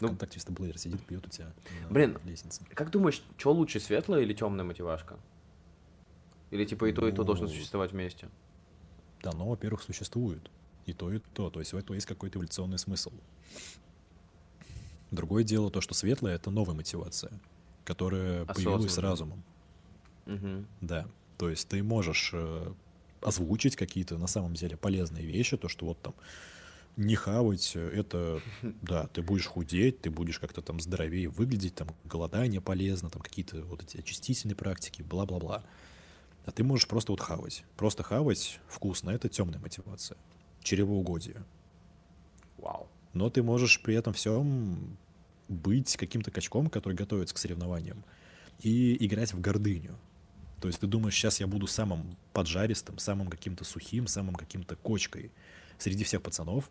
Ну, 0.00 0.08
ВКонтакте 0.08 0.34
чисто 0.36 0.52
блейер 0.52 0.78
сидит, 0.78 1.00
пьет 1.04 1.26
у 1.26 1.30
тебя 1.30 1.52
Блин. 1.90 2.18
лестнице. 2.24 2.62
Как 2.74 2.90
думаешь, 2.90 3.22
что 3.36 3.52
лучше, 3.52 3.80
светлая 3.80 4.22
или 4.22 4.32
темная 4.32 4.64
мотивашка? 4.64 5.16
Или 6.50 6.64
типа 6.64 6.86
и 6.86 6.92
то, 6.92 7.06
и 7.08 7.12
то 7.12 7.24
должно 7.24 7.46
Ну, 7.46 7.52
существовать 7.52 7.92
вместе? 7.92 8.28
Да, 9.22 9.32
но, 9.32 9.48
во-первых, 9.48 9.82
существует 9.82 10.50
и 10.88 10.92
то, 10.94 11.12
и 11.12 11.20
то. 11.34 11.50
То 11.50 11.60
есть 11.60 11.72
в 11.72 11.76
этом 11.76 11.94
есть 11.94 12.06
какой-то 12.06 12.38
эволюционный 12.38 12.78
смысл. 12.78 13.12
Другое 15.10 15.44
дело 15.44 15.70
то, 15.70 15.80
что 15.80 15.94
светлая— 15.94 16.34
это 16.36 16.50
новая 16.50 16.74
мотивация, 16.74 17.32
которая 17.84 18.44
появилась 18.44 18.92
с 18.92 18.98
разумом. 18.98 19.42
Мгм. 20.26 20.66
Да. 20.80 21.06
То 21.38 21.48
есть 21.48 21.68
ты 21.68 21.82
можешь 21.82 22.30
э, 22.34 22.72
озвучить 23.22 23.76
какие-то 23.76 24.18
на 24.18 24.26
самом 24.26 24.54
деле 24.54 24.76
полезные 24.76 25.24
вещи, 25.24 25.56
то, 25.56 25.68
что 25.68 25.86
вот 25.86 26.00
там 26.02 26.14
не 26.96 27.14
хавать, 27.14 27.76
это, 27.76 28.42
да, 28.82 29.06
ты 29.06 29.22
будешь 29.22 29.46
худеть, 29.46 30.00
ты 30.00 30.10
будешь 30.10 30.38
как-то 30.38 30.60
там 30.60 30.80
здоровее 30.80 31.28
выглядеть, 31.28 31.74
там 31.74 31.88
голодание 32.04 32.60
полезно, 32.60 33.08
там 33.08 33.22
какие-то 33.22 33.62
вот 33.62 33.82
эти 33.82 33.98
очистительные 33.98 34.56
практики, 34.56 35.02
бла-бла-бла. 35.02 35.64
А 36.44 36.50
ты 36.50 36.64
можешь 36.64 36.88
просто 36.88 37.12
вот 37.12 37.20
хавать. 37.20 37.64
Просто 37.76 38.02
хавать 38.02 38.60
вкусно, 38.68 39.10
это 39.10 39.28
темная 39.28 39.60
мотивация. 39.60 40.18
Чревоугодие. 40.68 41.42
Вау. 42.58 42.88
Но 43.14 43.30
ты 43.30 43.42
можешь 43.42 43.80
при 43.80 43.94
этом 43.94 44.12
всем 44.12 44.98
быть 45.48 45.96
каким-то 45.96 46.30
качком, 46.30 46.68
который 46.68 46.92
готовится 46.92 47.34
к 47.34 47.38
соревнованиям, 47.38 48.04
и 48.60 49.02
играть 49.06 49.32
в 49.32 49.40
гордыню. 49.40 49.96
То 50.60 50.68
есть 50.68 50.80
ты 50.80 50.86
думаешь, 50.86 51.14
сейчас 51.14 51.40
я 51.40 51.46
буду 51.46 51.66
самым 51.66 52.18
поджаристым, 52.34 52.98
самым 52.98 53.28
каким-то 53.28 53.64
сухим, 53.64 54.06
самым 54.06 54.34
каким-то 54.34 54.76
кочкой 54.76 55.32
среди 55.78 56.04
всех 56.04 56.22
пацанов, 56.22 56.70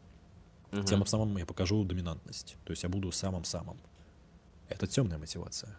Мгм. 0.71 0.83
тем 0.85 1.05
самым 1.07 1.35
я 1.37 1.47
покажу 1.47 1.83
доминантность. 1.83 2.55
То 2.65 2.73
есть 2.73 2.83
я 2.83 2.89
буду 2.89 3.11
самым-самым. 3.11 3.77
Это 4.69 4.85
темная 4.85 5.17
мотивация. 5.17 5.75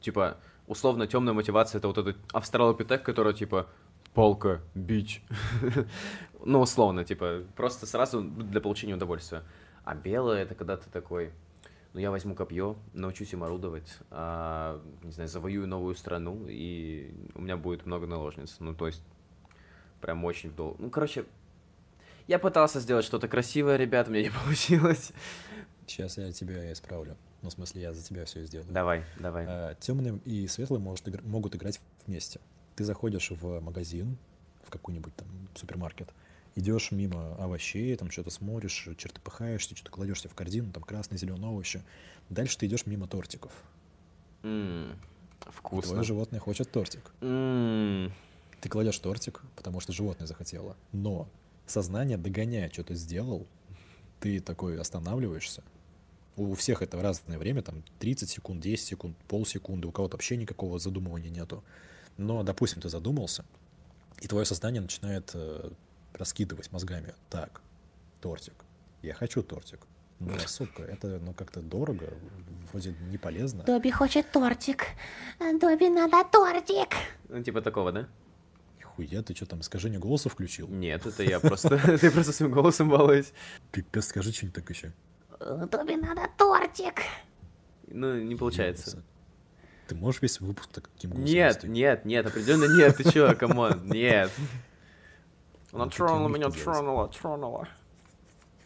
Типа, 0.00 0.38
условно, 0.66 1.06
темная 1.06 1.32
мотивация 1.32 1.78
это 1.78 1.86
вот 1.86 1.98
этот 1.98 2.16
австралопитек, 2.32 3.04
который 3.04 3.34
типа 3.34 3.68
палка, 4.14 4.62
бич. 4.74 5.22
ну, 6.44 6.60
условно, 6.60 7.04
типа, 7.04 7.42
просто 7.56 7.86
сразу 7.86 8.22
для 8.22 8.60
получения 8.60 8.94
удовольствия. 8.94 9.42
А 9.84 9.94
белое 9.94 10.42
это 10.42 10.54
когда 10.54 10.76
ты 10.76 10.88
такой, 10.90 11.32
ну 11.92 12.00
я 12.00 12.10
возьму 12.10 12.34
копье, 12.34 12.76
научусь 12.94 13.32
им 13.32 13.44
орудовать, 13.44 13.98
а, 14.10 14.80
не 15.02 15.12
знаю, 15.12 15.28
завоюю 15.28 15.66
новую 15.66 15.94
страну, 15.94 16.46
и 16.48 17.12
у 17.34 17.42
меня 17.42 17.56
будет 17.56 17.84
много 17.86 18.06
наложниц. 18.06 18.56
Ну, 18.60 18.74
то 18.74 18.86
есть, 18.86 19.02
прям 20.00 20.24
очень 20.24 20.50
вдол. 20.50 20.76
Ну, 20.78 20.90
короче, 20.90 21.24
Я 22.26 22.38
пытался 22.38 22.80
сделать 22.80 23.04
что-то 23.04 23.28
красивое, 23.28 23.76
ребят, 23.76 24.08
у 24.08 24.10
меня 24.10 24.22
не 24.22 24.30
получилось. 24.44 25.12
Сейчас 25.86 26.16
я 26.16 26.32
тебя 26.32 26.72
исправлю. 26.72 27.16
Ну, 27.42 27.50
в 27.50 27.52
смысле, 27.52 27.82
я 27.82 27.92
за 27.92 28.02
тебя 28.02 28.24
все 28.24 28.42
сделаю. 28.44 28.66
Давай, 28.72 29.04
давай. 29.20 29.44
А, 29.46 29.74
темный 29.74 30.18
и 30.24 30.46
светлый 30.46 30.80
может 30.80 31.06
игр- 31.06 31.22
могут 31.24 31.54
играть 31.54 31.78
вместе. 32.06 32.40
Ты 32.76 32.84
заходишь 32.84 33.30
в 33.30 33.60
магазин, 33.60 34.16
в 34.64 34.70
какой-нибудь 34.70 35.14
там 35.16 35.28
супермаркет, 35.54 36.08
идешь 36.56 36.90
мимо 36.90 37.34
овощей, 37.36 37.94
там 37.96 38.10
что-то 38.10 38.30
смотришь, 38.30 38.88
чертыпыхаешься, 38.96 39.76
что-то 39.76 39.90
кладешь 39.90 40.20
себе 40.20 40.30
в 40.30 40.34
корзину, 40.34 40.72
там 40.72 40.82
красные, 40.82 41.18
зеленые 41.18 41.50
овощи. 41.50 41.82
Дальше 42.30 42.58
ты 42.58 42.66
идешь 42.66 42.86
мимо 42.86 43.06
тортиков. 43.06 43.52
И 44.42 44.88
Вкусно. 45.40 45.90
твое 45.90 46.04
животное 46.04 46.40
хочет 46.40 46.70
тортик. 46.70 47.12
М, 47.20 48.12
Ты 48.60 48.68
кладешь 48.68 48.98
тортик, 48.98 49.42
потому 49.56 49.80
что 49.80 49.92
животное 49.92 50.26
захотело. 50.26 50.76
Но 50.92 51.28
сознание 51.66 52.16
догоняет, 52.16 52.72
что 52.72 52.82
ты 52.84 52.94
сделал. 52.94 53.46
Ты 54.20 54.40
такой 54.40 54.80
останавливаешься. 54.80 55.62
У 56.36 56.52
у 56.52 56.54
всех 56.54 56.80
это 56.82 56.96
в 56.96 57.02
разное 57.02 57.38
время, 57.38 57.62
там 57.62 57.82
30 58.00 58.28
секунд, 58.30 58.60
10 58.62 58.86
секунд, 58.86 59.16
полсекунды, 59.28 59.86
у 59.86 59.92
кого-то 59.92 60.16
вообще 60.16 60.36
никакого 60.36 60.78
задумывания 60.78 61.30
нету. 61.30 61.62
Но, 62.16 62.42
допустим, 62.42 62.80
ты 62.80 62.88
задумался, 62.88 63.44
и 64.20 64.28
твое 64.28 64.44
сознание 64.44 64.80
начинает 64.80 65.30
э, 65.34 65.70
раскидывать 66.12 66.70
мозгами. 66.72 67.14
Так, 67.28 67.60
тортик. 68.20 68.54
Я 69.02 69.14
хочу 69.14 69.42
тортик. 69.42 69.80
Ну, 70.20 70.38
сука, 70.46 70.82
это 70.82 71.18
ну 71.18 71.34
как-то 71.34 71.60
дорого, 71.60 72.14
вроде 72.72 72.94
не 73.10 73.18
полезно. 73.18 73.64
Добби 73.64 73.90
хочет 73.90 74.30
тортик. 74.30 74.86
Добби 75.38 75.88
надо 75.88 76.24
тортик. 76.30 76.94
Ну, 77.28 77.42
типа 77.42 77.60
такого, 77.60 77.92
да? 77.92 78.08
Хуя, 78.82 79.22
ты 79.22 79.34
что 79.34 79.46
там, 79.46 79.60
искажение 79.60 79.98
голоса 79.98 80.28
включил? 80.28 80.68
Нет, 80.68 81.04
это 81.04 81.24
я 81.24 81.40
просто... 81.40 81.78
Ты 81.98 82.10
просто 82.12 82.32
своим 82.32 82.52
голосом 82.52 82.88
балуюсь. 82.88 83.32
Пипец, 83.72 84.06
скажи 84.06 84.32
что-нибудь 84.32 84.54
так 84.54 84.70
еще. 84.70 84.92
Добби 85.40 85.96
надо 85.96 86.28
тортик. 86.38 87.02
Ну, 87.88 88.20
не 88.22 88.36
получается. 88.36 89.02
Ты 89.86 89.94
можешь 89.94 90.22
весь 90.22 90.40
выпуск 90.40 90.70
таким 90.72 91.10
голосом 91.10 91.34
Нет, 91.34 91.54
вести? 91.56 91.68
нет, 91.68 92.04
нет, 92.04 92.26
определенно 92.26 92.76
нет, 92.78 92.96
ты 92.96 93.10
чё, 93.10 93.34
come 93.38 93.65
on, 93.65 93.86
нет. 93.88 94.30
Она 95.72 95.84
Ну, 95.84 95.90
таким 95.90 96.06
тронула 96.06 96.28
меня, 96.28 96.50
тронула, 96.50 97.08
тронула. 97.08 97.68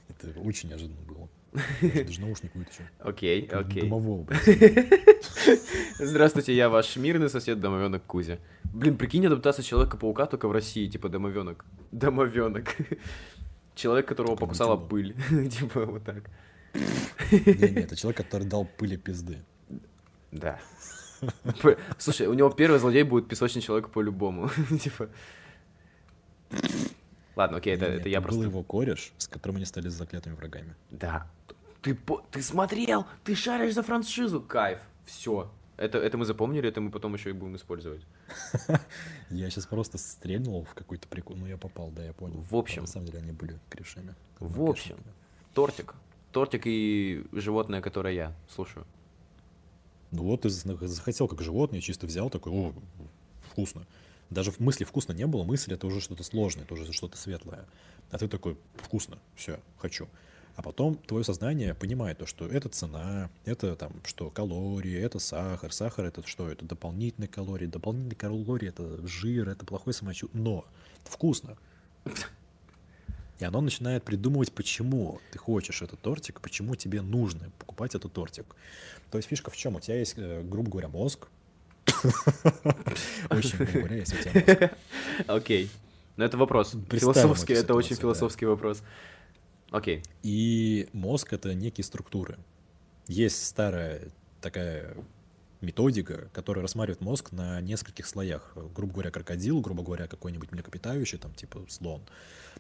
Это 0.09 0.39
очень 0.41 0.69
неожиданно 0.69 1.01
было. 1.03 1.29
Даже 1.83 2.21
наушник 2.21 2.55
вытащил. 2.55 2.85
Окей, 3.01 3.47
окей. 3.47 3.83
Домового. 3.83 4.27
Здравствуйте, 5.99 6.55
я 6.55 6.69
ваш 6.69 6.97
мирный 6.97 7.29
сосед 7.31 7.61
домовенок 7.61 8.05
Кузя. 8.05 8.39
Блин, 8.65 8.97
прикинь, 8.97 9.27
адаптация 9.27 9.63
Человека-паука 9.63 10.27
только 10.27 10.47
в 10.47 10.53
России, 10.53 10.87
типа 10.87 11.09
домовенок. 11.09 11.65
Домовенок. 11.91 12.77
Человек, 13.75 14.07
которого 14.07 14.37
покусала 14.37 14.77
пыль. 14.77 15.17
Типа 15.51 15.87
вот 15.87 16.05
так. 16.05 16.25
Не-не, 16.75 17.83
это 17.83 17.97
человек, 17.97 18.19
который 18.19 18.47
дал 18.47 18.65
пыли 18.67 18.97
пизды. 18.97 19.39
Да. 20.31 20.61
Слушай, 21.99 22.27
у 22.27 22.35
него 22.35 22.51
первый 22.51 22.79
злодей 22.79 23.03
будет 23.03 23.29
песочный 23.29 23.63
человек 23.63 23.91
по-любому. 23.91 24.51
Типа. 24.83 25.09
Ладно, 27.37 27.59
окей, 27.59 27.75
это, 27.75 27.87
это 27.87 28.09
я 28.09 28.21
был 28.21 28.29
просто... 28.29 28.45
его 28.45 28.63
кореш, 28.63 29.13
с 29.19 29.29
которым 29.29 29.57
они 29.57 29.65
стали 29.65 29.89
заклятыми 29.89 30.35
врагами. 30.35 30.75
Да. 30.91 31.31
Ты, 31.83 31.97
ты 32.31 32.43
смотрел, 32.43 33.07
ты 33.23 33.35
шаришь 33.35 33.75
за 33.75 33.83
франшизу, 33.83 34.41
кайф. 34.41 34.81
Все. 35.07 35.51
Это, 35.77 35.99
это 35.99 36.19
мы 36.19 36.25
запомнили, 36.25 36.69
это 36.69 36.81
мы 36.81 36.91
потом 36.91 37.15
еще 37.15 37.31
и 37.31 37.33
будем 37.33 37.55
использовать. 37.55 38.03
Я 39.31 39.49
сейчас 39.49 39.67
просто 39.67 39.97
стрельнул 39.97 40.65
в 40.65 40.75
какой-то 40.75 41.07
прикол. 41.07 41.37
Ну, 41.37 41.47
я 41.47 41.57
попал, 41.57 41.91
да, 41.91 42.05
я 42.05 42.13
понял. 42.13 42.45
В 42.51 42.57
общем. 42.57 42.81
А 42.81 42.83
На 42.83 42.89
самом 42.89 43.07
деле 43.07 43.21
они 43.21 43.31
были 43.31 43.59
крешами. 43.71 44.15
В 44.41 44.61
общем. 44.69 44.97
Тортик. 45.55 45.95
Тортик 46.33 46.63
и 46.65 47.25
животное, 47.31 47.81
которое 47.81 48.15
я. 48.15 48.33
Слушаю. 48.49 48.85
Ну 50.11 50.23
вот 50.25 50.43
ты 50.43 50.49
захотел 50.49 51.29
как 51.29 51.43
животное, 51.43 51.81
чисто 51.81 52.07
взял 52.07 52.31
такой, 52.31 52.53
о, 52.53 52.73
вкусно. 53.51 53.87
Даже 54.31 54.51
в 54.51 54.61
мысли 54.61 54.85
вкусно 54.85 55.13
не 55.13 55.27
было, 55.27 55.45
мысль 55.45 55.73
это 55.73 55.87
уже 55.87 56.01
что-то 56.01 56.23
сложное, 56.23 56.65
это 56.65 56.75
уже 56.75 56.93
что-то 56.93 57.17
светлое. 57.17 57.67
А 58.11 58.19
ты 58.19 58.29
такой, 58.29 58.57
вкусно, 58.77 59.19
все, 59.35 59.61
хочу. 59.79 60.09
А 60.59 60.63
потом 60.63 60.97
твое 60.97 61.25
сознание 61.25 61.73
понимает 61.75 62.19
то, 62.19 62.27
что 62.27 62.47
это 62.47 62.69
цена, 62.69 63.31
это 63.45 63.77
там 63.77 63.93
что, 64.05 64.29
калории, 64.29 64.99
это 64.99 65.21
сахар. 65.21 65.73
Сахар 65.73 66.07
это 66.07 66.27
что? 66.27 66.51
Это 66.51 66.65
дополнительные 66.65 67.29
калории. 67.29 67.67
Дополнительные 67.67 68.17
калории 68.17 68.69
это 68.69 69.07
жир, 69.07 69.49
это 69.49 69.65
плохое 69.65 69.95
самочувствие. 69.95 70.43
Но 70.43 70.65
вкусно. 71.05 71.57
И 73.39 73.45
оно 73.45 73.61
начинает 73.61 74.03
придумывать, 74.03 74.53
почему 74.53 75.21
ты 75.31 75.39
хочешь 75.39 75.83
этот 75.83 76.01
тортик, 76.01 76.41
почему 76.41 76.75
тебе 76.75 77.03
нужно 77.03 77.51
покупать 77.59 77.95
этот 77.95 78.13
тортик. 78.13 78.57
То 79.11 79.19
есть 79.19 79.29
фишка 79.29 79.51
в 79.51 79.57
чем? 79.57 79.77
У 79.77 79.81
тебя 79.81 79.99
есть, 79.99 80.15
э, 80.17 80.43
грубо 80.43 80.71
говоря, 80.71 80.89
мозг. 80.89 81.29
Очень, 83.31 83.59
грубо 83.59 83.73
говоря, 83.73 83.97
есть 83.97 84.13
у 84.13 84.23
тебя 84.23 84.33
мозг. 84.35 84.73
Окей. 85.29 85.71
Но 86.17 86.25
это 86.25 86.37
вопрос. 86.37 86.75
Философский, 86.91 87.55
это 87.55 87.75
очень 87.75 87.95
философский 87.95 88.45
вопрос. 88.45 88.83
Окей. 89.71 90.03
И 90.25 90.89
мозг— 90.93 91.33
это 91.35 91.55
некие 91.55 91.85
структуры. 91.85 92.39
Есть 93.07 93.47
старая 93.47 94.09
такая 94.41 94.97
методика, 95.61 96.29
которая 96.33 96.63
рассматривает 96.63 97.01
мозг 97.01 97.33
на 97.33 97.61
нескольких 97.61 98.07
слоях. 98.07 98.53
Грубо 98.75 98.95
говоря, 98.95 99.11
крокодил, 99.11 99.61
грубо 99.61 99.83
говоря, 99.83 100.07
какой-нибудь 100.07 100.53
млекопитающий, 100.53 101.19
там 101.19 101.35
типа 101.35 101.65
слон, 101.69 102.03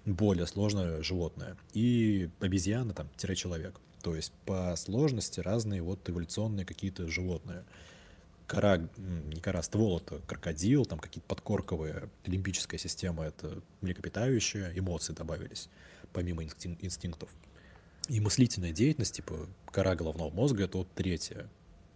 более 0.05 0.47
сложное 0.47 1.03
животное, 1.03 1.57
и 1.73 2.31
обезьяна, 2.41 2.95
там, 2.95 3.09
тире 3.17 3.37
человек. 3.37 3.81
То 4.03 4.15
есть 4.15 4.33
по 4.45 4.75
сложности 4.77 5.41
разные 5.41 5.83
вот 5.83 6.09
эволюционные 6.09 6.65
какие-то 6.65 7.09
животные. 7.09 7.65
Кора, 8.47 8.79
не 8.97 9.41
кора, 9.41 9.63
ствол— 9.63 9.99
это 10.01 10.21
крокодил, 10.27 10.87
там 10.87 10.99
какие-то 10.99 11.29
подкорковые, 11.29 12.09
лимбическая 12.25 12.79
система— 12.79 13.25
это 13.27 13.61
млекопитающие, 13.83 14.73
эмоции 14.75 15.13
добавились, 15.13 15.69
помимо 16.15 16.43
инстин- 16.43 16.79
инстинктов. 16.81 17.29
И 18.09 18.21
мыслительная 18.21 18.73
деятельность, 18.73 19.17
типа 19.17 19.47
кора 19.67 19.95
головного 19.95 20.31
мозга, 20.31 20.65
это 20.65 20.79
вот 20.79 20.89
третья, 20.95 21.51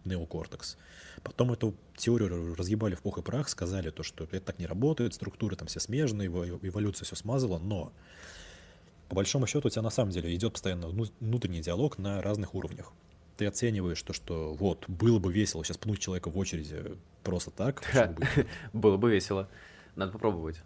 неокортекс. 0.04 0.76
Потом 1.22 1.52
эту 1.52 1.74
теорию 1.96 2.54
разъебали 2.54 2.94
в 2.94 3.02
пух 3.02 3.18
и 3.18 3.22
прах, 3.22 3.48
сказали 3.48 3.90
то, 3.90 4.02
что 4.02 4.24
это 4.24 4.40
так 4.40 4.58
не 4.58 4.66
работает, 4.66 5.14
структуры 5.14 5.56
там 5.56 5.68
все 5.68 5.80
смежные, 5.80 6.28
эво- 6.28 6.58
эволюция 6.62 7.04
все 7.06 7.16
смазала, 7.16 7.58
но 7.58 7.92
по 9.08 9.16
большому 9.16 9.46
счету 9.46 9.68
у 9.68 9.70
тебя 9.70 9.82
на 9.82 9.90
самом 9.90 10.10
деле 10.10 10.34
идет 10.34 10.52
постоянно 10.52 10.88
вну- 10.88 11.12
внутренний 11.20 11.60
диалог 11.60 11.98
на 11.98 12.22
разных 12.22 12.54
уровнях. 12.54 12.92
Ты 13.36 13.46
оцениваешь 13.46 14.02
то, 14.02 14.12
что 14.12 14.54
вот, 14.54 14.84
было 14.88 15.18
бы 15.18 15.32
весело 15.32 15.64
сейчас 15.64 15.78
пнуть 15.78 16.00
человека 16.00 16.30
в 16.30 16.38
очереди 16.38 16.96
просто 17.22 17.50
так. 17.50 17.82
Было 18.72 18.96
бы 18.96 19.10
весело. 19.10 19.48
Надо 19.96 20.12
попробовать. 20.12 20.60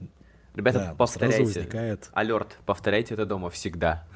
Ребята, 0.55 0.95
повторяйте. 0.97 1.43
возникает 1.45 2.09
Алерт, 2.13 2.59
повторяйте 2.65 3.15
это 3.15 3.27
дома 3.27 3.51
всегда. 3.51 4.07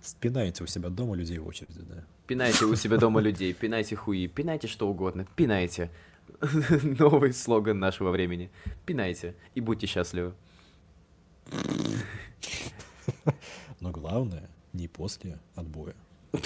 спинаете 0.00 0.64
у 0.64 0.66
себя 0.66 0.88
дома 0.88 1.14
людей 1.14 1.38
в 1.38 1.46
очереди, 1.46 1.80
да. 1.80 2.04
Пинайте 2.26 2.64
у 2.64 2.74
себя 2.74 2.96
дома 2.96 3.20
людей, 3.20 3.52
пинайте 3.52 3.96
хуи, 3.96 4.26
пинайте 4.26 4.66
что 4.66 4.88
угодно, 4.88 5.26
пинайте. 5.36 5.90
Новый 6.98 7.32
слоган 7.32 7.78
нашего 7.78 8.10
времени. 8.10 8.50
Пинайте 8.86 9.34
и 9.54 9.60
будьте 9.60 9.86
счастливы. 9.86 10.32
Но 13.80 13.90
главное, 13.90 14.48
не 14.72 14.88
после 14.88 15.38
отбоя. 15.54 15.94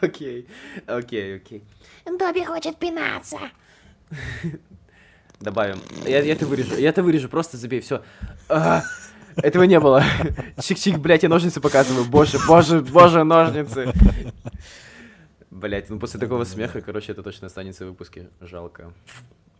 Окей, 0.00 0.48
окей, 0.86 1.36
окей. 1.36 1.62
Добби 2.04 2.44
хочет 2.44 2.76
пинаться. 2.78 3.38
Добавим. 5.40 5.78
Я, 6.04 6.22
я 6.22 6.32
это 6.32 6.46
вырежу, 6.46 6.76
я 6.76 6.90
это 6.90 7.02
вырежу, 7.02 7.28
просто 7.28 7.56
забей, 7.56 7.80
все. 7.80 8.02
Этого 9.36 9.64
не 9.64 9.80
было. 9.80 10.02
Чик-чик, 10.58 10.98
блядь, 10.98 11.22
я 11.22 11.28
ножницы 11.28 11.60
показываю. 11.60 12.04
Боже, 12.04 12.38
боже, 12.46 12.80
боже, 12.80 13.24
ножницы. 13.24 13.92
Блять, 15.50 15.90
ну 15.90 15.98
после 15.98 16.18
такого 16.18 16.44
смеха, 16.44 16.80
короче, 16.80 17.12
это 17.12 17.22
точно 17.22 17.46
останется 17.46 17.84
в 17.84 17.88
выпуске. 17.88 18.30
Жалко. 18.40 18.92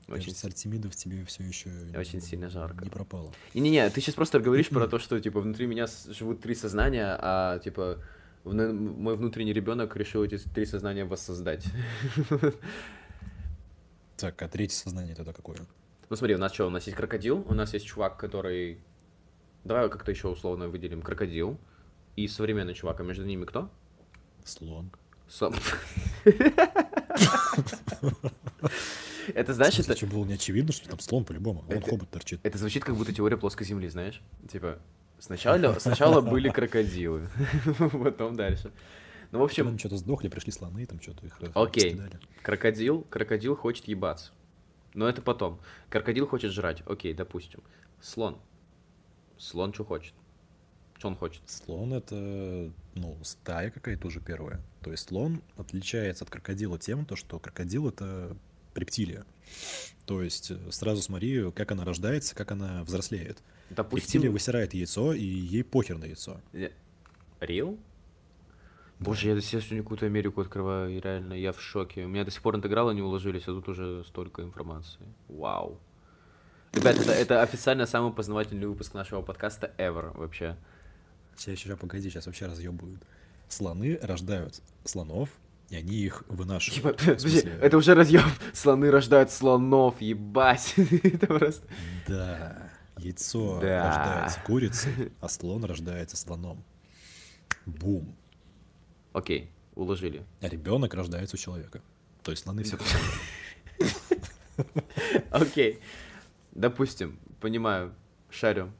Очень 0.08 0.24
Кажется, 0.24 0.46
Артемида 0.48 0.90
в 0.90 0.96
тебе 0.96 1.24
все 1.24 1.44
еще 1.44 1.70
Очень 1.96 2.20
сильно 2.20 2.50
жарко. 2.50 2.84
не 2.84 2.90
пропало. 2.90 3.32
Не-не-не, 3.54 3.88
ты 3.88 4.00
сейчас 4.00 4.14
просто 4.14 4.40
говоришь 4.40 4.68
про 4.68 4.86
то, 4.88 4.98
что, 4.98 5.18
типа, 5.20 5.40
внутри 5.40 5.66
меня 5.66 5.86
живут 6.08 6.40
три 6.40 6.54
сознания, 6.54 7.16
а, 7.18 7.58
типа, 7.60 7.98
мой 8.44 9.16
внутренний 9.16 9.52
ребенок 9.52 9.96
решил 9.96 10.24
эти 10.24 10.38
три 10.38 10.66
сознания 10.66 11.04
воссоздать. 11.04 11.64
Так, 14.16 14.40
а 14.42 14.48
третье 14.48 14.76
сознание 14.76 15.14
тогда 15.14 15.32
какое? 15.32 15.58
Ну 16.10 16.16
смотри, 16.16 16.34
у 16.34 16.38
нас 16.38 16.52
что, 16.52 16.66
у 16.66 16.70
нас 16.70 16.86
есть 16.86 16.96
крокодил, 16.96 17.44
у 17.48 17.54
нас 17.54 17.72
есть 17.74 17.86
чувак, 17.86 18.16
который... 18.18 18.78
Давай 19.64 19.88
как-то 19.88 20.10
еще 20.10 20.28
условно 20.28 20.68
выделим 20.68 21.02
крокодил 21.02 21.58
и 22.16 22.26
современный 22.28 22.74
чувак, 22.74 23.00
а 23.00 23.04
между 23.04 23.24
ними 23.24 23.44
кто? 23.44 23.70
Слон. 24.44 24.90
Со- 25.28 25.52
Это, 29.34 29.54
знаешь, 29.54 29.78
это, 29.78 29.96
что 29.96 30.06
было 30.06 30.24
не 30.24 30.34
очевидно, 30.34 30.72
что 30.72 30.88
там 30.88 30.98
слон 30.98 31.24
по-любому, 31.24 31.60
вон 31.62 31.76
Это- 31.78 31.90
хобот 31.90 32.10
торчит. 32.10 32.40
это 32.42 32.58
звучит 32.58 32.84
как 32.84 32.96
будто 32.96 33.12
теория 33.14 33.36
плоской 33.36 33.64
земли, 33.64 33.88
знаешь? 33.88 34.20
Типа, 34.50 34.78
сначала, 35.20 35.74
сначала 35.78 36.20
были 36.20 36.48
крокодилы, 36.48 37.28
потом 37.78 38.34
дальше. 38.36 38.72
Ну, 39.30 39.38
в 39.38 39.42
общем, 39.44 39.64
Потом 39.64 39.78
что-то 39.78 39.96
сдохли, 39.96 40.28
пришли 40.28 40.52
слоны, 40.52 40.84
там 40.86 41.00
что-то 41.00 41.24
их 41.24 41.38
Окей. 41.54 41.98
крокодил, 42.42 43.02
крокодил 43.08 43.56
хочет 43.56 43.86
ебаться. 43.88 44.32
Но 44.92 45.08
это 45.08 45.22
потом. 45.22 45.58
Крокодил 45.88 46.26
хочет 46.26 46.50
жрать. 46.52 46.82
Окей, 46.84 47.14
допустим. 47.14 47.62
Слон. 48.02 48.36
Слон 49.42 49.74
что 49.74 49.84
хочет? 49.84 50.14
Что 50.96 51.08
он 51.08 51.16
хочет? 51.16 51.42
Слон 51.46 51.92
это, 51.94 52.70
ну, 52.94 53.18
стая 53.24 53.72
какая-то 53.72 54.06
уже 54.06 54.20
первая. 54.20 54.62
То 54.82 54.92
есть 54.92 55.08
слон 55.08 55.42
отличается 55.56 56.22
от 56.22 56.30
крокодила 56.30 56.78
тем, 56.78 57.04
то, 57.04 57.16
что 57.16 57.40
крокодил 57.40 57.88
это 57.88 58.36
рептилия. 58.76 59.26
То 60.06 60.22
есть 60.22 60.52
э, 60.52 60.58
сразу 60.70 61.02
смотри, 61.02 61.50
как 61.50 61.72
она 61.72 61.84
рождается, 61.84 62.36
как 62.36 62.52
она 62.52 62.84
взрослеет. 62.84 63.42
Рептилия 63.70 63.76
Допустим... 63.76 64.32
высирает 64.32 64.74
яйцо, 64.74 65.12
и 65.12 65.24
ей 65.24 65.64
похер 65.64 65.98
на 65.98 66.04
яйцо. 66.04 66.40
Рил? 67.40 67.80
Боже, 69.00 69.28
я 69.28 69.34
до 69.34 69.40
себя 69.40 69.60
сегодня 69.60 69.82
какую-то 69.82 70.06
Америку 70.06 70.40
открываю, 70.40 70.96
и 70.96 71.00
реально, 71.00 71.34
я 71.34 71.52
в 71.52 71.60
шоке. 71.60 72.04
У 72.04 72.08
меня 72.08 72.24
до 72.24 72.30
сих 72.30 72.42
пор 72.42 72.54
интегралы 72.54 72.94
не 72.94 73.02
уложились, 73.02 73.42
а 73.42 73.46
тут 73.46 73.68
уже 73.68 74.04
столько 74.04 74.42
информации. 74.42 75.00
Вау. 75.26 75.80
Ребят, 76.72 76.96
это, 76.98 77.12
это 77.12 77.42
официально 77.42 77.84
самый 77.86 78.12
познавательный 78.12 78.66
выпуск 78.66 78.94
нашего 78.94 79.20
подкаста 79.20 79.72
ever 79.76 80.16
вообще. 80.16 80.56
Сейчас, 81.36 81.58
сейчас, 81.58 81.78
погоди, 81.78 82.08
сейчас 82.08 82.26
вообще 82.26 82.46
разъебывают. 82.46 83.02
Слоны 83.48 83.98
рождают 84.00 84.62
слонов, 84.84 85.28
и 85.68 85.76
они 85.76 85.96
их 85.96 86.24
вынашивают. 86.28 86.96
Подожди, 86.98 87.28
смысле, 87.28 87.58
это 87.60 87.76
уже 87.76 87.94
разъем. 87.94 88.24
Слоны 88.54 88.90
рождают 88.90 89.30
слонов, 89.30 90.00
ебать. 90.00 90.74
это 91.02 91.26
просто... 91.26 91.66
Да, 92.08 92.70
яйцо 92.96 93.60
Да. 93.60 93.88
рождается 93.88 94.40
курицей, 94.40 95.12
а 95.20 95.28
слон 95.28 95.64
рождается 95.64 96.16
слоном. 96.16 96.64
Бум. 97.66 98.16
Окей, 99.12 99.50
уложили. 99.74 100.24
А 100.40 100.48
ребенок 100.48 100.94
рождается 100.94 101.36
у 101.36 101.38
человека. 101.38 101.82
То 102.22 102.30
есть 102.30 102.44
слоны 102.44 102.62
все 102.62 102.78
Окей. 105.30 105.80
Допустим, 106.52 107.18
понимаю, 107.40 107.94
шарю, 108.30 108.72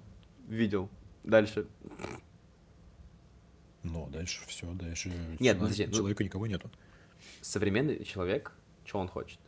видел. 0.49 0.89
Дальше. 1.25 1.67
Но 3.83 4.07
дальше 4.09 4.43
все, 4.47 4.71
дальше 4.73 5.13
Нет, 5.41 5.59
подожди, 5.59 5.87
ну- 5.87 5.93
человека 5.93 6.23
никого 6.25 6.47
нету. 6.47 6.71
современный 7.41 8.05
человек, 8.05 8.53
что 8.85 8.99
он 8.99 9.09
хочет? 9.09 9.39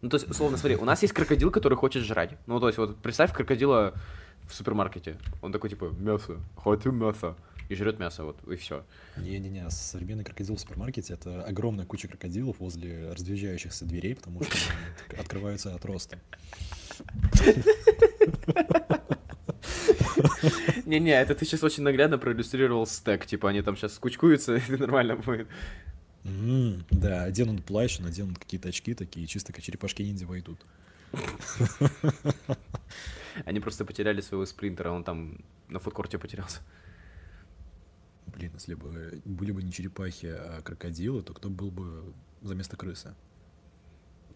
Ну, 0.00 0.08
то 0.08 0.16
есть, 0.16 0.28
условно, 0.28 0.56
смотри, 0.56 0.76
у 0.76 0.84
нас 0.84 1.02
есть 1.02 1.12
крокодил, 1.12 1.50
который 1.50 1.76
хочет 1.76 2.04
жрать. 2.04 2.36
Ну, 2.46 2.60
то 2.60 2.68
есть, 2.68 2.78
вот 2.78 2.96
представь 2.98 3.32
крокодила 3.32 3.94
в 4.48 4.54
супермаркете. 4.54 5.18
Он 5.42 5.52
такой, 5.52 5.70
типа, 5.70 5.86
мясо, 5.98 6.38
хочу 6.56 6.92
мясо. 6.92 7.36
И 7.68 7.74
жрет 7.74 7.98
мясо, 7.98 8.24
вот, 8.24 8.42
и 8.48 8.56
все. 8.56 8.84
Не-не-не, 9.18 9.68
современный 9.68 10.24
крокодил 10.24 10.56
в 10.56 10.60
супермаркете 10.60 11.12
это 11.14 11.44
огромная 11.44 11.84
куча 11.84 12.08
крокодилов 12.08 12.58
возле 12.60 13.12
разъезжающихся 13.12 13.84
дверей, 13.84 14.14
потому 14.14 14.42
что 14.42 14.56
открываются 15.18 15.74
от 15.74 15.84
роста. 15.84 16.18
Не-не, 20.84 21.10
это 21.10 21.34
ты 21.34 21.44
сейчас 21.44 21.62
очень 21.62 21.82
наглядно 21.82 22.18
проиллюстрировал 22.18 22.86
стек. 22.86 23.26
Типа, 23.26 23.50
они 23.50 23.62
там 23.62 23.76
сейчас 23.76 23.94
скучкуются, 23.94 24.56
и 24.68 24.76
нормально 24.76 25.16
будет. 25.16 25.48
Да, 26.90 27.24
оденут 27.24 27.64
плащ, 27.64 27.98
наденут 27.98 28.38
какие-то 28.38 28.68
очки 28.68 28.94
такие, 28.94 29.26
чисто 29.26 29.52
как 29.52 29.62
черепашки 29.62 30.02
ниндзя 30.02 30.26
войдут. 30.26 30.58
Они 33.44 33.60
просто 33.60 33.84
потеряли 33.84 34.20
своего 34.20 34.44
спринтера, 34.46 34.90
он 34.90 35.04
там 35.04 35.38
на 35.68 35.78
фудкорте 35.78 36.18
потерялся. 36.18 36.60
Блин, 38.26 38.50
если 38.54 38.74
бы 38.74 39.20
были 39.24 39.52
бы 39.52 39.62
не 39.62 39.72
черепахи, 39.72 40.26
а 40.26 40.60
крокодилы, 40.62 41.22
то 41.22 41.34
кто 41.34 41.48
был 41.48 41.70
бы 41.70 42.12
за 42.42 42.54
место 42.54 42.76
крысы? 42.76 43.14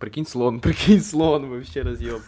Прикинь, 0.03 0.27
слон, 0.27 0.61
прикинь, 0.61 1.01
слон, 1.01 1.49
вообще 1.49 1.83
разъем. 1.83 2.23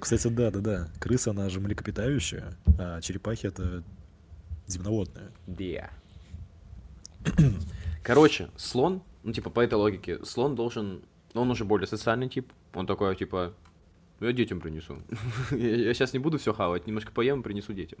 Кстати, 0.00 0.26
да, 0.26 0.50
да, 0.50 0.58
да. 0.58 0.88
Крыса, 0.98 1.30
она 1.30 1.48
же 1.48 1.60
млекопитающая, 1.60 2.54
а 2.76 3.00
черепахи 3.00 3.46
это 3.46 3.84
земноводные. 4.66 5.30
Да. 5.46 5.90
Короче, 8.02 8.50
слон, 8.56 9.04
ну, 9.22 9.32
типа, 9.32 9.50
по 9.50 9.60
этой 9.60 9.74
логике, 9.74 10.24
слон 10.24 10.56
должен, 10.56 11.02
он 11.34 11.48
уже 11.52 11.64
более 11.64 11.86
социальный 11.86 12.28
тип, 12.28 12.52
он 12.74 12.88
такой, 12.88 13.14
типа, 13.14 13.54
«Ну, 14.18 14.26
я 14.26 14.32
детям 14.32 14.60
принесу. 14.60 14.98
Я 15.52 15.94
сейчас 15.94 16.12
не 16.12 16.18
буду 16.18 16.38
все 16.38 16.52
хавать, 16.52 16.88
немножко 16.88 17.12
поем 17.12 17.40
и 17.40 17.42
принесу 17.44 17.72
детям. 17.72 18.00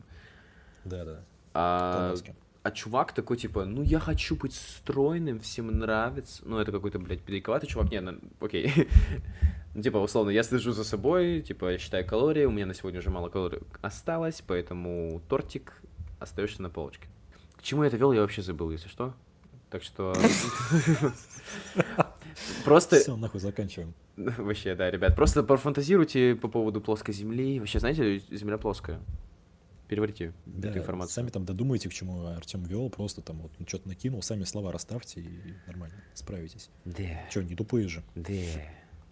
Да, 0.84 1.04
да. 1.04 1.20
А, 1.54 2.00
Колбаски. 2.00 2.34
А 2.62 2.70
чувак 2.70 3.12
такой, 3.12 3.36
типа, 3.36 3.64
ну, 3.64 3.82
я 3.82 3.98
хочу 3.98 4.36
быть 4.36 4.54
стройным, 4.54 5.40
всем 5.40 5.66
нравится. 5.66 6.42
Ну, 6.46 6.58
это 6.58 6.70
какой-то, 6.70 6.98
блядь, 6.98 7.20
педиковатый 7.20 7.68
чувак. 7.68 7.90
Не, 7.90 8.00
ну, 8.00 8.18
окей. 8.40 8.72
Ну, 9.74 9.80
типа, 9.80 9.96
условно, 9.96 10.28
я 10.28 10.42
слежу 10.42 10.72
за 10.72 10.84
собой, 10.84 11.40
типа, 11.40 11.72
я 11.72 11.78
считаю 11.78 12.06
калории, 12.06 12.44
у 12.44 12.50
меня 12.50 12.66
на 12.66 12.74
сегодня 12.74 13.00
уже 13.00 13.08
мало 13.08 13.30
калорий 13.30 13.60
осталось, 13.80 14.44
поэтому 14.46 15.22
тортик 15.30 15.80
остаешься 16.18 16.60
на 16.60 16.68
полочке. 16.68 17.08
К 17.56 17.62
чему 17.62 17.82
я 17.82 17.88
это 17.88 17.96
вел, 17.96 18.12
я 18.12 18.20
вообще 18.20 18.42
забыл, 18.42 18.70
если 18.70 18.88
что. 18.88 19.14
Так 19.70 19.82
что... 19.82 20.14
Просто... 22.64 22.96
Все, 22.96 23.16
нахуй 23.16 23.40
заканчиваем. 23.40 23.94
Вообще, 24.16 24.74
да, 24.74 24.90
ребят, 24.90 25.16
просто 25.16 25.42
профантазируйте 25.42 26.34
по 26.34 26.48
поводу 26.48 26.80
плоской 26.80 27.14
земли. 27.14 27.58
Вообще, 27.58 27.80
знаете, 27.80 28.18
земля 28.30 28.58
плоская. 28.58 29.00
Переварите 29.92 30.32
Да, 30.46 30.70
эту 30.70 30.78
информацию. 30.78 31.14
сами 31.16 31.28
там 31.28 31.44
додумайте, 31.44 31.90
к 31.90 31.92
чему 31.92 32.24
Артем 32.28 32.62
вел, 32.62 32.88
просто 32.88 33.20
там 33.20 33.42
вот 33.42 33.52
что-то 33.68 33.88
накинул, 33.88 34.22
сами 34.22 34.44
слова 34.44 34.72
расставьте 34.72 35.20
и 35.20 35.54
нормально, 35.66 35.96
справитесь. 36.14 36.70
Да. 36.86 37.28
Че, 37.30 37.42
не 37.42 37.54
тупые 37.54 37.88
же. 37.88 38.02
Да. 38.14 38.32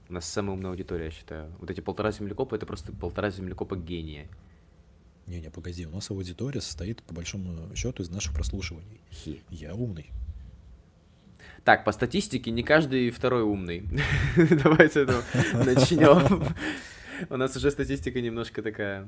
У 0.08 0.14
нас 0.14 0.24
самая 0.24 0.56
умная 0.56 0.70
аудитория, 0.70 1.04
я 1.04 1.10
считаю. 1.10 1.52
Вот 1.58 1.70
эти 1.70 1.82
полтора 1.82 2.12
землекопа 2.12 2.54
это 2.54 2.64
просто 2.64 2.92
полтора 2.92 3.28
землекопа 3.28 3.76
гения. 3.76 4.26
Не-не, 5.26 5.50
погоди, 5.50 5.84
у 5.84 5.90
нас 5.90 6.10
аудитория 6.10 6.62
состоит 6.62 7.02
по 7.02 7.12
большому 7.12 7.76
счету 7.76 8.02
из 8.02 8.08
наших 8.08 8.32
прослушиваний. 8.32 9.02
Хи. 9.10 9.42
Я 9.50 9.74
умный. 9.74 10.08
Так, 11.64 11.84
по 11.84 11.92
статистике 11.92 12.50
не 12.50 12.62
каждый 12.62 13.10
второй 13.10 13.42
умный. 13.42 13.86
Давайте 14.64 15.04
начнем. 15.52 16.54
У 17.28 17.36
нас 17.36 17.54
уже 17.54 17.70
статистика 17.70 18.18
немножко 18.22 18.62
такая 18.62 19.06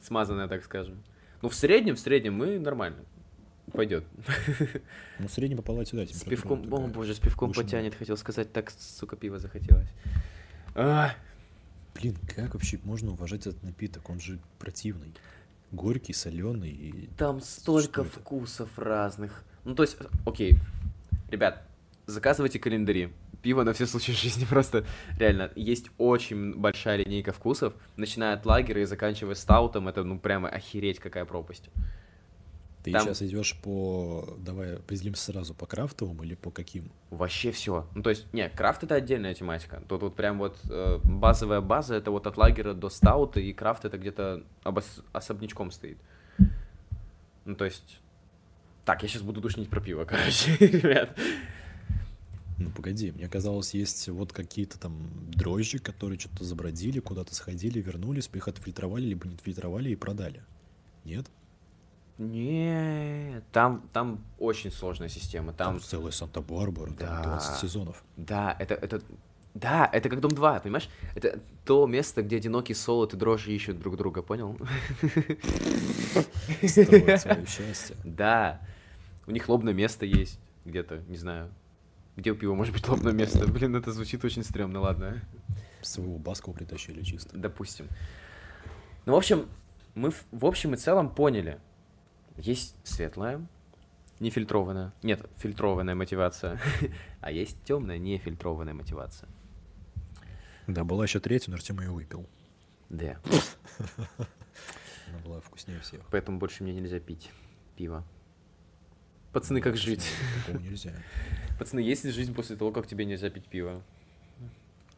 смазанная, 0.00 0.48
так 0.48 0.64
скажем. 0.64 1.02
Ну, 1.42 1.48
в 1.48 1.54
среднем, 1.54 1.96
в 1.96 2.00
среднем 2.00 2.34
мы 2.34 2.58
нормально. 2.58 3.04
Пойдет. 3.72 4.04
Ну, 5.18 5.28
в 5.28 5.30
среднем 5.30 5.58
по 5.58 5.62
палате, 5.62 5.96
да, 5.96 6.06
С 6.06 6.08
температура 6.08 6.30
пивком, 6.30 6.60
о 6.60 6.64
такая 6.64 6.94
боже, 6.94 7.14
с 7.14 7.18
пивком 7.18 7.52
потянет, 7.52 7.94
хотел 7.94 8.16
сказать, 8.16 8.52
так, 8.52 8.70
сука, 8.70 9.16
пиво 9.16 9.38
захотелось. 9.38 9.88
А, 10.74 11.12
Блин, 12.00 12.16
как 12.36 12.54
вообще 12.54 12.78
можно 12.84 13.10
уважать 13.10 13.46
этот 13.46 13.62
напиток? 13.64 14.08
Он 14.08 14.20
же 14.20 14.38
противный. 14.60 15.12
Горький, 15.72 16.12
соленый 16.12 16.70
и... 16.70 17.08
Там 17.18 17.40
столько 17.40 18.04
вкусов 18.04 18.78
разных. 18.78 19.42
Ну, 19.64 19.74
то 19.74 19.82
есть, 19.82 19.96
окей, 20.24 20.54
ребят, 21.30 21.66
заказывайте 22.06 22.60
календари. 22.60 23.12
Пиво 23.42 23.62
на 23.62 23.72
все 23.72 23.86
случаи 23.86 24.12
жизни 24.12 24.44
просто 24.48 24.84
реально. 25.18 25.50
Есть 25.54 25.90
очень 25.98 26.54
большая 26.54 26.96
линейка 26.96 27.32
вкусов, 27.32 27.74
начиная 27.96 28.34
от 28.34 28.44
лагера 28.46 28.80
и 28.80 28.84
заканчивая 28.84 29.34
стаутом. 29.34 29.88
Это, 29.88 30.04
ну, 30.04 30.18
прямо 30.18 30.48
охереть 30.48 30.98
какая 30.98 31.24
пропасть. 31.24 31.70
Ты 32.82 32.92
Там- 32.92 33.02
сейчас 33.02 33.22
идешь 33.22 33.56
по... 33.60 34.36
Давай 34.38 34.76
определимся 34.76 35.24
сразу, 35.32 35.52
по 35.52 35.66
крафтовым 35.66 36.22
или 36.22 36.34
по 36.34 36.50
каким? 36.50 36.90
Вообще 37.10 37.50
все. 37.50 37.86
Ну, 37.94 38.02
то 38.02 38.10
есть, 38.10 38.32
не, 38.32 38.48
крафт 38.48 38.84
это 38.84 38.94
отдельная 38.94 39.34
тематика. 39.34 39.82
Тут 39.88 40.02
вот 40.02 40.14
прям 40.16 40.38
вот 40.38 40.56
э, 40.70 41.00
базовая 41.02 41.60
база, 41.60 41.96
это 41.96 42.10
вот 42.10 42.26
от 42.26 42.36
лагера 42.36 42.74
до 42.74 42.88
стаута, 42.88 43.40
и 43.40 43.52
крафт 43.52 43.84
это 43.84 43.98
где-то 43.98 44.44
обос- 44.64 45.02
особнячком 45.12 45.70
стоит. 45.70 45.98
Ну, 47.44 47.56
то 47.56 47.64
есть... 47.64 48.00
Так, 48.84 49.02
я 49.02 49.08
сейчас 49.08 49.22
буду 49.22 49.40
душнить 49.40 49.68
про 49.68 49.80
пиво, 49.80 50.04
короче, 50.08 50.56
ребят. 50.60 51.18
Ну, 52.58 52.70
погоди, 52.70 53.12
мне 53.12 53.28
казалось, 53.28 53.72
есть 53.74 54.08
вот 54.08 54.32
какие-то 54.32 54.78
там 54.80 54.96
дрожжи, 55.30 55.78
которые 55.78 56.18
что-то 56.18 56.42
забродили, 56.44 56.98
куда-то 56.98 57.34
сходили, 57.34 57.80
вернулись, 57.80 58.28
их 58.32 58.48
отфильтровали, 58.48 59.04
либо 59.04 59.28
не 59.28 59.34
отфильтровали 59.36 59.90
и 59.90 59.96
продали. 59.96 60.42
Нет? 61.04 61.26
Не, 62.18 63.42
там, 63.52 63.88
там 63.92 64.24
очень 64.40 64.72
сложная 64.72 65.08
система. 65.08 65.52
Там, 65.52 65.74
Там, 65.74 65.80
целая 65.80 66.10
Санта-Барбара, 66.10 66.90
Да. 66.90 67.06
там 67.06 67.22
20 67.22 67.60
сезонов. 67.60 68.02
да, 68.16 68.56
это, 68.58 68.74
это, 68.74 69.02
да, 69.54 69.88
это 69.92 70.08
как 70.08 70.20
Дом 70.20 70.32
2, 70.32 70.58
понимаешь? 70.58 70.88
Это 71.14 71.38
то 71.64 71.86
место, 71.86 72.22
где 72.22 72.36
одинокий 72.38 72.74
солод 72.74 73.14
и 73.14 73.16
дрожжи 73.16 73.52
ищут 73.52 73.78
друг 73.78 73.96
друга, 73.96 74.22
понял? 74.22 74.58
Строят 76.66 77.20
свое 77.20 77.46
счастье. 77.46 77.96
Да, 78.04 78.60
у 79.28 79.30
них 79.30 79.48
лобное 79.48 79.72
место 79.74 80.04
есть 80.04 80.40
где-то, 80.64 81.02
не 81.08 81.16
знаю. 81.16 81.50
Где 82.18 82.32
у 82.32 82.34
пива 82.34 82.54
может 82.54 82.74
быть 82.74 82.86
лобное 82.88 83.12
место? 83.12 83.46
Блин, 83.46 83.76
это 83.76 83.92
звучит 83.92 84.24
очень 84.24 84.42
стрёмно, 84.42 84.80
ладно. 84.80 85.22
Своего 85.82 86.18
Баскова 86.18 86.52
притащили 86.52 87.00
чисто. 87.02 87.38
Допустим. 87.38 87.86
Ну, 89.06 89.12
в 89.12 89.16
общем, 89.16 89.48
мы 89.94 90.10
в, 90.10 90.24
в 90.32 90.44
общем 90.44 90.74
и 90.74 90.76
целом 90.76 91.14
поняли. 91.14 91.60
Есть 92.36 92.74
светлая, 92.82 93.46
нефильтрованная. 94.18 94.92
Нет, 95.04 95.30
фильтрованная 95.36 95.94
мотивация. 95.94 96.60
а 97.20 97.30
есть 97.30 97.56
темная, 97.62 97.98
нефильтрованная 97.98 98.74
мотивация. 98.74 99.28
Да, 100.66 100.82
была 100.82 101.04
еще 101.04 101.20
третья, 101.20 101.52
но 101.52 101.54
Артем 101.54 101.78
ее 101.78 101.92
выпил. 101.92 102.28
Да. 102.88 103.20
Она 105.06 105.18
была 105.24 105.40
вкуснее 105.40 105.78
всех. 105.78 106.00
Поэтому 106.10 106.40
больше 106.40 106.64
мне 106.64 106.72
нельзя 106.72 106.98
пить 106.98 107.30
пиво. 107.76 108.04
Пацаны, 109.32 109.60
как 109.60 109.76
жить? 109.76 110.04
Такого 110.46 110.60
нельзя. 110.60 110.94
Пацаны, 111.58 111.80
есть 111.80 112.04
ли 112.04 112.10
жизнь 112.12 112.34
после 112.34 112.56
того, 112.56 112.70
как 112.72 112.86
тебе 112.86 113.04
нельзя 113.04 113.30
пить 113.30 113.46
пиво? 113.46 113.82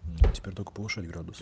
Ну, 0.04 0.32
теперь 0.32 0.54
только 0.54 0.72
повышать 0.72 1.06
градус. 1.06 1.40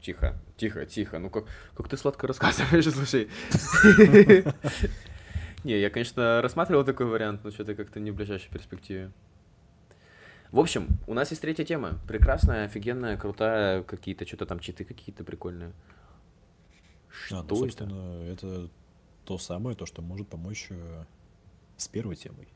Тихо, 0.00 0.38
тихо, 0.56 0.86
тихо. 0.86 1.18
Ну 1.18 1.30
как, 1.30 1.46
как 1.74 1.88
ты 1.88 1.96
сладко 1.96 2.26
рассказываешь, 2.26 2.84
слушай. 2.92 3.28
Не, 5.64 5.80
я, 5.80 5.88
конечно, 5.88 6.42
рассматривал 6.42 6.84
такой 6.84 7.06
вариант, 7.06 7.42
но 7.42 7.50
что-то 7.50 7.74
как-то 7.74 7.98
не 7.98 8.10
в 8.10 8.14
ближайшей 8.14 8.50
перспективе. 8.50 9.10
В 10.52 10.60
общем, 10.60 10.88
у 11.06 11.14
нас 11.14 11.30
есть 11.30 11.40
третья 11.40 11.64
тема. 11.64 11.98
Прекрасная, 12.06 12.66
офигенная, 12.66 13.16
крутая, 13.16 13.82
какие-то, 13.82 14.26
что-то 14.26 14.46
там 14.46 14.60
читы 14.60 14.84
какие-то 14.84 15.24
прикольные. 15.24 15.72
Что 17.08 17.38
а, 17.38 17.42
ну, 17.48 17.56
собственно, 17.56 18.22
это? 18.24 18.46
это 18.46 18.70
то 19.24 19.38
самое, 19.38 19.74
то, 19.74 19.86
что 19.86 20.02
может 20.02 20.28
помочь 20.28 20.66
э, 20.70 21.04
с 21.78 21.88
первой 21.88 22.16
темой. 22.16 22.46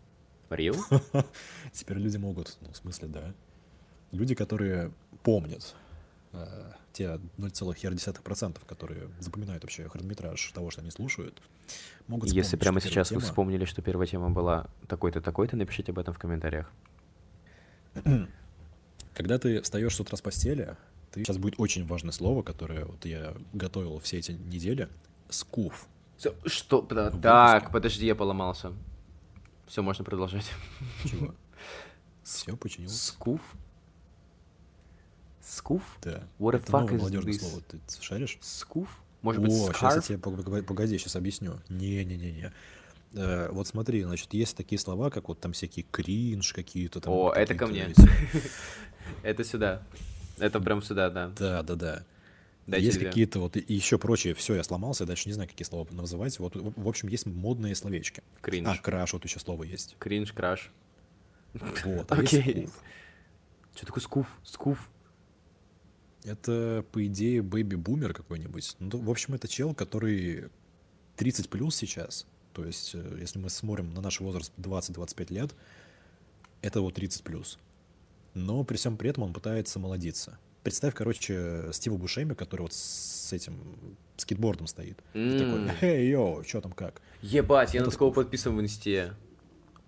Рил? 0.50 0.76
Теперь 1.72 1.98
люди 1.98 2.16
могут, 2.16 2.56
ну, 2.60 2.72
в 2.72 2.76
смысле, 2.76 3.08
да. 3.08 3.34
Люди, 4.12 4.34
которые 4.34 4.92
помнят 5.22 5.74
э, 6.32 6.72
те 6.92 7.20
0,1%, 7.38 8.58
которые 8.66 9.08
запоминают 9.20 9.62
вообще 9.62 9.88
хронометраж 9.88 10.52
того, 10.52 10.70
что 10.70 10.80
они 10.80 10.90
слушают, 10.90 11.42
могут 12.06 12.30
Если 12.30 12.56
прямо 12.56 12.80
сейчас 12.80 13.08
тема... 13.08 13.20
вы 13.20 13.26
вспомнили, 13.26 13.64
что 13.64 13.82
первая 13.82 14.06
тема 14.06 14.30
была 14.30 14.68
такой-то, 14.86 15.20
такой-то, 15.20 15.56
напишите 15.56 15.92
об 15.92 15.98
этом 15.98 16.14
в 16.14 16.18
комментариях. 16.18 16.70
Когда 19.14 19.38
ты 19.38 19.60
встаешь 19.62 19.94
с 19.94 20.00
утра 20.00 20.16
с 20.16 20.22
постели, 20.22 20.76
ты... 21.12 21.24
сейчас 21.24 21.38
будет 21.38 21.54
очень 21.58 21.86
важное 21.86 22.12
слово, 22.12 22.42
которое 22.42 22.84
вот 22.84 23.04
я 23.04 23.34
готовил 23.52 23.98
все 23.98 24.18
эти 24.18 24.32
недели. 24.32 24.88
Скуф. 25.28 25.86
Что? 26.46 26.82
Так, 27.22 27.70
подожди, 27.70 28.06
я 28.06 28.14
поломался. 28.14 28.72
Все, 29.68 29.82
можно 29.82 30.04
продолжать. 30.04 30.50
Чего? 31.04 31.34
Все 32.24 32.56
починил. 32.56 32.88
Скуф? 32.90 33.40
Скуф? 35.42 35.82
Да. 36.02 36.24
What 36.38 36.54
the 36.54 36.56
Это 36.62 36.72
fuck 36.72 36.88
is 36.88 36.98
молодежное 36.98 37.32
this? 37.32 37.38
слово. 37.40 37.62
Ты 37.62 37.78
шаришь? 38.00 38.38
Скуф? 38.40 38.88
Может 39.22 39.42
быть, 39.42 39.52
О, 39.52 39.72
сейчас 39.72 39.96
я 39.96 40.00
тебе, 40.00 40.18
пог- 40.18 40.62
погоди, 40.62 40.98
сейчас 40.98 41.16
объясню. 41.16 41.58
Не-не-не-не. 41.68 42.52
Э, 43.14 43.48
вот 43.50 43.66
смотри, 43.66 44.02
значит, 44.02 44.32
есть 44.34 44.56
такие 44.56 44.78
слова, 44.78 45.10
как 45.10 45.28
вот 45.28 45.40
там 45.40 45.52
всякие 45.52 45.86
кринж 45.90 46.52
какие-то 46.52 47.00
там. 47.00 47.12
О, 47.12 47.32
это 47.32 47.54
ко 47.54 47.66
мне. 47.66 47.94
Это 49.22 49.42
сюда. 49.42 49.82
Это 50.38 50.60
прям 50.60 50.82
сюда, 50.82 51.08
да. 51.08 51.28
Да, 51.28 51.62
да, 51.62 51.74
да. 51.74 52.04
Дайте 52.68 52.86
есть 52.86 52.98
какие-то 52.98 53.40
вот 53.40 53.56
и 53.56 53.74
еще 53.74 53.98
прочие. 53.98 54.34
Все, 54.34 54.54
я 54.54 54.62
сломался, 54.62 55.06
дальше 55.06 55.28
не 55.28 55.32
знаю, 55.32 55.48
какие 55.48 55.66
слова 55.66 55.86
называть. 55.90 56.38
Вот, 56.38 56.54
в 56.54 56.88
общем, 56.88 57.08
есть 57.08 57.26
модные 57.26 57.74
словечки. 57.74 58.22
Кринж. 58.42 58.68
А, 58.68 58.76
краш, 58.76 59.14
вот 59.14 59.24
еще 59.24 59.40
слово 59.40 59.64
есть. 59.64 59.96
Кринж, 59.98 60.32
краш. 60.32 60.70
Вот. 61.54 62.06
а 62.12 62.14
Окей. 62.14 62.68
Что 63.74 63.86
такое 63.86 64.02
скуф? 64.02 64.26
Скуф? 64.44 64.90
Это, 66.24 66.84
по 66.92 67.06
идее, 67.06 67.42
бэби-бумер 67.42 68.12
какой-нибудь. 68.12 68.76
Ну, 68.80 68.98
в 68.98 69.10
общем, 69.10 69.34
это 69.34 69.48
чел, 69.48 69.74
который 69.74 70.50
30 71.16 71.48
плюс 71.48 71.74
сейчас. 71.74 72.26
То 72.52 72.64
есть, 72.64 72.94
э, 72.94 73.16
если 73.20 73.38
мы 73.38 73.48
смотрим 73.48 73.94
на 73.94 74.02
наш 74.02 74.20
возраст 74.20 74.52
20-25 74.58 75.32
лет, 75.32 75.54
это 76.60 76.80
вот 76.80 76.94
30 76.94 77.22
плюс. 77.22 77.58
Но 78.34 78.62
при 78.64 78.76
всем 78.76 78.96
при 78.96 79.08
этом 79.08 79.22
он 79.22 79.32
пытается 79.32 79.78
молодиться. 79.78 80.38
Представь, 80.68 80.92
короче, 80.92 81.72
Стива 81.72 81.96
Бушеми, 81.96 82.34
который 82.34 82.60
вот 82.60 82.74
с 82.74 83.32
этим 83.32 83.56
скейтбордом 84.18 84.66
стоит. 84.66 84.98
И 85.14 85.38
такой, 85.38 85.70
эй, 85.80 86.10
йоу, 86.10 86.44
что 86.44 86.60
там 86.60 86.72
как? 86.72 87.00
Ебать, 87.22 87.72
я 87.72 87.80
Это 87.80 87.86
на 87.86 87.92
такого 87.92 88.12
подписан 88.12 88.54
в 88.54 88.60
инсте. 88.60 89.14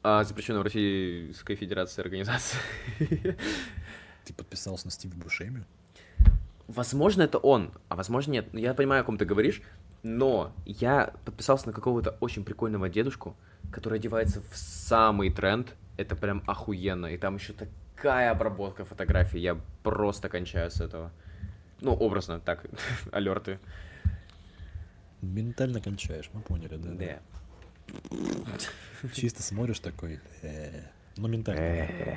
А, 0.02 0.24
запрещенная 0.24 0.60
в 0.60 0.64
Российской 0.64 1.56
Федерации 1.56 2.00
организация. 2.00 2.58
Ты 2.98 4.32
подписался 4.32 4.86
на 4.86 4.90
Стива 4.90 5.12
Бушеми? 5.16 5.66
Возможно, 6.66 7.20
это 7.20 7.36
он, 7.36 7.72
а 7.90 7.96
возможно, 7.96 8.30
нет. 8.30 8.46
Я 8.54 8.72
понимаю, 8.72 9.02
о 9.02 9.04
ком 9.04 9.18
ты 9.18 9.26
говоришь, 9.26 9.60
но 10.02 10.50
я 10.64 11.12
подписался 11.26 11.66
на 11.66 11.74
какого-то 11.74 12.16
очень 12.20 12.42
прикольного 12.42 12.88
дедушку, 12.88 13.36
который 13.70 13.98
одевается 13.98 14.40
в 14.50 14.56
самый 14.56 15.30
тренд. 15.30 15.74
Это 15.98 16.16
прям 16.16 16.42
охуенно. 16.46 17.08
И 17.08 17.18
там 17.18 17.36
еще 17.36 17.52
такая 18.00 18.30
обработка 18.30 18.84
фотографий. 18.86 19.40
Я 19.40 19.60
просто 19.82 20.30
кончаю 20.30 20.70
с 20.70 20.80
этого. 20.80 21.12
Ну, 21.82 21.92
образно, 21.92 22.40
так, 22.40 22.64
алерты. 23.12 23.58
Ментально 25.20 25.82
кончаешь, 25.82 26.30
мы 26.32 26.40
поняли, 26.40 26.76
да? 26.76 27.18
Да. 27.90 29.10
Чисто 29.12 29.42
смотришь 29.42 29.80
такой, 29.80 30.18
«Э». 30.42 30.80
ну 31.18 31.28
ментально. 31.28 31.60
Э, 31.60 32.16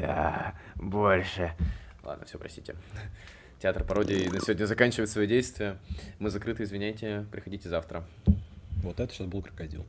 Да, 0.00 0.54
больше. 0.74 1.52
Ладно, 2.02 2.26
все, 2.26 2.38
простите. 2.38 2.76
Театр 3.58 3.84
пародии 3.84 4.28
на 4.28 4.40
сегодня 4.40 4.66
заканчивает 4.66 5.08
свое 5.08 5.26
действие. 5.26 5.78
Мы 6.18 6.28
закрыты, 6.28 6.64
извиняйте, 6.64 7.24
приходите 7.32 7.70
завтра. 7.70 8.04
Вот 8.82 9.00
это 9.00 9.14
сейчас 9.14 9.28
был 9.28 9.40
крокодил. 9.40 9.86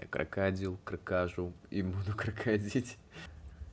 Я 0.00 0.06
крокодил, 0.06 0.78
крокажу 0.84 1.52
и 1.70 1.82
буду 1.82 2.16
крокодить. 2.16 2.96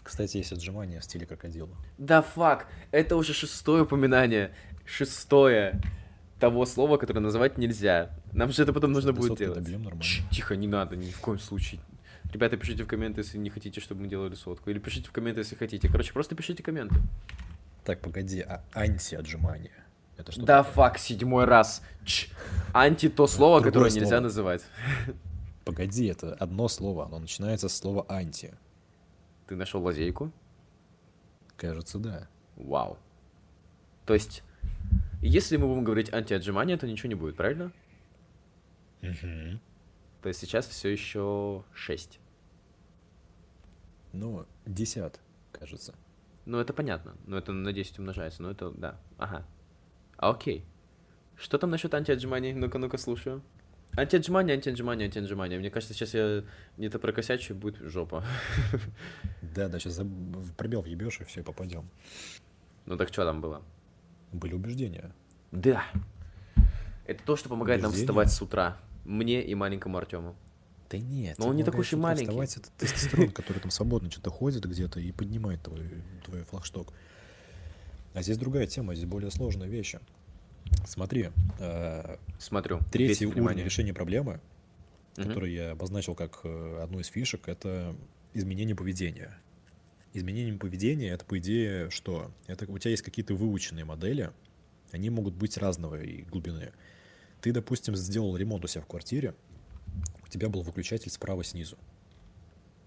Кстати, 0.04 0.38
есть 0.38 0.52
отжимания 0.52 0.99
в 0.99 1.04
стиле 1.04 1.26
крокодила. 1.26 1.70
Да 1.97 2.22
фак, 2.22 2.68
это 2.91 3.16
уже 3.16 3.34
шестое 3.34 3.84
упоминание. 3.84 4.54
Шестое 4.86 5.80
того 6.39 6.66
слова, 6.66 6.97
которое 6.97 7.20
называть 7.20 7.58
нельзя. 7.58 8.10
Нам 8.34 8.52
же 8.52 8.64
это 8.64 8.74
потом 8.74 8.91
нужно 8.91 9.14
будет 9.14 9.38
делать. 9.38 9.66
Чш, 10.02 10.24
тихо, 10.32 10.56
не 10.56 10.68
надо, 10.68 10.95
ни 10.95 11.12
в 11.12 11.20
коем 11.20 11.39
случае. 11.39 11.82
Ребята, 12.34 12.58
пишите 12.58 12.84
в 12.84 12.88
комменты, 12.88 13.22
если 13.22 13.38
не 13.38 13.49
хотите, 13.49 13.80
чтобы 13.82 14.02
мы 14.02 14.08
делали 14.08 14.36
сотку. 14.36 14.70
Или 14.70 14.80
пишите 14.80 15.08
в 15.08 15.12
комменты, 15.12 15.41
если 15.41 15.56
хотите. 15.56 15.88
Короче, 15.89 16.14
просто 16.14 16.34
пишите 16.36 16.64
комменты. 16.64 16.95
Так, 17.84 17.99
погоди, 17.99 18.41
а 18.41 18.64
анти-отжимания? 18.74 19.86
Это 20.18 20.32
что 20.32 20.41
да 20.43 20.64
такое? 20.64 20.74
фак, 20.74 20.97
седьмой 20.97 21.45
раз. 21.45 21.82
Ч. 22.06 22.30
Анти 22.74 23.10
то 23.10 23.28
слово, 23.28 23.60
Другое 23.60 23.72
которое 23.72 23.91
нельзя 23.91 24.08
слово. 24.08 24.22
называть. 24.22 24.62
Погоди, 25.66 26.06
это 26.08 26.34
одно 26.36 26.68
слово, 26.68 27.06
оно 27.06 27.20
начинается 27.20 27.70
с 27.70 27.76
слова 27.76 28.06
анти. 28.08 28.54
Ты 29.52 29.58
нашел 29.58 29.84
лазейку? 29.84 30.32
Кажется, 31.58 31.99
да. 31.99 32.30
Вау. 32.56 32.97
То 34.06 34.14
есть, 34.14 34.43
если 35.22 35.58
мы 35.58 35.68
будем 35.68 35.84
говорить 35.84 36.14
антиотжимания, 36.14 36.78
то 36.78 36.88
ничего 36.88 37.10
не 37.10 37.16
будет, 37.16 37.36
правильно? 37.36 37.74
То 39.02 40.30
есть 40.30 40.39
сейчас 40.39 40.68
все 40.68 40.88
еще 40.88 41.66
6. 41.74 42.22
Ну, 44.14 44.45
десят, 44.66 45.20
кажется. 45.52 45.95
Ну, 46.45 46.58
это 46.58 46.72
понятно. 46.72 47.18
Ну, 47.28 47.36
это 47.36 47.52
на 47.52 47.74
10 47.74 47.99
умножается. 47.99 48.41
Ну, 48.41 48.52
это, 48.52 48.72
да. 48.72 49.02
Ага. 49.18 49.45
А, 50.16 50.30
окей. 50.30 50.64
Что 51.36 51.58
там 51.58 51.72
насчет 51.72 51.93
антиотжиманий? 51.93 52.54
Ну-ка, 52.54 52.78
ну-ка, 52.78 52.97
слушаю. 52.97 53.41
Антиотжимания, 53.97 54.55
антиотжимания, 54.55 55.05
антиотжимания. 55.05 55.59
Мне 55.59 55.69
кажется, 55.69 55.93
сейчас 55.93 56.13
я 56.13 56.43
не 56.77 56.89
то 56.89 56.99
прокосячу, 56.99 57.55
будет 57.55 57.77
жопа. 57.77 58.23
Да, 59.53 59.67
да, 59.67 59.79
сейчас 59.79 59.99
пробел 60.55 60.81
въебешь, 60.81 61.19
и 61.19 61.25
все, 61.25 61.43
попадем. 61.43 61.83
Ну, 62.85 62.95
так 62.95 63.09
что 63.09 63.25
там 63.25 63.41
было? 63.41 63.61
Были 64.31 64.53
убеждения. 64.53 65.11
Да. 65.51 65.83
Это 67.05 67.21
то, 67.25 67.35
что 67.35 67.49
помогает 67.49 67.81
нам 67.81 67.91
вставать 67.91 68.31
с 68.31 68.41
утра. 68.41 68.77
Мне 69.03 69.43
и 69.43 69.53
маленькому 69.55 69.97
Артему. 69.97 70.35
Да 70.89 70.97
нет. 70.97 71.37
Но 71.37 71.47
он 71.47 71.55
не 71.55 71.63
такой 71.63 71.81
уж 71.81 71.93
и 71.93 71.95
маленький. 71.97 72.25
вставать, 72.25 72.57
Это 72.57 72.69
тестостерон, 72.77 73.31
который 73.33 73.59
там 73.59 73.71
свободно 73.71 74.09
что-то 74.09 74.29
ходит 74.29 74.65
где-то 74.65 74.99
и 74.99 75.11
поднимает 75.11 75.61
твой, 75.61 75.81
твой 76.25 76.43
флагшток. 76.43 76.93
А 78.13 78.21
здесь 78.21 78.37
другая 78.37 78.67
тема, 78.67 78.93
здесь 78.93 79.07
более 79.07 79.31
сложные 79.31 79.69
вещи. 79.69 79.99
Смотри, 80.86 81.30
э, 81.59 82.17
Смотрю. 82.39 82.80
третий 82.91 83.26
уровень 83.26 83.41
внимание. 83.41 83.65
решения 83.65 83.93
проблемы, 83.93 84.39
который 85.15 85.53
я 85.53 85.72
обозначил 85.72 86.15
как 86.15 86.41
э, 86.43 86.80
одну 86.82 86.99
из 86.99 87.07
фишек, 87.07 87.47
это 87.47 87.95
изменение 88.34 88.76
поведения. 88.76 89.38
Изменение 90.13 90.57
поведения 90.57 91.09
это, 91.09 91.24
по 91.26 91.38
идее, 91.39 91.89
что? 91.89 92.32
Это 92.47 92.69
у 92.69 92.78
тебя 92.78 92.91
есть 92.91 93.03
какие-то 93.03 93.34
выученные 93.36 93.86
модели, 93.86 94.32
они 94.91 95.09
могут 95.09 95.34
быть 95.36 95.57
разного 95.57 96.01
и 96.01 96.24
глубины. 96.24 96.72
Ты, 97.41 97.53
допустим, 97.53 97.95
сделал 97.95 98.36
ремонт 98.36 98.63
у 98.65 98.67
себя 98.67 98.82
в 98.82 98.88
квартире, 98.88 99.34
у 100.24 100.28
тебя 100.28 100.49
был 100.49 100.61
выключатель 100.63 101.09
справа 101.11 101.43
снизу 101.43 101.78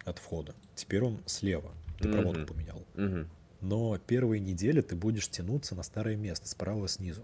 от 0.05 0.18
входа. 0.18 0.55
Теперь 0.74 1.03
он 1.03 1.20
слева. 1.26 1.72
Ты 1.99 2.11
проводку 2.11 2.41
Мгм. 2.41 2.47
поменял. 2.47 2.87
Мгм. 2.95 3.30
Но 3.61 3.97
первые 3.99 4.41
недели 4.41 4.82
ты 4.82 4.95
будешь 4.97 5.28
тянуться 5.28 5.74
на 5.74 5.82
старое 5.82 6.16
место, 6.16 6.47
справа 6.49 6.89
снизу. 6.89 7.22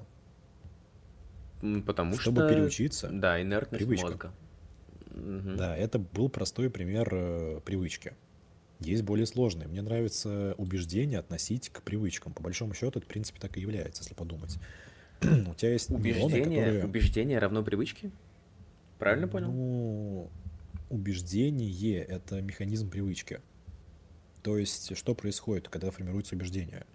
Потому 1.86 2.16
Чтобы 2.16 2.42
что... 2.42 2.48
переучиться, 2.48 3.08
Да, 3.12 3.40
инертность 3.40 3.84
привычка. 3.84 4.06
мозга. 4.06 4.32
Мгм. 5.11 5.56
Да, 5.56 5.76
это 5.76 5.98
был 5.98 6.28
простой 6.28 6.70
пример 6.70 7.08
э, 7.12 7.61
привычки. 7.64 8.14
Есть 8.78 9.02
более 9.02 9.26
сложные. 9.26 9.68
Мне 9.68 9.82
нравится 9.82 10.54
убеждение 10.56 11.18
относить 11.18 11.68
к 11.68 11.82
привычкам. 11.82 12.32
По 12.32 12.42
большому 12.42 12.72
счету, 12.72 12.98
это, 12.98 13.00
в 13.00 13.06
принципе, 13.06 13.38
так 13.38 13.58
и 13.58 13.61
является, 13.61 14.02
если 14.02 14.14
подумать. 14.14 14.56
У 15.20 15.54
тебя 15.54 15.72
есть 15.72 15.90
нейроны, 15.90 16.24
Убеждение, 16.24 16.61
которые... 16.61 16.84
убеждение 16.84 17.38
равно 17.38 17.62
привычке? 17.62 18.11
Правильно 18.98 19.28
понял? 19.28 19.50
Ну, 19.52 20.30
убеждение— 20.88 22.02
это 22.08 22.40
механизм 22.40 22.88
привычки. 22.88 23.40
То 24.42 24.56
есть, 24.56 24.96
что 24.96 25.14
происходит, 25.14 25.68
когда 25.68 25.90
формируется 25.90 26.34
убеждение? 26.34 26.86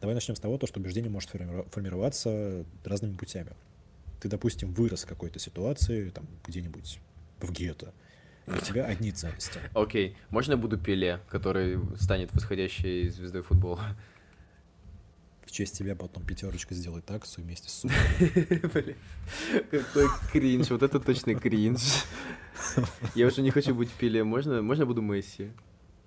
Давай 0.00 0.14
начнем 0.14 0.34
с 0.36 0.40
того, 0.40 0.56
то, 0.56 0.66
что 0.66 0.80
убеждение 0.80 1.10
может 1.10 1.28
формироваться 1.28 2.64
разными 2.84 3.16
путями. 3.16 3.52
Ты, 4.20 4.28
допустим, 4.28 4.72
вырос 4.74 5.04
в 5.04 5.06
какой-то 5.08 5.38
ситуации, 5.38 6.10
там, 6.10 6.26
где-нибудь 6.46 7.00
в 7.40 7.50
гетто, 7.52 7.94
и 8.46 8.50
у 8.50 8.58
тебя 8.58 8.84
одни 8.84 9.12
ценности. 9.12 9.60
Окей, 9.74 10.16
можно 10.28 10.52
я 10.52 10.56
буду 10.58 10.76
Пеле, 10.78 11.20
который 11.28 11.78
станет 11.96 12.32
восходящей 12.34 13.08
звездой 13.08 13.42
футбола? 13.42 13.96
В 15.44 15.52
честь 15.52 15.76
тебя 15.76 15.96
потом 15.96 16.24
пятерочка 16.24 16.74
сделает 16.74 17.10
акцию 17.10 17.44
вместе 17.44 17.68
с. 17.68 17.82
Блин, 17.88 18.96
какой 19.70 20.06
кринж, 20.30 20.70
вот 20.70 20.82
это 20.82 21.00
точно 21.00 21.34
кринж. 21.34 22.04
Я 23.14 23.26
уже 23.26 23.42
не 23.42 23.50
хочу 23.50 23.74
быть 23.74 23.90
Пеле, 23.90 24.22
можно, 24.22 24.62
можно 24.62 24.82
я 24.82 24.86
буду 24.86 25.00
Месси? 25.02 25.50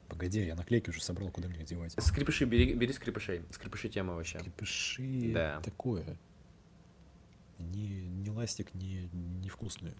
Погоди, 0.07 0.45
я 0.45 0.55
наклейки 0.55 0.91
уже 0.91 1.01
собрал, 1.01 1.29
куда 1.29 1.49
мне 1.49 1.59
их 1.61 1.65
девать? 1.65 1.95
Скрипыши, 1.97 2.45
бери, 2.45 2.73
бери 2.73 2.93
скрипышей. 2.93 3.41
Скрипыши 3.49 3.89
тема 3.89 4.13
вообще. 4.13 4.37
Крепыши 4.39 5.31
Да. 5.33 5.59
такое. 5.61 6.17
Ни, 7.71 8.07
ни 8.07 8.29
ластик, 8.29 8.73
ни, 8.73 9.09
ни 9.13 9.49
вкусные. 9.49 9.93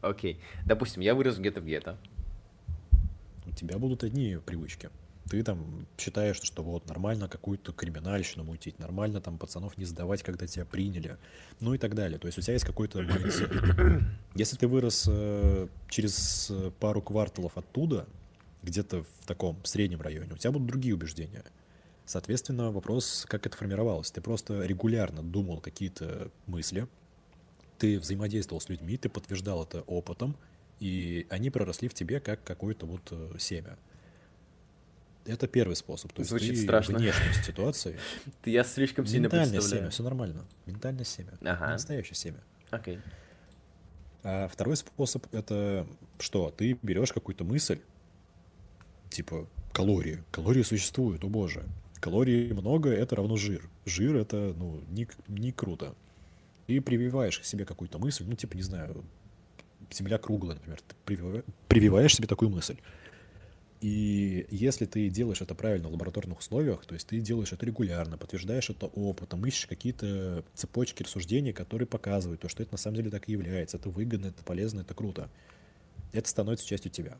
Окей, 0.00 0.40
допустим, 0.64 1.02
я 1.02 1.14
вырос 1.14 1.38
где-то 1.38 1.60
в 1.60 1.66
гетто. 1.66 1.98
У 3.46 3.50
тебя 3.52 3.78
будут 3.78 4.04
одни 4.04 4.38
привычки. 4.44 4.90
Ты 5.28 5.42
там 5.42 5.86
считаешь, 5.98 6.40
что 6.42 6.62
вот 6.62 6.88
нормально 6.88 7.28
какую-то 7.28 7.72
криминальщину 7.72 8.44
мутить, 8.44 8.78
нормально 8.78 9.20
там 9.20 9.36
пацанов 9.36 9.76
не 9.76 9.84
сдавать, 9.84 10.22
когда 10.22 10.46
тебя 10.46 10.64
приняли, 10.64 11.18
ну 11.60 11.74
и 11.74 11.78
так 11.78 11.94
далее. 11.94 12.18
То 12.18 12.26
есть 12.26 12.38
у 12.38 12.40
тебя 12.40 12.54
есть 12.54 12.64
какой-то. 12.64 13.02
Если 14.34 14.56
ты 14.56 14.66
вырос 14.66 15.06
э, 15.10 15.68
через 15.90 16.50
э, 16.50 16.70
пару 16.80 17.02
кварталов 17.02 17.58
оттуда, 17.58 18.06
где-то 18.62 19.02
в 19.02 19.26
таком 19.26 19.62
среднем 19.64 20.00
районе, 20.00 20.32
у 20.32 20.36
тебя 20.38 20.50
будут 20.50 20.68
другие 20.68 20.94
убеждения. 20.94 21.44
Соответственно, 22.08 22.72
вопрос, 22.72 23.26
как 23.28 23.44
это 23.44 23.54
формировалось. 23.54 24.10
Ты 24.10 24.22
просто 24.22 24.62
регулярно 24.64 25.22
думал 25.22 25.60
какие-то 25.60 26.30
мысли, 26.46 26.88
ты 27.76 28.00
взаимодействовал 28.00 28.62
с 28.62 28.70
людьми, 28.70 28.96
ты 28.96 29.10
подтверждал 29.10 29.64
это 29.64 29.82
опытом, 29.82 30.34
и 30.80 31.26
они 31.28 31.50
проросли 31.50 31.86
в 31.86 31.92
тебе 31.92 32.18
как 32.20 32.42
какое-то 32.42 32.86
вот 32.86 33.02
э, 33.10 33.36
семя. 33.38 33.76
Это 35.26 35.46
первый 35.48 35.76
способ. 35.76 36.10
То 36.14 36.20
есть 36.20 36.30
Звучит 36.30 36.54
ты 36.54 36.62
страшно. 36.62 36.96
внешней 36.96 37.42
ситуации. 37.44 37.98
Я 38.46 38.64
слишком 38.64 39.04
сильно 39.04 39.24
Ментальное 39.24 39.52
представляю. 39.52 39.82
семя, 39.82 39.90
все 39.90 40.02
нормально. 40.02 40.46
Ментальное 40.64 41.04
семя. 41.04 41.32
Ага. 41.42 41.72
Настоящее 41.72 42.14
семя. 42.14 42.40
Окей. 42.70 43.00
А 44.22 44.48
второй 44.48 44.78
способ 44.78 45.26
это 45.34 45.86
что? 46.18 46.50
Ты 46.56 46.78
берешь 46.80 47.12
какую-то 47.12 47.44
мысль, 47.44 47.80
типа 49.10 49.46
калории. 49.74 50.24
Калории 50.30 50.62
существуют, 50.62 51.22
о 51.22 51.28
боже. 51.28 51.64
Калорий 52.00 52.52
много, 52.52 52.90
это 52.90 53.16
равно 53.16 53.36
жир. 53.36 53.68
Жир 53.84 54.16
это, 54.16 54.54
ну, 54.56 54.80
не, 54.88 55.08
не 55.28 55.52
круто. 55.52 55.94
И 56.66 56.80
прививаешь 56.80 57.38
к 57.38 57.44
себе 57.44 57.64
какую-то 57.64 57.98
мысль, 57.98 58.24
ну, 58.26 58.34
типа, 58.34 58.56
не 58.56 58.62
знаю, 58.62 59.04
земля 59.90 60.18
круглая, 60.18 60.56
например. 60.56 60.80
Ты 60.86 60.94
привива- 61.14 61.44
прививаешь 61.68 62.14
себе 62.14 62.28
такую 62.28 62.50
мысль. 62.50 62.76
И 63.80 64.46
если 64.50 64.86
ты 64.86 65.08
делаешь 65.08 65.40
это 65.40 65.54
правильно 65.54 65.88
в 65.88 65.92
лабораторных 65.92 66.40
условиях, 66.40 66.84
то 66.84 66.94
есть 66.94 67.06
ты 67.06 67.20
делаешь 67.20 67.52
это 67.52 67.64
регулярно, 67.64 68.18
подтверждаешь 68.18 68.70
это 68.70 68.86
опытом, 68.86 69.46
ищешь 69.46 69.66
какие-то 69.66 70.44
цепочки 70.52 71.04
рассуждений, 71.04 71.52
которые 71.52 71.86
показывают 71.86 72.40
то, 72.40 72.48
что 72.48 72.62
это 72.62 72.72
на 72.72 72.78
самом 72.78 72.96
деле 72.96 73.10
так 73.10 73.28
и 73.28 73.32
является, 73.32 73.76
это 73.76 73.88
выгодно, 73.88 74.26
это 74.26 74.42
полезно, 74.42 74.80
это 74.80 74.94
круто. 74.94 75.30
Это 76.12 76.28
становится 76.28 76.66
частью 76.66 76.90
тебя. 76.90 77.18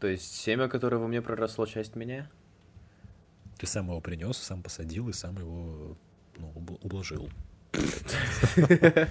То 0.00 0.06
есть 0.06 0.34
семя, 0.34 0.68
которое 0.68 0.98
во 0.98 1.06
мне 1.06 1.22
проросло, 1.22 1.66
часть 1.66 1.96
меня? 1.96 2.30
Ты 3.58 3.66
сам 3.66 3.88
его 3.88 4.00
принес, 4.00 4.36
сам 4.36 4.62
посадил 4.62 5.08
и 5.08 5.12
сам 5.12 5.36
его 5.38 5.96
ну, 6.36 6.52
убл- 6.54 6.78
ублажил. 6.82 7.30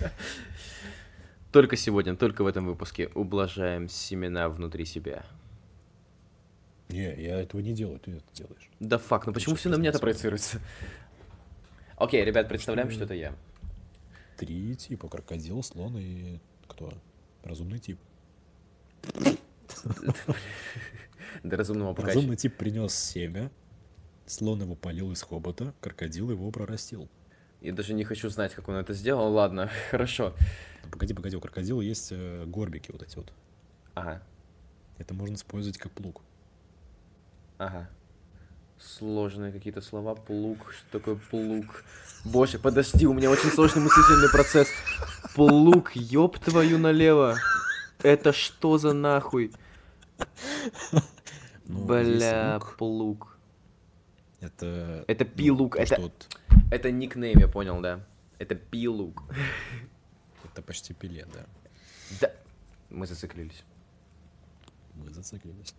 Только 1.52 1.78
сегодня, 1.78 2.16
только 2.18 2.44
в 2.44 2.48
этом 2.48 2.66
выпуске 2.66 3.10
ублажаем 3.16 3.88
семена 3.88 4.50
внутри 4.50 4.84
себя. 4.84 5.26
Не, 6.90 7.16
я 7.16 7.40
этого 7.40 7.62
не 7.62 7.74
делаю, 7.74 7.98
ты 8.00 8.12
это 8.12 8.26
делаешь. 8.34 8.70
Да 8.82 8.98
фак, 8.98 9.26
ну 9.26 9.32
почему 9.34 9.56
все 9.56 9.70
на 9.70 9.78
меня-то 9.78 10.00
проецируется? 10.00 10.60
Окей, 11.98 12.26
ребят, 12.26 12.50
представляем, 12.50 12.92
что 12.92 13.06
это 13.06 13.14
я. 13.14 13.34
Три 14.38 14.76
типа, 14.76 15.08
крокодил, 15.08 15.64
слон 15.64 15.98
и 15.98 16.40
кто? 16.68 16.94
Разумный 17.44 17.80
тип. 17.80 17.98
До 21.44 21.58
разумного 21.58 21.94
покача. 21.94 22.16
Разумный 22.16 22.36
тип 22.38 22.56
принес 22.58 22.94
семя, 22.96 23.52
слон 24.26 24.62
его 24.62 24.76
полил 24.76 25.12
из 25.12 25.22
хобота, 25.22 25.74
крокодил 25.82 26.32
его 26.32 26.50
прорастил. 26.52 27.10
Я 27.62 27.74
даже 27.74 27.94
не 27.94 28.04
хочу 28.04 28.30
знать, 28.30 28.54
как 28.54 28.68
он 28.68 28.76
это 28.76 28.94
сделал. 28.94 29.32
Ладно, 29.34 29.70
хорошо. 29.92 30.34
Погоди, 30.92 31.14
погоди, 31.14 31.36
у 31.36 31.42
крокодила 31.42 31.82
есть 31.82 32.10
э, 32.12 32.46
горбики 32.46 32.92
вот 32.92 33.02
эти 33.02 33.16
вот. 33.16 33.32
Ага, 33.96 34.22
Это 34.98 35.14
можно 35.14 35.36
использовать 35.36 35.78
как 35.78 35.92
плуг. 35.92 36.22
ага. 37.58 37.90
Сложные 38.78 39.54
какие-то 39.54 39.80
слова. 39.80 40.16
Плуг. 40.16 40.74
Что 40.74 41.00
такое 41.00 41.16
плуг? 41.16 41.84
Боже, 42.26 42.60
подожди, 42.60 43.08
у 43.08 43.14
меня 43.14 43.30
очень 43.32 43.50
сложный 43.50 43.82
мыслительный 43.82 44.30
процесс. 44.30 44.68
Плуг, 45.34 45.96
ёб 45.96 46.38
твою 46.40 46.78
налево. 46.78 47.38
Это 48.04 48.34
что 48.34 48.78
за 48.78 48.94
нахуй? 48.94 49.52
Ну, 51.68 51.86
Бля, 51.88 52.60
лук. 52.60 52.76
плуг. 52.78 53.38
Это... 54.40 55.04
Это 55.08 55.26
ну, 55.26 55.32
пилук, 55.32 55.76
то, 55.76 55.82
это- 55.82 56.00
вот- 56.00 56.38
Это 56.70 56.92
никнейм, 56.92 57.40
я 57.40 57.48
понял, 57.48 57.82
да. 57.82 58.06
Это 58.38 58.54
пилуг. 58.54 59.24
это 60.44 60.62
почти 60.62 60.94
пиле, 60.94 61.26
да. 61.34 61.46
Да. 62.22 62.32
Мы 62.92 63.08
зациклились. 63.08 63.64
Мы 64.94 65.10
зациклились. 65.10 65.74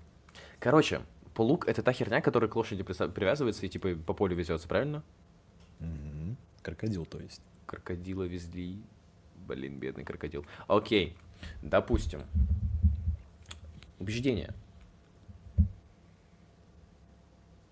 Короче, 0.59 1.03
плуг 1.35 1.69
это 1.69 1.83
та 1.85 1.93
херня, 1.93 2.21
которая 2.21 2.51
к 2.51 2.57
лошади 2.57 2.83
привязывается 2.83 3.65
и 3.65 3.69
типа 3.69 3.95
по 3.95 4.13
полю 4.13 4.35
везется, 4.35 4.67
правильно? 4.67 5.05
Мгм. 5.79 6.37
Крокодил, 6.63 7.07
то 7.07 7.19
есть. 7.19 7.43
Крокодила 7.67 8.25
везли. 8.25 8.83
Блин, 9.47 9.79
бедный 9.79 10.05
крокодил. 10.05 10.45
Окей, 10.67 11.17
допустим. 11.63 12.23
Убеждение. 13.99 14.53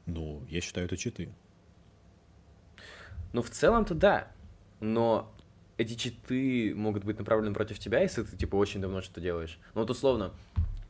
Ну, 0.06 0.42
я 0.48 0.60
считаю, 0.60 0.86
это 0.86 0.96
читы. 0.96 1.28
Ну, 3.32 3.42
в 3.42 3.50
целом-то 3.50 3.94
да. 3.94 4.28
Но 4.80 5.32
эти 5.76 5.94
читы 5.94 6.74
могут 6.74 7.04
быть 7.04 7.18
направлены 7.18 7.54
против 7.54 7.78
тебя, 7.78 8.00
если 8.00 8.22
ты, 8.22 8.36
типа, 8.36 8.56
очень 8.56 8.80
давно 8.80 9.00
что-то 9.00 9.20
делаешь. 9.20 9.58
Ну, 9.74 9.80
вот 9.80 9.90
условно, 9.90 10.32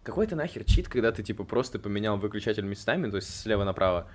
какой 0.03 0.27
то 0.27 0.37
нахер 0.37 0.65
чит, 0.65 0.89
когда 0.89 1.13
ты, 1.13 1.23
типа, 1.23 1.45
просто 1.45 1.79
поменял 1.79 2.19
выключатель 2.19 2.65
местами, 2.65 3.11
то 3.11 3.17
есть 3.17 3.41
слева 3.41 3.65
направо, 3.65 4.09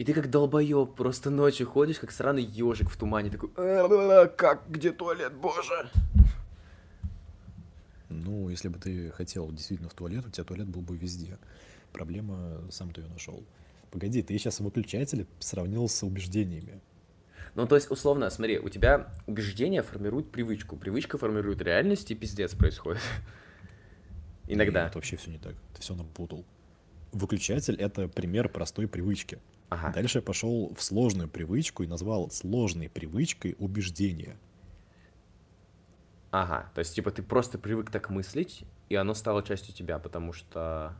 и 0.00 0.04
ты 0.04 0.14
как 0.14 0.30
долбоеб 0.30 0.94
просто 0.94 1.28
ночью 1.28 1.66
ходишь, 1.66 1.98
как 1.98 2.10
сраный 2.10 2.42
ежик 2.42 2.88
в 2.88 2.96
тумане, 2.96 3.28
такой, 3.28 3.50
«Э, 3.56 4.28
как, 4.28 4.62
где 4.66 4.92
туалет, 4.92 5.34
боже? 5.34 5.90
Ну, 8.10 8.48
если 8.48 8.68
бы 8.68 8.78
ты 8.78 9.10
хотел 9.10 9.50
действительно 9.52 9.88
в 9.88 9.94
туалет, 9.94 10.26
у 10.26 10.30
тебя 10.30 10.44
туалет 10.44 10.68
был 10.68 10.82
бы 10.82 10.96
везде. 10.96 11.38
Проблема, 11.92 12.60
сам 12.70 12.90
ты 12.92 13.00
ее 13.00 13.08
нашел. 13.08 13.42
Погоди, 13.90 14.22
ты 14.22 14.36
сейчас 14.36 14.60
выключатели 14.60 15.26
сравнил 15.38 15.88
с 15.88 16.02
убеждениями. 16.02 16.80
Ну, 17.54 17.66
то 17.66 17.76
есть, 17.76 17.90
условно, 17.90 18.28
смотри, 18.30 18.58
у 18.58 18.68
тебя 18.68 19.12
убеждение 19.26 19.82
формирует 19.82 20.30
привычку, 20.30 20.76
привычка 20.76 21.18
формирует 21.18 21.62
реальность, 21.62 22.10
и 22.10 22.14
пиздец 22.14 22.54
происходит. 22.54 23.00
Иногда. 24.48 24.84
Нет, 24.84 24.94
вообще 24.94 25.16
все 25.16 25.30
не 25.30 25.38
так. 25.38 25.54
Ты 25.74 25.80
все 25.80 25.94
напутал. 25.94 26.44
Выключатель— 27.12 27.74
это 27.78 28.08
пример 28.08 28.48
простой 28.48 28.86
привычки. 28.86 29.38
Ага. 29.68 29.92
Дальше 29.92 30.18
я 30.18 30.22
пошел 30.22 30.74
в 30.76 30.82
сложную 30.82 31.28
привычку 31.28 31.84
и 31.84 31.86
назвал 31.86 32.30
сложной 32.30 32.88
привычкой 32.88 33.56
убеждение. 33.58 34.36
Ага, 36.30 36.70
то 36.74 36.78
есть, 36.78 36.94
типа, 36.94 37.10
ты 37.10 37.22
просто 37.22 37.58
привык 37.58 37.90
так 37.90 38.08
мыслить, 38.10 38.64
и 38.88 38.94
оно 38.94 39.14
стало 39.14 39.42
частью 39.42 39.74
тебя, 39.74 39.98
потому 39.98 40.32
что... 40.32 40.94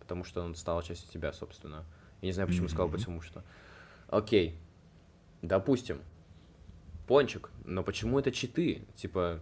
потому 0.00 0.24
что 0.24 0.42
он 0.42 0.54
стал 0.54 0.82
частью 0.82 1.10
тебя, 1.10 1.32
собственно. 1.32 1.84
Я 2.20 2.26
не 2.26 2.32
знаю, 2.32 2.48
почему 2.48 2.68
сказал, 2.68 2.88
Мгм. 2.88 2.98
потому 2.98 3.20
что. 3.22 3.42
Окей. 4.08 4.58
Допустим. 5.42 6.00
Пончик. 7.06 7.50
Но 7.64 7.82
почему 7.82 8.18
это 8.18 8.30
читы? 8.30 8.84
Типа, 8.94 9.40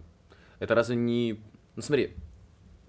это 0.59 0.75
разве 0.75 0.95
не... 0.95 1.41
Ну 1.75 1.81
смотри, 1.81 2.15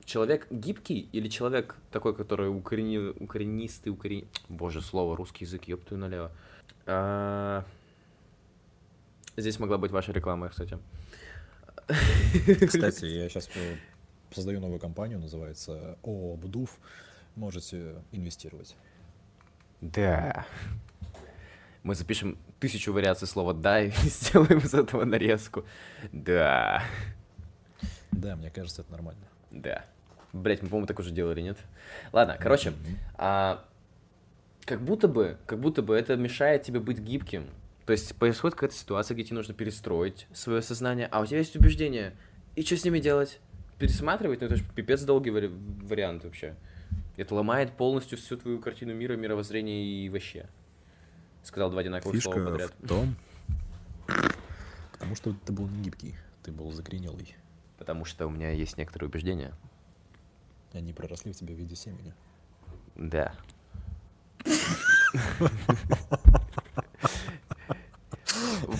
человек 0.05 0.47
гибкий 0.51 1.09
или 1.13 1.29
человек 1.29 1.77
такой, 1.91 2.15
который 2.15 2.49
укорени... 2.49 2.99
укоренистый, 3.21 3.91
укорен... 3.93 4.29
Боже, 4.49 4.81
слово, 4.81 5.17
русский 5.17 5.45
язык, 5.45 5.65
ёптую 5.65 5.99
налево. 5.99 6.31
А, 6.87 7.65
Здесь 9.37 9.59
могла 9.59 9.79
быть 9.79 9.91
ваша 9.91 10.13
реклама, 10.13 10.49
кстати. 10.49 10.79
Кстати, 12.67 13.05
я 13.07 13.29
сейчас 13.29 13.49
создаю 14.33 14.61
новую 14.61 14.81
компанию, 14.81 15.19
называется 15.19 15.99
ООО 16.03 16.37
«Бдув». 16.37 16.79
Можете 17.37 17.97
инвестировать. 18.13 18.77
Да. 19.81 20.47
Мы 21.83 21.95
запишем 21.95 22.39
тысячу 22.61 22.93
вариаций 22.93 23.29
слова 23.29 23.53
«да» 23.55 23.81
и 23.81 23.91
сделаем 24.05 24.59
из 24.59 24.73
этого 24.75 25.05
нарезку. 25.05 25.65
Да. 26.13 26.83
Да, 28.13 28.37
мне 28.37 28.51
кажется, 28.51 28.83
это 28.83 28.93
нормально. 28.93 29.27
Да. 29.51 29.85
Блять, 30.33 30.63
мы, 30.63 30.69
по-моему, 30.69 30.87
так 30.87 30.99
уже 30.99 31.11
делали, 31.11 31.41
нет? 31.43 31.59
Ладно, 32.13 32.37
короче, 32.41 32.71
Мгм. 32.71 32.99
а, 33.17 33.65
как 34.65 34.81
будто 34.81 35.07
бы, 35.09 35.37
как 35.47 35.61
будто 35.61 35.83
бы 35.83 35.95
это 35.97 36.17
мешает 36.17 36.63
тебе 36.63 36.81
быть 36.81 36.99
гибким. 36.99 37.47
То 37.87 37.93
есть 37.93 38.15
происходит 38.17 38.55
какая-то 38.55 38.75
ситуация, 38.75 39.15
где 39.15 39.25
тебе 39.25 39.37
нужно 39.37 39.55
перестроить 39.55 40.27
свое 40.33 40.63
сознание, 40.63 41.07
а 41.11 41.21
у 41.21 41.27
тебя 41.27 41.39
есть 41.39 41.55
убеждения. 41.55 42.15
И 42.57 42.63
что 42.63 42.77
с 42.77 42.85
ними 42.85 42.99
делать? 42.99 43.41
Пересматривать? 43.79 44.41
Ну 44.41 44.47
это 44.47 44.57
же 44.57 44.65
пипец 44.75 45.03
долгий 45.03 45.31
вари- 45.31 45.85
вариант 45.87 46.25
вообще. 46.25 46.57
Это 47.17 47.35
ломает 47.35 47.77
полностью 47.77 48.17
всю 48.19 48.37
твою 48.37 48.59
картину 48.59 48.95
мира, 48.95 49.17
мировоззрение 49.17 49.85
и 49.85 50.09
вообще. 50.09 50.49
Сказал 51.43 51.71
два 51.71 51.83
одинаковых 51.83 52.23
слова 52.23 52.39
Фишка 52.39 52.51
подряд. 52.51 52.75
в 52.81 52.89
том, 52.89 53.17
потому 54.93 55.15
что 55.15 55.37
ты 55.45 55.53
был 55.53 55.69
не 55.69 55.83
гибкий, 55.83 56.15
ты 56.43 56.53
был 56.53 56.73
закоренелый. 56.73 57.37
Потому 57.77 58.07
что 58.07 58.27
у 58.27 58.31
меня 58.31 58.51
есть 58.51 58.79
некоторые 58.79 59.11
убеждения. 59.11 59.53
Они 60.73 60.95
проросли 60.95 61.33
в 61.33 61.37
тебе 61.37 61.55
в 61.55 61.59
виде 61.59 61.77
семени. 61.77 62.15
Да. 62.97 63.35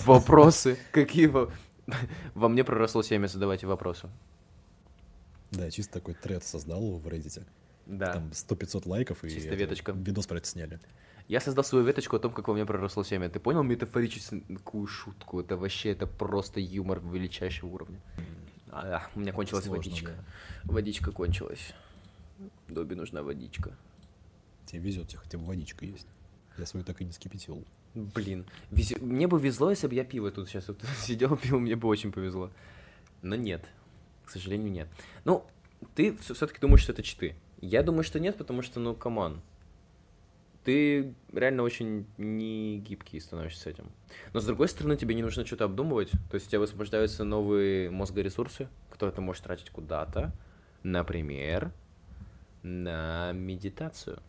Вопросы? 0.05 0.77
Какие 0.91 1.27
во... 1.27 1.51
Во 2.33 2.49
мне 2.49 2.63
проросло 2.63 3.03
семя, 3.03 3.27
задавайте 3.27 3.67
вопросы. 3.67 4.09
Да, 5.51 5.69
чисто 5.71 5.93
такой 5.93 6.15
тред 6.15 6.43
создал 6.43 6.97
в 6.97 7.07
Reddit. 7.07 7.43
Да. 7.85 8.13
Там 8.13 8.29
100-500 8.29 8.89
лайков 8.89 9.23
и 9.23 9.29
Чисто 9.29 9.55
веточка. 9.55 9.91
видос 9.91 10.25
про 10.25 10.37
это 10.37 10.47
сняли. 10.47 10.79
Я 11.27 11.39
создал 11.39 11.63
свою 11.63 11.85
веточку 11.85 12.15
о 12.15 12.19
том, 12.19 12.31
как 12.31 12.47
во 12.47 12.53
мне 12.53 12.65
проросло 12.65 13.03
семя. 13.03 13.29
Ты 13.29 13.39
понял 13.39 13.63
метафорическую 13.63 14.87
шутку? 14.87 15.39
Это 15.39 15.57
вообще, 15.57 15.91
это 15.91 16.07
просто 16.07 16.59
юмор 16.59 16.99
величайшего 16.99 17.69
уровня. 17.69 17.99
А, 18.69 18.81
да, 18.83 19.07
у 19.15 19.19
меня 19.19 19.31
кончилась 19.31 19.65
Сложно, 19.65 19.83
водичка. 19.83 20.11
да. 20.11 20.71
Водичка 20.73 21.11
кончилась. 21.11 21.73
Добби 22.67 22.95
нужна 22.95 23.23
водичка. 23.23 23.75
Тебе 24.65 24.81
везет, 24.81 25.13
хотя 25.15 25.37
бы 25.37 25.45
водичка 25.45 25.85
есть. 25.85 26.07
Я 26.57 26.65
свою 26.65 26.83
так 26.83 27.01
и 27.01 27.05
не 27.05 27.11
скипятил. 27.11 27.63
Блин, 27.95 28.45
вез- 28.71 29.01
мне 29.01 29.25
бы 29.27 29.39
везло, 29.39 29.69
если 29.69 29.87
бы 29.87 29.95
я 29.95 30.03
пиво 30.03 30.29
тут 30.29 30.49
сейчас 30.49 30.67
вот 30.67 30.81
сидел, 30.99 31.37
пил, 31.37 31.59
мне 31.59 31.75
бы 31.75 31.87
очень 31.87 32.11
повезло. 32.11 32.51
Но 33.21 33.35
нет, 33.35 33.65
к 34.25 34.29
сожалению, 34.29 34.71
нет. 34.71 34.87
Ну, 35.23 35.45
ты 35.95 36.15
все-таки 36.17 36.59
думаешь, 36.59 36.81
что 36.81 36.91
это 36.91 37.03
читы. 37.03 37.35
Я 37.61 37.83
думаю, 37.83 38.03
что 38.03 38.19
нет, 38.19 38.37
потому 38.37 38.61
что, 38.61 38.79
ну, 38.79 38.93
come 38.93 39.20
on. 39.20 39.41
Ты 40.65 41.13
реально 41.31 41.63
очень 41.63 42.05
не 42.17 42.79
гибкий 42.79 43.19
становишься 43.19 43.61
с 43.61 43.67
этим. 43.67 43.91
Но, 44.33 44.39
с 44.39 44.45
другой 44.45 44.67
стороны, 44.67 44.97
тебе 44.97 45.15
не 45.15 45.21
нужно 45.21 45.45
что-то 45.45 45.65
обдумывать. 45.65 46.11
То 46.29 46.35
есть 46.35 46.47
у 46.47 46.49
тебя 46.49 46.59
высвобождаются 46.59 47.23
новые 47.23 47.91
мозгоресурсы, 47.91 48.67
которые 48.89 49.15
ты 49.15 49.21
можешь 49.21 49.43
тратить 49.43 49.69
куда-то. 49.69 50.33
Например, 50.83 51.71
на 52.63 53.31
медитацию. 53.31 54.19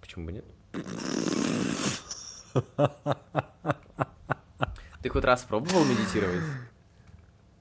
Почему 0.00 0.26
бы 0.26 0.32
нет? 0.32 0.44
Ты 5.02 5.08
хоть 5.08 5.24
раз 5.24 5.42
пробовал 5.44 5.84
медитировать? 5.84 6.42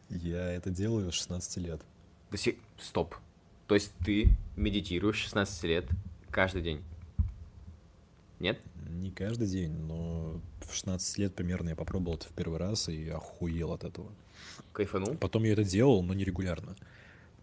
Я 0.10 0.52
это 0.54 0.70
делаю 0.70 1.12
с 1.12 1.16
16 1.16 1.58
лет. 1.58 1.82
До 2.32 2.38
сих- 2.38 2.56
Стоп. 2.80 3.16
То 3.68 3.76
есть 3.76 3.92
ты 4.06 4.30
медитируешь 4.56 5.18
16 5.18 5.64
лет 5.66 5.86
каждый 6.32 6.62
день? 6.62 6.82
Нет? 8.40 8.60
Не 8.90 9.12
каждый 9.12 9.48
день, 9.48 9.72
но 9.72 10.40
в 10.62 10.74
16 10.74 11.18
лет 11.18 11.36
примерно 11.36 11.70
я 11.70 11.76
попробовал 11.76 12.18
это 12.18 12.28
в 12.28 12.34
первый 12.34 12.60
раз 12.60 12.90
и 12.90 13.10
охуел 13.10 13.74
от 13.74 13.84
этого. 13.84 14.10
Кайфанул? 14.74 15.16
Потом 15.16 15.44
я 15.44 15.54
это 15.54 15.64
делал, 15.64 16.02
но 16.04 16.14
нерегулярно. 16.14 16.76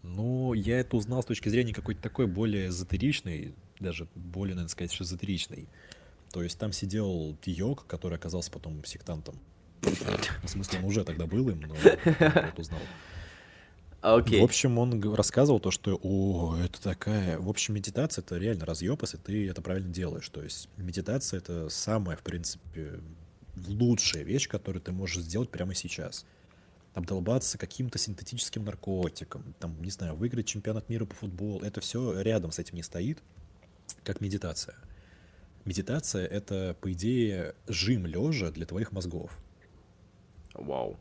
Но 0.03 0.53
я 0.53 0.79
это 0.79 0.97
узнал 0.97 1.21
с 1.21 1.25
точки 1.25 1.49
зрения 1.49 1.73
какой-то 1.73 2.01
такой 2.01 2.27
более 2.27 2.67
эзотеричной, 2.67 3.53
даже 3.79 4.07
более, 4.15 4.55
наверное, 4.55 4.69
сказать, 4.69 4.99
эзотеричной. 4.99 5.67
То 6.35 6.43
есть 6.43 6.59
там 6.59 6.73
сидел 6.73 7.37
йог, 7.45 7.87
который 7.87 8.17
оказался 8.17 8.51
потом 8.51 8.83
сектантом. 8.83 9.39
В 9.79 10.49
смысле, 10.49 10.79
он 10.79 10.85
уже 10.85 11.05
тогда 11.05 11.27
был 11.27 11.47
им, 11.47 11.61
но 11.61 11.75
я 11.77 11.93
это 11.93 12.53
узнал. 12.57 12.81
Окей. 14.01 14.41
В 14.41 14.43
общем, 14.43 14.77
он 14.77 15.01
рассказывал 15.13 15.61
то, 15.61 15.71
что, 15.71 15.97
о, 16.03 16.57
это 16.57 16.81
такая... 16.81 17.39
В 17.39 17.47
общем, 17.47 17.75
медитация— 17.75 18.21
это 18.25 18.35
реально 18.35 18.65
разъеб, 18.65 19.01
если 19.01 19.15
ты 19.15 19.49
это 19.49 19.61
правильно 19.61 19.93
делаешь. 19.93 20.27
То 20.27 20.43
есть 20.43 20.67
медитация— 20.75 21.37
это 21.39 21.69
самая, 21.69 22.17
в 22.17 22.21
принципе, 22.21 22.99
лучшая 23.55 24.23
вещь, 24.23 24.49
которую 24.49 24.81
ты 24.81 24.91
можешь 24.91 25.23
сделать 25.23 25.49
прямо 25.49 25.73
сейчас. 25.73 26.25
Обдолбаться 26.95 27.57
каким-то 27.57 27.97
синтетическим 27.97 28.65
наркотиком, 28.65 29.55
там, 29.59 29.81
не 29.81 29.89
знаю, 29.89 30.15
выиграть 30.15 30.47
чемпионат 30.47 30.89
мира 30.89 31.05
по 31.05 31.15
футболу. 31.15 31.61
Это 31.61 31.79
все 31.79 32.19
рядом 32.19 32.51
с 32.51 32.59
этим 32.59 32.75
не 32.75 32.83
стоит, 32.83 33.23
как 34.03 34.19
медитация. 34.19 34.75
Медитация— 35.65 36.27
это, 36.27 36.77
по 36.79 36.91
идее, 36.91 37.55
жим 37.67 38.05
лежа 38.05 38.51
для 38.51 38.67
твоих 38.67 38.91
мозгов. 38.91 39.31
Вау. 40.53 40.97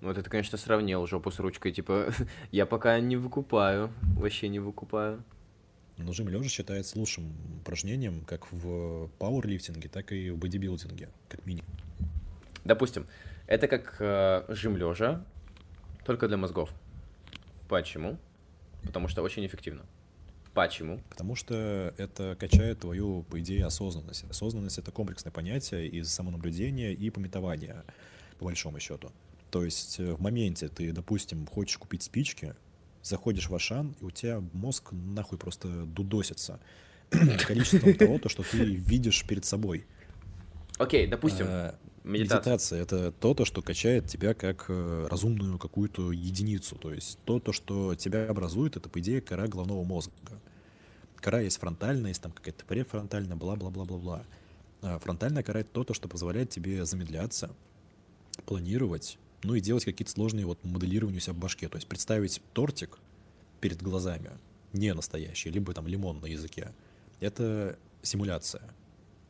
Ну, 0.00 0.10
это 0.10 0.22
ты, 0.22 0.30
конечно, 0.30 0.56
сравнил 0.56 1.06
жопу 1.06 1.30
с 1.30 1.38
ручкой. 1.38 1.72
Типа, 1.72 2.12
я 2.50 2.64
пока 2.64 2.98
не 3.00 3.16
выкупаю. 3.16 3.92
Вообще 4.16 4.48
не 4.48 4.60
выкупаю. 4.60 5.22
Но 5.98 6.12
жим 6.12 6.28
лежа 6.28 6.48
считается 6.48 6.98
лучшим 6.98 7.32
упражнением 7.60 8.24
как 8.24 8.50
в 8.50 9.08
пауэрлифтинге, 9.18 9.88
так 9.88 10.12
и 10.12 10.30
в 10.30 10.38
бодибилдинге, 10.38 11.10
как 11.28 11.44
минимум. 11.44 11.70
Допустим, 12.64 13.06
это 13.46 13.66
как 13.66 13.96
э, 13.98 14.44
жим 14.48 14.76
лежа, 14.76 15.24
только 16.04 16.28
для 16.28 16.36
мозгов. 16.36 16.70
Почему? 17.68 18.16
Потому 18.84 19.08
что 19.08 19.22
очень 19.22 19.44
эффективно. 19.44 19.84
Почему? 20.58 21.00
Потому 21.08 21.36
что 21.36 21.94
это 21.98 22.36
качает 22.36 22.80
твою, 22.80 23.22
по 23.30 23.38
идее, 23.38 23.64
осознанность. 23.64 24.24
Осознанность— 24.28 24.76
это 24.78 24.90
комплексное 24.90 25.30
понятие 25.30 25.86
из 25.86 26.12
самонаблюдения 26.12 26.92
и 26.92 27.10
пометования, 27.10 27.84
по 28.40 28.46
большому 28.46 28.80
счету. 28.80 29.12
То 29.52 29.64
есть 29.64 30.00
э, 30.00 30.14
в 30.14 30.20
моменте 30.20 30.66
ты, 30.66 30.90
допустим, 30.90 31.46
хочешь 31.46 31.78
купить 31.78 32.02
спички, 32.02 32.56
заходишь 33.04 33.48
в 33.48 33.54
Ашан, 33.54 33.94
и 34.00 34.04
у 34.04 34.10
тебя 34.10 34.42
мозг 34.52 34.90
нахуй 34.90 35.38
просто 35.38 35.68
дудосится 35.68 36.58
количеством 37.46 37.94
того, 37.94 38.18
то, 38.18 38.28
что 38.28 38.42
ты 38.42 38.58
видишь 38.58 39.24
перед 39.28 39.44
собой. 39.44 39.86
Окей, 40.76 41.06
допустим, 41.06 41.46
А, 41.48 41.78
медитация. 42.02 42.38
Медитация— 42.38 42.82
это 42.82 43.12
то, 43.12 43.32
то, 43.32 43.44
что 43.44 43.62
качает 43.62 44.08
тебя 44.08 44.34
как 44.34 44.64
э, 44.70 45.06
разумную 45.08 45.56
какую-то 45.56 46.10
единицу. 46.10 46.74
То 46.74 46.92
есть 46.92 47.20
то, 47.24 47.38
то, 47.38 47.52
что 47.52 47.94
тебя 47.94 48.28
образует, 48.28 48.76
это, 48.76 48.88
по 48.88 48.98
идее, 48.98 49.20
кора 49.20 49.46
головного 49.46 49.84
мозга. 49.84 50.12
Кора 51.20 51.40
есть 51.40 51.58
фронтальная, 51.58 52.10
есть 52.10 52.22
там 52.22 52.32
какая-то 52.32 52.64
префронтальная, 52.64 53.36
бла-бла-бла-бла-бла. 53.36 54.24
А 54.82 54.98
фронтальная 54.98 55.42
кора— 55.42 55.60
это 55.60 55.70
то, 55.70 55.84
то, 55.84 55.94
что 55.94 56.08
позволяет 56.08 56.50
тебе 56.50 56.84
замедляться, 56.84 57.50
планировать, 58.46 59.18
ну 59.42 59.54
и 59.54 59.60
делать 59.60 59.84
какие-то 59.84 60.12
сложные 60.12 60.46
вот 60.46 60.62
моделирования 60.64 61.18
у 61.18 61.20
себя 61.20 61.34
в 61.34 61.38
башке. 61.38 61.68
То 61.68 61.76
есть 61.76 61.88
представить 61.88 62.40
тортик 62.52 62.98
перед 63.60 63.82
глазами, 63.82 64.30
не 64.72 64.94
настоящий, 64.94 65.50
либо 65.50 65.72
там 65.74 65.86
лимон 65.88 66.20
на 66.20 66.26
языке. 66.26 66.72
Это 67.20 67.76
симуляция, 68.02 68.62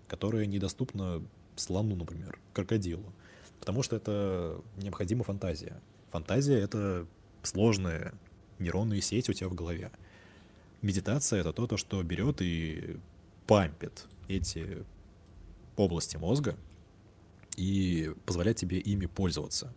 которая 0.07 0.45
недоступна 0.47 1.22
слону, 1.57 1.97
например, 1.97 2.39
крокодилу. 2.53 3.12
Потому 3.61 3.82
что 3.82 3.97
это 3.97 4.61
необходима 4.76 5.24
фантазия. 5.24 5.80
Фантазия— 6.11 6.59
это 6.61 7.07
сложная 7.43 8.12
нейронная 8.59 9.01
сеть 9.01 9.28
у 9.28 9.32
тебя 9.32 9.49
в 9.49 9.55
голове. 9.55 9.91
Медитация— 10.82 11.40
это 11.40 11.52
то, 11.52 11.66
то, 11.66 11.76
что 11.76 12.02
берет 12.02 12.40
и 12.40 12.98
пампит 13.46 14.06
эти 14.28 14.84
области 15.76 16.16
мозга 16.16 16.56
и 17.56 18.14
позволяет 18.26 18.58
тебе 18.58 18.78
ими 18.78 19.06
пользоваться. 19.06 19.74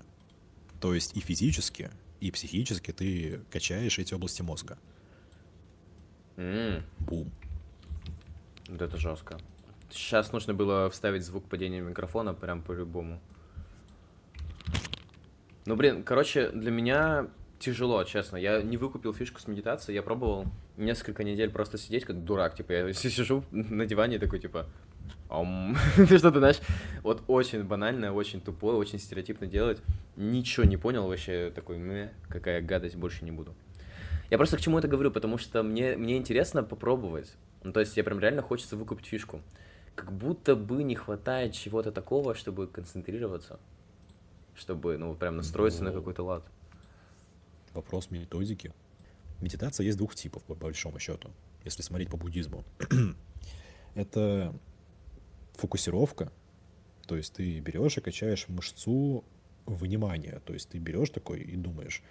То 0.80 0.94
есть 0.94 1.18
и 1.18 1.20
физически, 1.20 1.90
и 2.20 2.32
психически 2.32 2.92
ты 2.92 3.42
качаешь 3.50 3.98
эти 3.98 4.14
области 4.14 4.42
мозга. 4.42 4.78
М, 6.38 6.84
Бум. 7.00 7.32
Вот 8.68 8.82
это 8.82 8.98
жестко. 8.98 9.40
Сейчас 9.90 10.32
нужно 10.32 10.54
было 10.54 10.90
вставить 10.90 11.24
звук 11.24 11.46
падения 11.46 11.82
микрофона 11.82 12.34
прям 12.34 12.62
по-любому. 12.62 13.20
Ну, 15.66 15.76
блин, 15.76 16.04
короче, 16.04 16.50
для 16.50 16.72
меня 16.72 17.28
тяжело, 17.60 18.04
честно. 18.04 18.38
Я 18.38 18.62
не 18.62 18.78
выкупил 18.78 19.14
фишку 19.14 19.40
с 19.40 19.48
медитацией, 19.48 19.96
я 19.96 20.04
пробовал 20.04 20.46
несколько 20.78 21.24
недель 21.24 21.50
просто 21.50 21.78
сидеть 21.78 22.06
как 22.06 22.24
дурак. 22.24 22.56
Типа, 22.56 22.72
я 22.72 22.94
сижу 22.94 23.44
на 23.52 23.86
диване 23.86 24.20
такой, 24.20 24.40
типа. 24.40 24.68
Ты 25.96 26.18
что-то 26.18 26.40
знаешь, 26.40 26.60
вот 27.04 27.24
очень 27.28 27.64
банально, 27.64 28.14
очень 28.14 28.42
тупое, 28.42 28.76
очень 28.78 29.00
стереотипно 29.00 29.48
делать. 29.48 29.82
Ничего 30.18 30.66
не 30.66 30.78
понял 30.78 31.08
вообще, 31.08 31.52
такой, 31.56 32.10
какая 32.28 32.62
гадость, 32.62 32.96
больше 32.96 33.24
не 33.24 33.32
буду. 33.32 33.54
Я 34.30 34.38
просто 34.38 34.58
к 34.58 34.62
чему 34.62 34.78
это 34.80 34.88
говорю, 34.88 35.12
потому 35.12 35.38
что 35.38 35.64
мне, 35.64 35.96
мне 35.98 36.18
интересно 36.18 36.64
попробовать. 36.64 37.34
Ну, 37.64 37.72
то 37.74 37.80
есть, 37.80 37.98
я 37.98 38.04
прям 38.04 38.20
реально 38.20 38.42
хочется 38.42 38.76
выкупить 38.76 39.06
фишку. 39.06 39.42
Как 39.96 40.12
будто 40.12 40.56
бы 40.56 40.84
не 40.84 40.96
хватает 40.96 41.54
чего-то 41.54 41.92
такого, 41.92 42.34
чтобы 42.34 42.68
концентрироваться. 42.68 43.60
Чтобы, 44.56 44.98
ну, 44.98 45.16
прям 45.16 45.38
настроиться 45.38 45.84
на 45.84 45.92
Ну, 45.92 45.98
какой-то 45.98 46.24
лад. 46.24 46.44
Вопрос 47.74 48.12
методики. 48.12 48.74
Медитация 49.42 49.86
есть 49.86 49.98
двух 49.98 50.16
типов, 50.16 50.44
по 50.44 50.56
большому 50.56 51.00
счету, 51.00 51.32
если 51.66 51.82
смотреть 51.82 52.10
по 52.10 52.18
буддизму. 52.18 52.64
Это 53.96 54.54
фокусировка, 55.54 56.32
то 57.08 57.18
есть 57.18 57.34
ты 57.34 57.60
берешь 57.60 57.98
и 57.98 58.02
качаешь 58.02 58.48
мышцу 58.48 59.24
внимания, 59.66 60.42
то 60.46 60.54
есть 60.54 60.70
ты 60.70 60.78
берешь 60.78 61.10
такой 61.10 61.42
и 61.42 61.56
думаешь, 61.56 62.02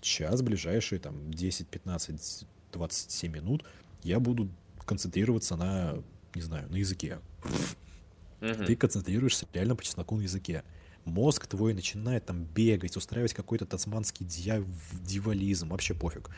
сейчас, 0.00 0.42
ближайшие 0.42 1.00
там 1.00 1.30
10, 1.32 1.68
15, 1.68 2.46
27 2.72 3.32
минут 3.32 3.64
я 4.02 4.20
буду 4.20 4.48
концентрироваться 4.84 5.56
на, 5.56 6.02
не 6.34 6.42
знаю, 6.42 6.68
на 6.70 6.76
языке. 6.76 7.18
Ты 8.66 8.76
концентрируешься 8.76 9.46
реально 9.54 9.76
по 9.76 9.82
чесноку 9.82 10.16
на 10.16 10.22
языке. 10.22 10.62
Мозг 11.04 11.46
твой 11.46 11.74
начинает 11.74 12.26
там 12.26 12.44
бегать, 12.44 12.96
устраивать 12.96 13.34
какой-то 13.34 13.66
тацманский 13.66 14.26
дьяв- 14.26 14.66
дьяволизм, 15.02 15.68
вообще 15.70 15.94
пофиг. 15.94 16.30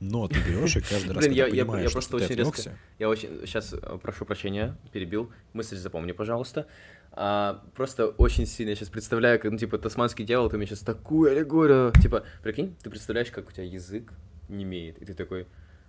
Но 0.00 0.26
ты 0.28 0.40
берешь 0.40 0.76
и 0.76 0.80
каждый 0.80 1.12
раз, 1.12 1.18
Блин, 1.18 1.32
я, 1.32 1.46
я, 1.46 1.64
я 1.64 1.90
просто 1.90 2.16
очень 2.16 2.34
резко... 2.34 2.72
Я 2.98 3.10
очень... 3.10 3.40
Сейчас 3.44 3.74
прошу 4.02 4.24
прощения, 4.24 4.76
перебил. 4.92 5.30
Мысль 5.52 5.76
запомни, 5.76 6.12
пожалуйста. 6.12 6.66
А, 7.12 7.62
просто 7.74 8.06
очень 8.06 8.46
сильно 8.46 8.74
сейчас 8.74 8.88
представляю, 8.88 9.38
как, 9.38 9.50
ну, 9.50 9.58
типа, 9.58 9.76
тасманский 9.76 10.24
дьявол, 10.24 10.48
ты 10.48 10.56
мне 10.56 10.66
сейчас 10.66 10.80
такую 10.80 11.32
аллегорию... 11.32 11.92
Типа, 12.00 12.24
прикинь, 12.42 12.74
ты 12.82 12.88
представляешь, 12.88 13.30
как 13.30 13.48
у 13.48 13.52
тебя 13.52 13.64
язык 13.64 14.12
не 14.48 14.64
имеет, 14.64 14.96
и 15.02 15.04
ты 15.04 15.12
такой 15.12 15.46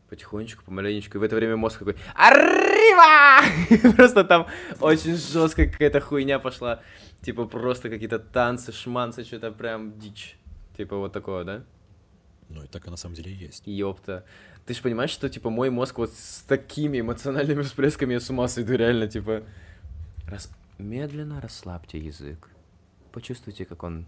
потихонечку, 0.09 0.65
помаленечку, 0.65 1.17
и 1.17 1.21
в 1.21 1.23
это 1.23 1.37
время 1.37 1.55
мозг 1.55 1.79
такой 1.79 1.95
«Аррива!» 2.15 3.93
Просто 3.95 4.25
там 4.25 4.47
очень 4.81 5.15
жестко 5.15 5.67
какая-то 5.67 6.01
хуйня 6.01 6.37
пошла. 6.39 6.81
Типа, 7.21 7.45
просто 7.45 7.89
какие-то 7.89 8.19
танцы, 8.19 8.73
шманцы, 8.73 9.23
что-то 9.23 9.53
прям 9.53 9.97
дичь. 9.97 10.35
Типа, 10.75 10.97
вот 10.97 11.13
такое, 11.13 11.45
да? 11.45 11.63
Ну 12.51 12.63
и 12.63 12.67
так 12.67 12.87
и 12.87 12.89
на 12.89 12.97
самом 12.97 13.15
деле 13.15 13.33
есть. 13.33 13.67
Ёпта. 13.67 14.25
Ты 14.65 14.73
же 14.73 14.81
понимаешь, 14.81 15.09
что, 15.11 15.29
типа, 15.29 15.49
мой 15.49 15.69
мозг 15.69 15.97
вот 15.97 16.13
с 16.13 16.43
такими 16.47 16.99
эмоциональными 16.99 17.61
всплесками 17.63 18.13
я 18.13 18.19
с 18.19 18.29
ума 18.29 18.47
сойду, 18.47 18.73
реально, 18.75 19.07
типа... 19.07 19.43
Рас... 20.27 20.49
Медленно 20.77 21.41
расслабьте 21.41 21.99
язык. 21.99 22.49
Почувствуйте, 23.11 23.65
как 23.65 23.83
он 23.83 24.05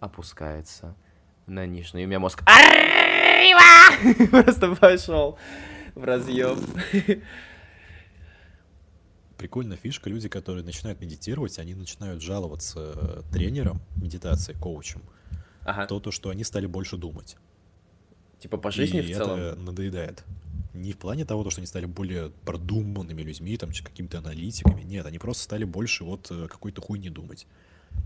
опускается 0.00 0.94
на 1.46 1.66
нижний. 1.66 2.02
И 2.02 2.04
у 2.04 2.08
меня 2.08 2.18
мозг... 2.20 2.42
Просто 4.30 4.74
пошел 4.76 5.38
в 5.94 6.04
разъем. 6.04 6.58
Прикольная 9.36 9.76
фишка, 9.78 10.10
люди, 10.10 10.28
которые 10.28 10.64
начинают 10.64 11.00
медитировать, 11.00 11.58
они 11.58 11.74
начинают 11.74 12.22
жаловаться 12.22 13.24
тренерам 13.32 13.80
медитации, 13.96 14.52
коучам, 14.52 15.02
Ага. 15.64 15.86
то, 15.86 15.98
то, 15.98 16.10
что 16.10 16.28
они 16.28 16.44
стали 16.44 16.66
больше 16.66 16.98
думать. 16.98 17.36
Типа 18.40 18.56
по 18.56 18.70
жизни 18.70 19.00
и 19.00 19.12
в 19.12 19.16
целом. 19.16 19.38
это 19.38 19.60
надоедает. 19.60 20.24
Не 20.72 20.92
в 20.92 20.98
плане 20.98 21.24
того, 21.24 21.44
то, 21.44 21.50
что 21.50 21.60
они 21.60 21.66
стали 21.66 21.84
более 21.84 22.30
продуманными 22.44 23.22
людьми, 23.22 23.56
там, 23.56 23.70
какими-то 23.70 24.18
аналитиками. 24.18 24.82
Нет, 24.82 25.04
они 25.04 25.18
просто 25.18 25.42
стали 25.42 25.64
больше 25.64 26.04
вот 26.04 26.28
э, 26.30 26.48
какой-то 26.48 26.80
хуйни 26.80 27.10
думать. 27.10 27.46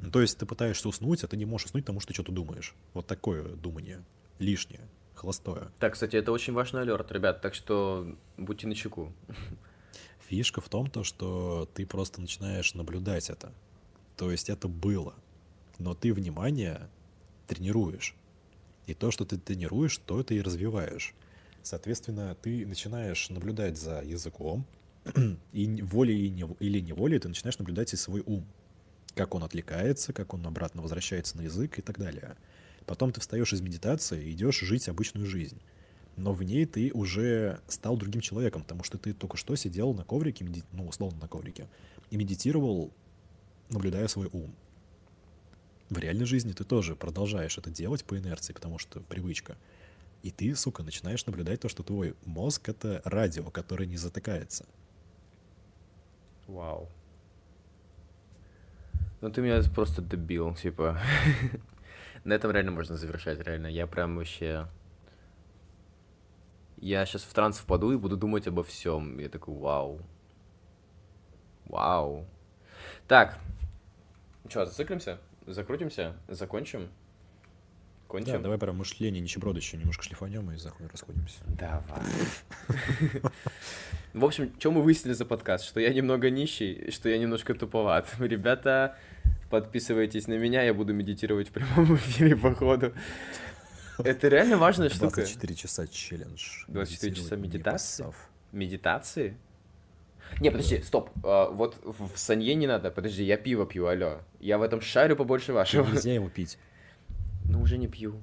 Ну, 0.03 0.11
то 0.11 0.21
есть 0.21 0.39
ты 0.39 0.47
пытаешься 0.47 0.89
уснуть, 0.89 1.23
а 1.23 1.29
ты 1.29 1.37
не 1.37 1.45
можешь 1.45 1.67
уснуть, 1.67 1.85
потому 1.85 2.01
что 2.01 2.09
ты 2.09 2.15
что-то 2.15 2.33
думаешь. 2.33 2.75
Вот 2.95 3.07
такое 3.07 3.45
думание. 3.45 4.03
Лишнее, 4.39 4.81
холостое. 5.15 5.71
Так, 5.79 5.93
кстати, 5.93 6.17
это 6.17 6.33
очень 6.33 6.53
важный 6.53 6.83
алерт, 6.83 7.13
ребят, 7.13 7.41
так 7.41 7.55
что 7.55 8.17
будьте 8.37 8.67
начеку. 8.67 9.13
Фишка 10.29 10.61
в 10.61 10.69
том, 10.69 10.89
то, 10.91 11.05
что 11.05 11.69
ты 11.75 11.87
просто 11.87 12.21
начинаешь 12.21 12.75
наблюдать 12.75 13.31
это. 13.31 13.53
То 14.17 14.31
есть 14.31 14.49
это 14.49 14.69
было. 14.69 15.15
Но 15.79 15.95
ты 15.95 16.13
внимание 16.13 16.89
тренируешь. 17.47 18.17
И 18.87 18.95
то, 18.95 19.11
что 19.11 19.25
ты 19.25 19.39
тренируешь, 19.39 19.99
то 19.99 20.21
это 20.21 20.35
и 20.35 20.41
развиваешь. 20.41 21.15
Соответственно, 21.63 22.37
ты 22.41 22.67
начинаешь 22.67 23.31
наблюдать 23.31 23.79
за 23.79 24.03
языком, 24.03 24.67
и 25.53 25.83
волей 25.83 26.29
или 26.61 26.81
неволей 26.81 27.19
ты 27.19 27.29
начинаешь 27.29 27.59
наблюдать 27.59 27.93
и 27.93 27.97
свой 27.97 28.23
ум. 28.25 28.47
Как 29.15 29.35
он 29.35 29.45
отвлекается, 29.45 30.13
как 30.13 30.35
он 30.35 30.47
обратно 30.47 30.83
возвращается 30.83 31.37
на 31.37 31.43
язык 31.43 31.79
и 31.79 31.83
так 31.83 31.99
далее. 31.99 32.37
Потом 32.87 33.13
ты 33.13 33.21
встаешь 33.21 33.53
из 33.53 33.61
медитации 33.61 34.25
и 34.25 34.33
идешь 34.33 34.61
жить 34.61 34.89
обычную 34.89 35.27
жизнь. 35.27 35.61
Но 36.17 36.33
в 36.33 36.43
ней 36.43 36.65
ты 36.65 36.93
уже 36.93 37.61
стал 37.67 37.97
другим 37.97 38.21
человеком, 38.21 38.63
потому 38.63 38.85
что 38.85 38.99
ты 38.99 39.13
только 39.13 39.37
что 39.37 39.57
сидел 39.57 39.95
на 39.95 40.05
коврике, 40.05 40.47
ну, 40.73 40.87
условно 40.87 41.21
на 41.21 41.29
коврике, 41.29 41.69
и 42.11 42.17
медитировал, 42.17 42.93
наблюдая 43.71 44.07
свой 44.09 44.29
ум. 44.33 44.55
В 45.95 45.99
реальной 45.99 46.25
жизни 46.25 46.51
ты 46.51 46.65
тоже 46.65 46.97
продолжаешь 46.97 47.57
это 47.57 47.71
делать 47.71 48.05
по 48.05 48.19
инерции, 48.19 48.53
потому 48.53 48.81
что 48.81 48.99
привычка. 48.99 49.57
И 50.25 50.33
ты, 50.33 50.57
сука, 50.57 50.83
начинаешь 50.83 51.25
наблюдать 51.25 51.61
то, 51.61 51.69
что 51.69 51.85
твой 51.85 52.17
мозг— 52.25 52.69
это 52.69 53.01
радио, 53.05 53.49
которое 53.49 53.87
не 53.87 53.97
затыкается. 53.97 54.67
Вау. 56.49 56.89
Ну 59.21 59.31
ты 59.31 59.41
меня 59.41 59.63
просто 59.73 60.03
добил, 60.03 60.53
типа. 60.57 60.99
На 62.25 62.33
этом 62.33 62.51
реально 62.51 62.73
можно 62.73 62.97
завершать, 62.97 63.39
реально. 63.39 63.69
Я 63.69 63.87
прям 63.87 64.17
вообще... 64.17 64.67
Я 66.79 67.07
сейчас 67.07 67.23
в 67.23 67.33
транс 67.33 67.59
впаду 67.59 67.93
и 67.93 67.97
буду 67.97 68.17
думать 68.17 68.49
обо 68.49 68.65
всем. 68.65 69.17
Я 69.21 69.29
такой, 69.29 69.55
вау. 69.55 70.01
Вау. 71.67 72.27
Так. 73.07 73.39
Че, 74.49 74.67
зациклимся? 74.67 75.21
Закрутимся? 75.47 76.15
Закончим? 76.29 76.89
Да, 78.05 78.19
Кончим? 78.21 78.43
давай 78.43 78.59
про 78.59 78.73
мышление 78.73 79.21
нищеброда 79.21 79.59
еще 79.59 79.77
немножко 79.77 80.05
шлифанем 80.05 80.51
и 80.53 80.57
захуй 80.57 80.87
расходимся. 80.87 81.41
Давай. 81.49 81.83
В 84.13 84.25
общем, 84.25 84.53
что 84.59 84.71
мы 84.71 84.83
выяснили 84.83 85.15
за 85.15 85.25
подкаст? 85.25 85.65
Что 85.65 85.81
я 85.81 85.93
немного 85.93 86.31
нищий, 86.31 86.93
что 86.93 87.09
я 87.09 87.19
немножко 87.19 87.55
туповат. 87.55 88.09
Ребята, 88.21 88.97
подписывайтесь 89.51 90.29
на 90.29 90.39
меня, 90.39 90.63
я 90.63 90.73
буду 90.73 90.95
медитировать 90.95 91.49
в 91.49 91.53
прямом 91.53 91.95
эфире, 91.97 92.37
походу. 92.37 92.93
Это 93.99 94.29
реально 94.29 94.59
важная 94.59 94.91
штука. 94.91 95.17
24 95.17 95.55
часа 95.57 95.87
челлендж. 95.89 96.65
24 96.69 97.15
часа 97.17 97.37
медитации? 97.37 98.07
Медитации? 98.53 99.37
Не, 100.41 100.51
подожди, 100.51 100.83
стоп. 100.83 101.11
А, 101.23 101.51
вот 101.51 101.81
в 101.85 102.17
санье 102.17 102.55
не 102.55 102.67
надо. 102.67 102.91
Подожди, 102.91 103.25
я 103.25 103.37
пиво 103.37 103.67
пью, 103.67 103.87
алло. 103.87 104.21
Я 104.41 104.59
в 104.59 104.63
этом 104.63 104.81
шарю 104.81 105.17
побольше 105.17 105.53
вашего. 105.53 105.87
Нельзя 105.87 106.15
его 106.15 106.29
пить. 106.29 106.59
Ну, 107.47 107.61
уже 107.61 107.77
не 107.77 107.89
пью. 107.89 108.23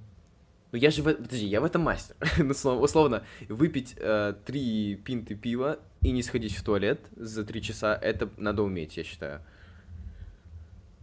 Ну, 0.71 0.79
я 0.79 0.89
же 0.89 1.03
в... 1.03 1.13
Подожди, 1.13 1.45
я 1.45 1.61
в 1.61 1.63
этом 1.63 1.83
мастер. 1.83 2.15
ну, 2.39 2.55
словно, 2.55 2.81
условно, 2.81 3.23
выпить 3.49 3.93
э, 3.97 4.33
три 4.45 4.95
пинты 4.95 5.35
пива 5.35 5.79
и 6.01 6.11
не 6.11 6.23
сходить 6.23 6.55
в 6.55 6.63
туалет 6.63 6.99
за 7.15 7.43
три 7.45 7.61
часа, 7.61 7.95
это 7.95 8.29
надо 8.37 8.63
уметь, 8.63 8.97
я 8.97 9.03
считаю. 9.03 9.41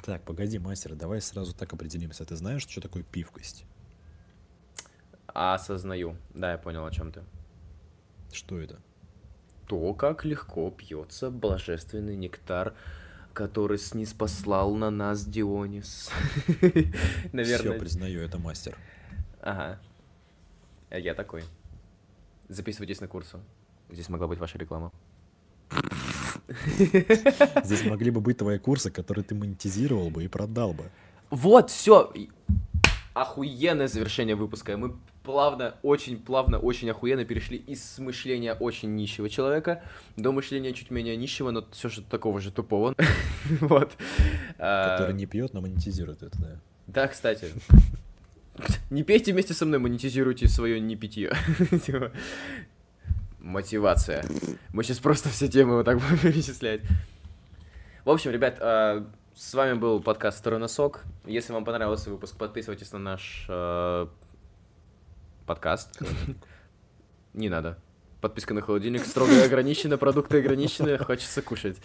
Так, 0.03 0.23
погоди, 0.23 0.59
мастер, 0.59 0.95
давай 0.95 1.21
сразу 1.21 1.55
так 1.55 1.73
определимся. 1.73 2.25
Ты 2.25 2.35
знаешь, 2.35 2.63
что 2.63 2.81
такое 2.81 3.03
пивкость? 3.03 3.65
Осознаю. 5.27 6.17
Да, 6.35 6.53
я 6.53 6.59
понял, 6.59 6.85
о 6.85 6.91
чем 6.91 7.13
ты. 7.13 7.23
Что 8.33 8.59
это? 8.59 8.81
То, 9.69 9.93
как 9.95 10.25
легко 10.25 10.71
пьется 10.71 11.31
божественный 11.31 12.17
нектар, 12.17 12.75
который 13.35 13.79
снизпослал 13.79 14.75
на 14.75 14.91
нас 14.91 15.25
Дионис. 15.25 16.11
Все, 16.59 16.93
Наверное. 17.33 17.79
признаю, 17.79 18.21
это 18.21 18.39
мастер. 18.39 18.77
Ага. 19.43 19.79
А 20.91 20.99
Я 20.99 21.15
такой. 21.15 21.43
Записывайтесь 22.49 23.01
на 23.01 23.09
курсу. 23.09 23.41
Здесь 23.91 24.09
могла 24.09 24.27
быть 24.27 24.39
ваша 24.39 24.59
реклама. 24.59 24.91
Здесь 27.63 27.85
могли 27.85 28.11
бы 28.11 28.21
быть 28.23 28.39
твои 28.39 28.59
курсы, 28.59 28.91
которые 28.91 29.23
ты 29.23 29.35
монетизировал 29.35 30.09
бы 30.11 30.25
и 30.25 30.29
продал 30.29 30.73
бы. 30.73 30.91
Вот, 31.31 31.71
все. 31.71 32.11
Охуенное 33.13 33.87
завершение 33.89 34.35
выпуска. 34.35 34.77
Мы 34.79 34.97
плавно, 35.29 35.75
очень 35.83 36.17
плавно, 36.17 36.59
очень 36.59 36.89
охуенно 36.89 37.23
перешли 37.27 37.59
из 37.59 37.99
мышления 37.99 38.55
очень 38.55 38.95
нищего 38.95 39.29
человека 39.29 39.83
до 40.17 40.33
мышления 40.33 40.73
чуть 40.73 40.91
менее 40.91 41.19
нищего, 41.19 41.51
но 41.51 41.67
все 41.71 41.91
же 41.91 42.01
такого 42.01 42.41
же 42.41 42.51
тупого. 42.51 42.95
Вот. 43.61 43.93
Который 44.57 45.11
А, 45.11 45.13
не 45.13 45.27
пьет, 45.27 45.53
но 45.53 45.61
монетизирует 45.61 46.23
это, 46.23 46.39
да. 46.39 46.61
Да, 46.87 47.09
кстати. 47.09 47.49
Не 48.89 49.03
пейте 49.03 49.35
вместе 49.35 49.53
со 49.53 49.67
мной, 49.67 49.81
монетизируйте 49.81 50.49
свое 50.49 50.81
не 50.81 50.97
питье. 50.97 51.35
Мотивация. 53.39 54.25
Мы 54.73 54.83
сейчас 54.83 54.99
просто 54.99 55.29
все 55.29 55.49
темы 55.49 55.77
вот 55.77 55.85
так 55.85 55.99
будем 56.01 56.19
перечислять. 56.19 56.81
В 58.07 58.11
общем, 58.11 58.31
ребят, 58.31 58.57
а, 58.61 59.07
с 59.35 59.53
вами 59.53 59.75
был 59.75 60.01
подкаст 60.01 60.39
«Второй 60.39 60.59
носок». 60.59 61.05
Если 61.27 61.53
вам 61.53 61.67
понравился 61.67 62.09
выпуск, 62.09 62.39
подписывайтесь 62.39 62.93
на 62.93 62.99
наш 62.99 63.47
а, 63.51 64.09
подкаст. 65.49 66.01
Не 67.33 67.49
надо. 67.49 67.79
Подписка 68.21 68.53
на 68.53 68.61
холодильник 68.61 69.05
строго 69.05 69.45
ограничена, 69.45 69.97
продукты 69.97 70.39
ограничены, 70.39 70.99
хочется 70.99 71.41
кушать. 71.41 71.79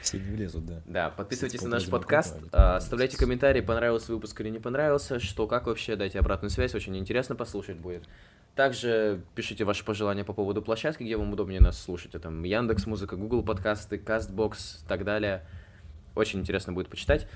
Все 0.00 0.18
не 0.18 0.30
влезут, 0.30 0.64
да. 0.64 0.82
Да, 0.86 1.10
подписывайтесь 1.10 1.60
на 1.62 1.70
наш 1.70 1.86
по 1.86 1.98
подкаст, 1.98 2.36
а, 2.52 2.76
оставляйте 2.76 3.18
комментарии, 3.18 3.60
понравился 3.60 4.12
выпуск 4.12 4.40
или 4.40 4.48
не 4.48 4.60
понравился, 4.60 5.18
что, 5.18 5.46
как 5.46 5.66
вообще, 5.66 5.96
дайте 5.96 6.20
обратную 6.20 6.50
связь, 6.50 6.74
очень 6.74 6.96
интересно 6.96 7.34
послушать 7.34 7.76
будет. 7.76 8.04
Также 8.54 9.22
пишите 9.34 9.64
ваши 9.64 9.84
пожелания 9.84 10.24
по 10.24 10.32
поводу 10.32 10.62
площадки, 10.62 11.02
где 11.02 11.16
вам 11.16 11.32
удобнее 11.32 11.60
нас 11.60 11.82
слушать, 11.82 12.14
это 12.14 12.20
там 12.20 12.42
Яндекс 12.44 12.86
Музыка, 12.86 13.16
Google 13.16 13.42
подкасты, 13.42 13.96
Castbox 13.96 14.84
и 14.84 14.88
так 14.88 15.04
далее. 15.04 15.44
Очень 16.14 16.40
интересно 16.40 16.72
будет 16.72 16.88
почитать. 16.88 17.26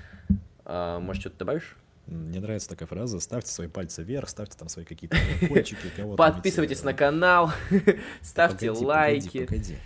А, 0.63 0.99
может, 0.99 1.21
что-то 1.21 1.39
добавишь? 1.39 1.75
Мне 2.07 2.39
нравится 2.39 2.69
такая 2.69 2.87
фраза. 2.87 3.19
Ставьте 3.19 3.51
свои 3.51 3.67
пальцы 3.67 4.03
вверх, 4.03 4.29
ставьте 4.29 4.57
там 4.57 4.69
свои 4.69 4.85
какие-то 4.85 5.17
колокольчики. 5.39 5.91
Подписывайтесь 6.15 6.83
на 6.83 6.93
канал, 6.93 7.51
ставьте 8.21 8.71
лайки. 8.71 9.45
Погоди. 9.45 9.77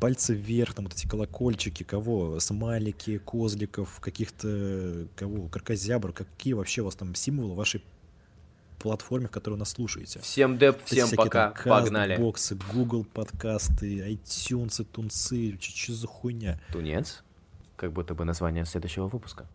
Пальцы 0.00 0.34
вверх, 0.34 0.74
там 0.74 0.84
вот 0.84 0.94
эти 0.94 1.06
колокольчики, 1.06 1.82
кого? 1.82 2.38
Смайлики, 2.38 3.18
козликов, 3.18 3.98
каких-то, 4.00 5.06
кого? 5.16 5.48
Кракозябр, 5.48 6.12
какие 6.12 6.52
вообще 6.52 6.82
у 6.82 6.86
вас 6.86 6.96
там 6.96 7.14
символы 7.14 7.54
вашей 7.54 7.82
платформе, 8.78 9.26
в 9.26 9.30
которой 9.30 9.54
вы 9.54 9.60
нас 9.60 9.70
слушаете? 9.70 10.20
Всем 10.20 10.58
деп, 10.58 10.84
всем 10.84 11.08
пока, 11.16 11.50
там 11.50 11.64
погнали. 11.64 12.14
Кастбоксы, 12.14 12.58
Google 12.72 13.04
подкасты, 13.04 14.12
iTunes, 14.12 14.84
тунцы, 14.84 15.58
что 15.60 15.94
за 15.94 16.06
хуйня? 16.06 16.60
Тунец? 16.72 17.22
Как 17.76 17.92
будто 17.92 18.14
бы 18.14 18.24
название 18.24 18.66
следующего 18.66 19.08
выпуска. 19.08 19.46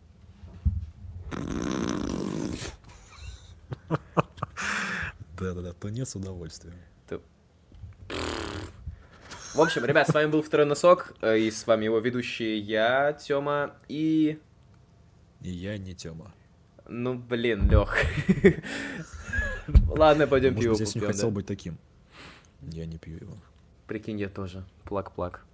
Да-да-да, 5.37 5.73
тунец 5.73 6.15
удовольствия. 6.15 6.73
В 9.53 9.59
общем, 9.59 9.83
ребят, 9.83 10.07
с 10.07 10.13
вами 10.13 10.27
был 10.27 10.41
Второй 10.41 10.65
Носок, 10.65 11.13
э, 11.21 11.39
и 11.39 11.51
с 11.51 11.67
вами 11.67 11.83
его 11.85 11.99
ведущий 11.99 12.57
я, 12.57 13.11
Тёма, 13.11 13.75
и... 13.89 14.39
И 15.41 15.49
я 15.49 15.77
не 15.77 15.93
Тёма. 15.93 16.33
Ну, 16.87 17.15
блин, 17.15 17.69
Лёх. 17.69 17.93
Ладно, 19.87 20.27
пойдем 20.27 20.55
пиво 20.55 20.71
быть, 20.71 20.79
я 20.79 20.85
попьем, 20.85 21.07
хотел 21.07 21.31
быть 21.31 21.45
таким. 21.47 21.77
Я 22.61 22.85
не 22.85 22.97
пью 22.97 23.17
его. 23.17 23.37
Прикинь, 23.87 24.19
я 24.19 24.29
тоже. 24.29 24.63
Плак-плак. 24.85 25.45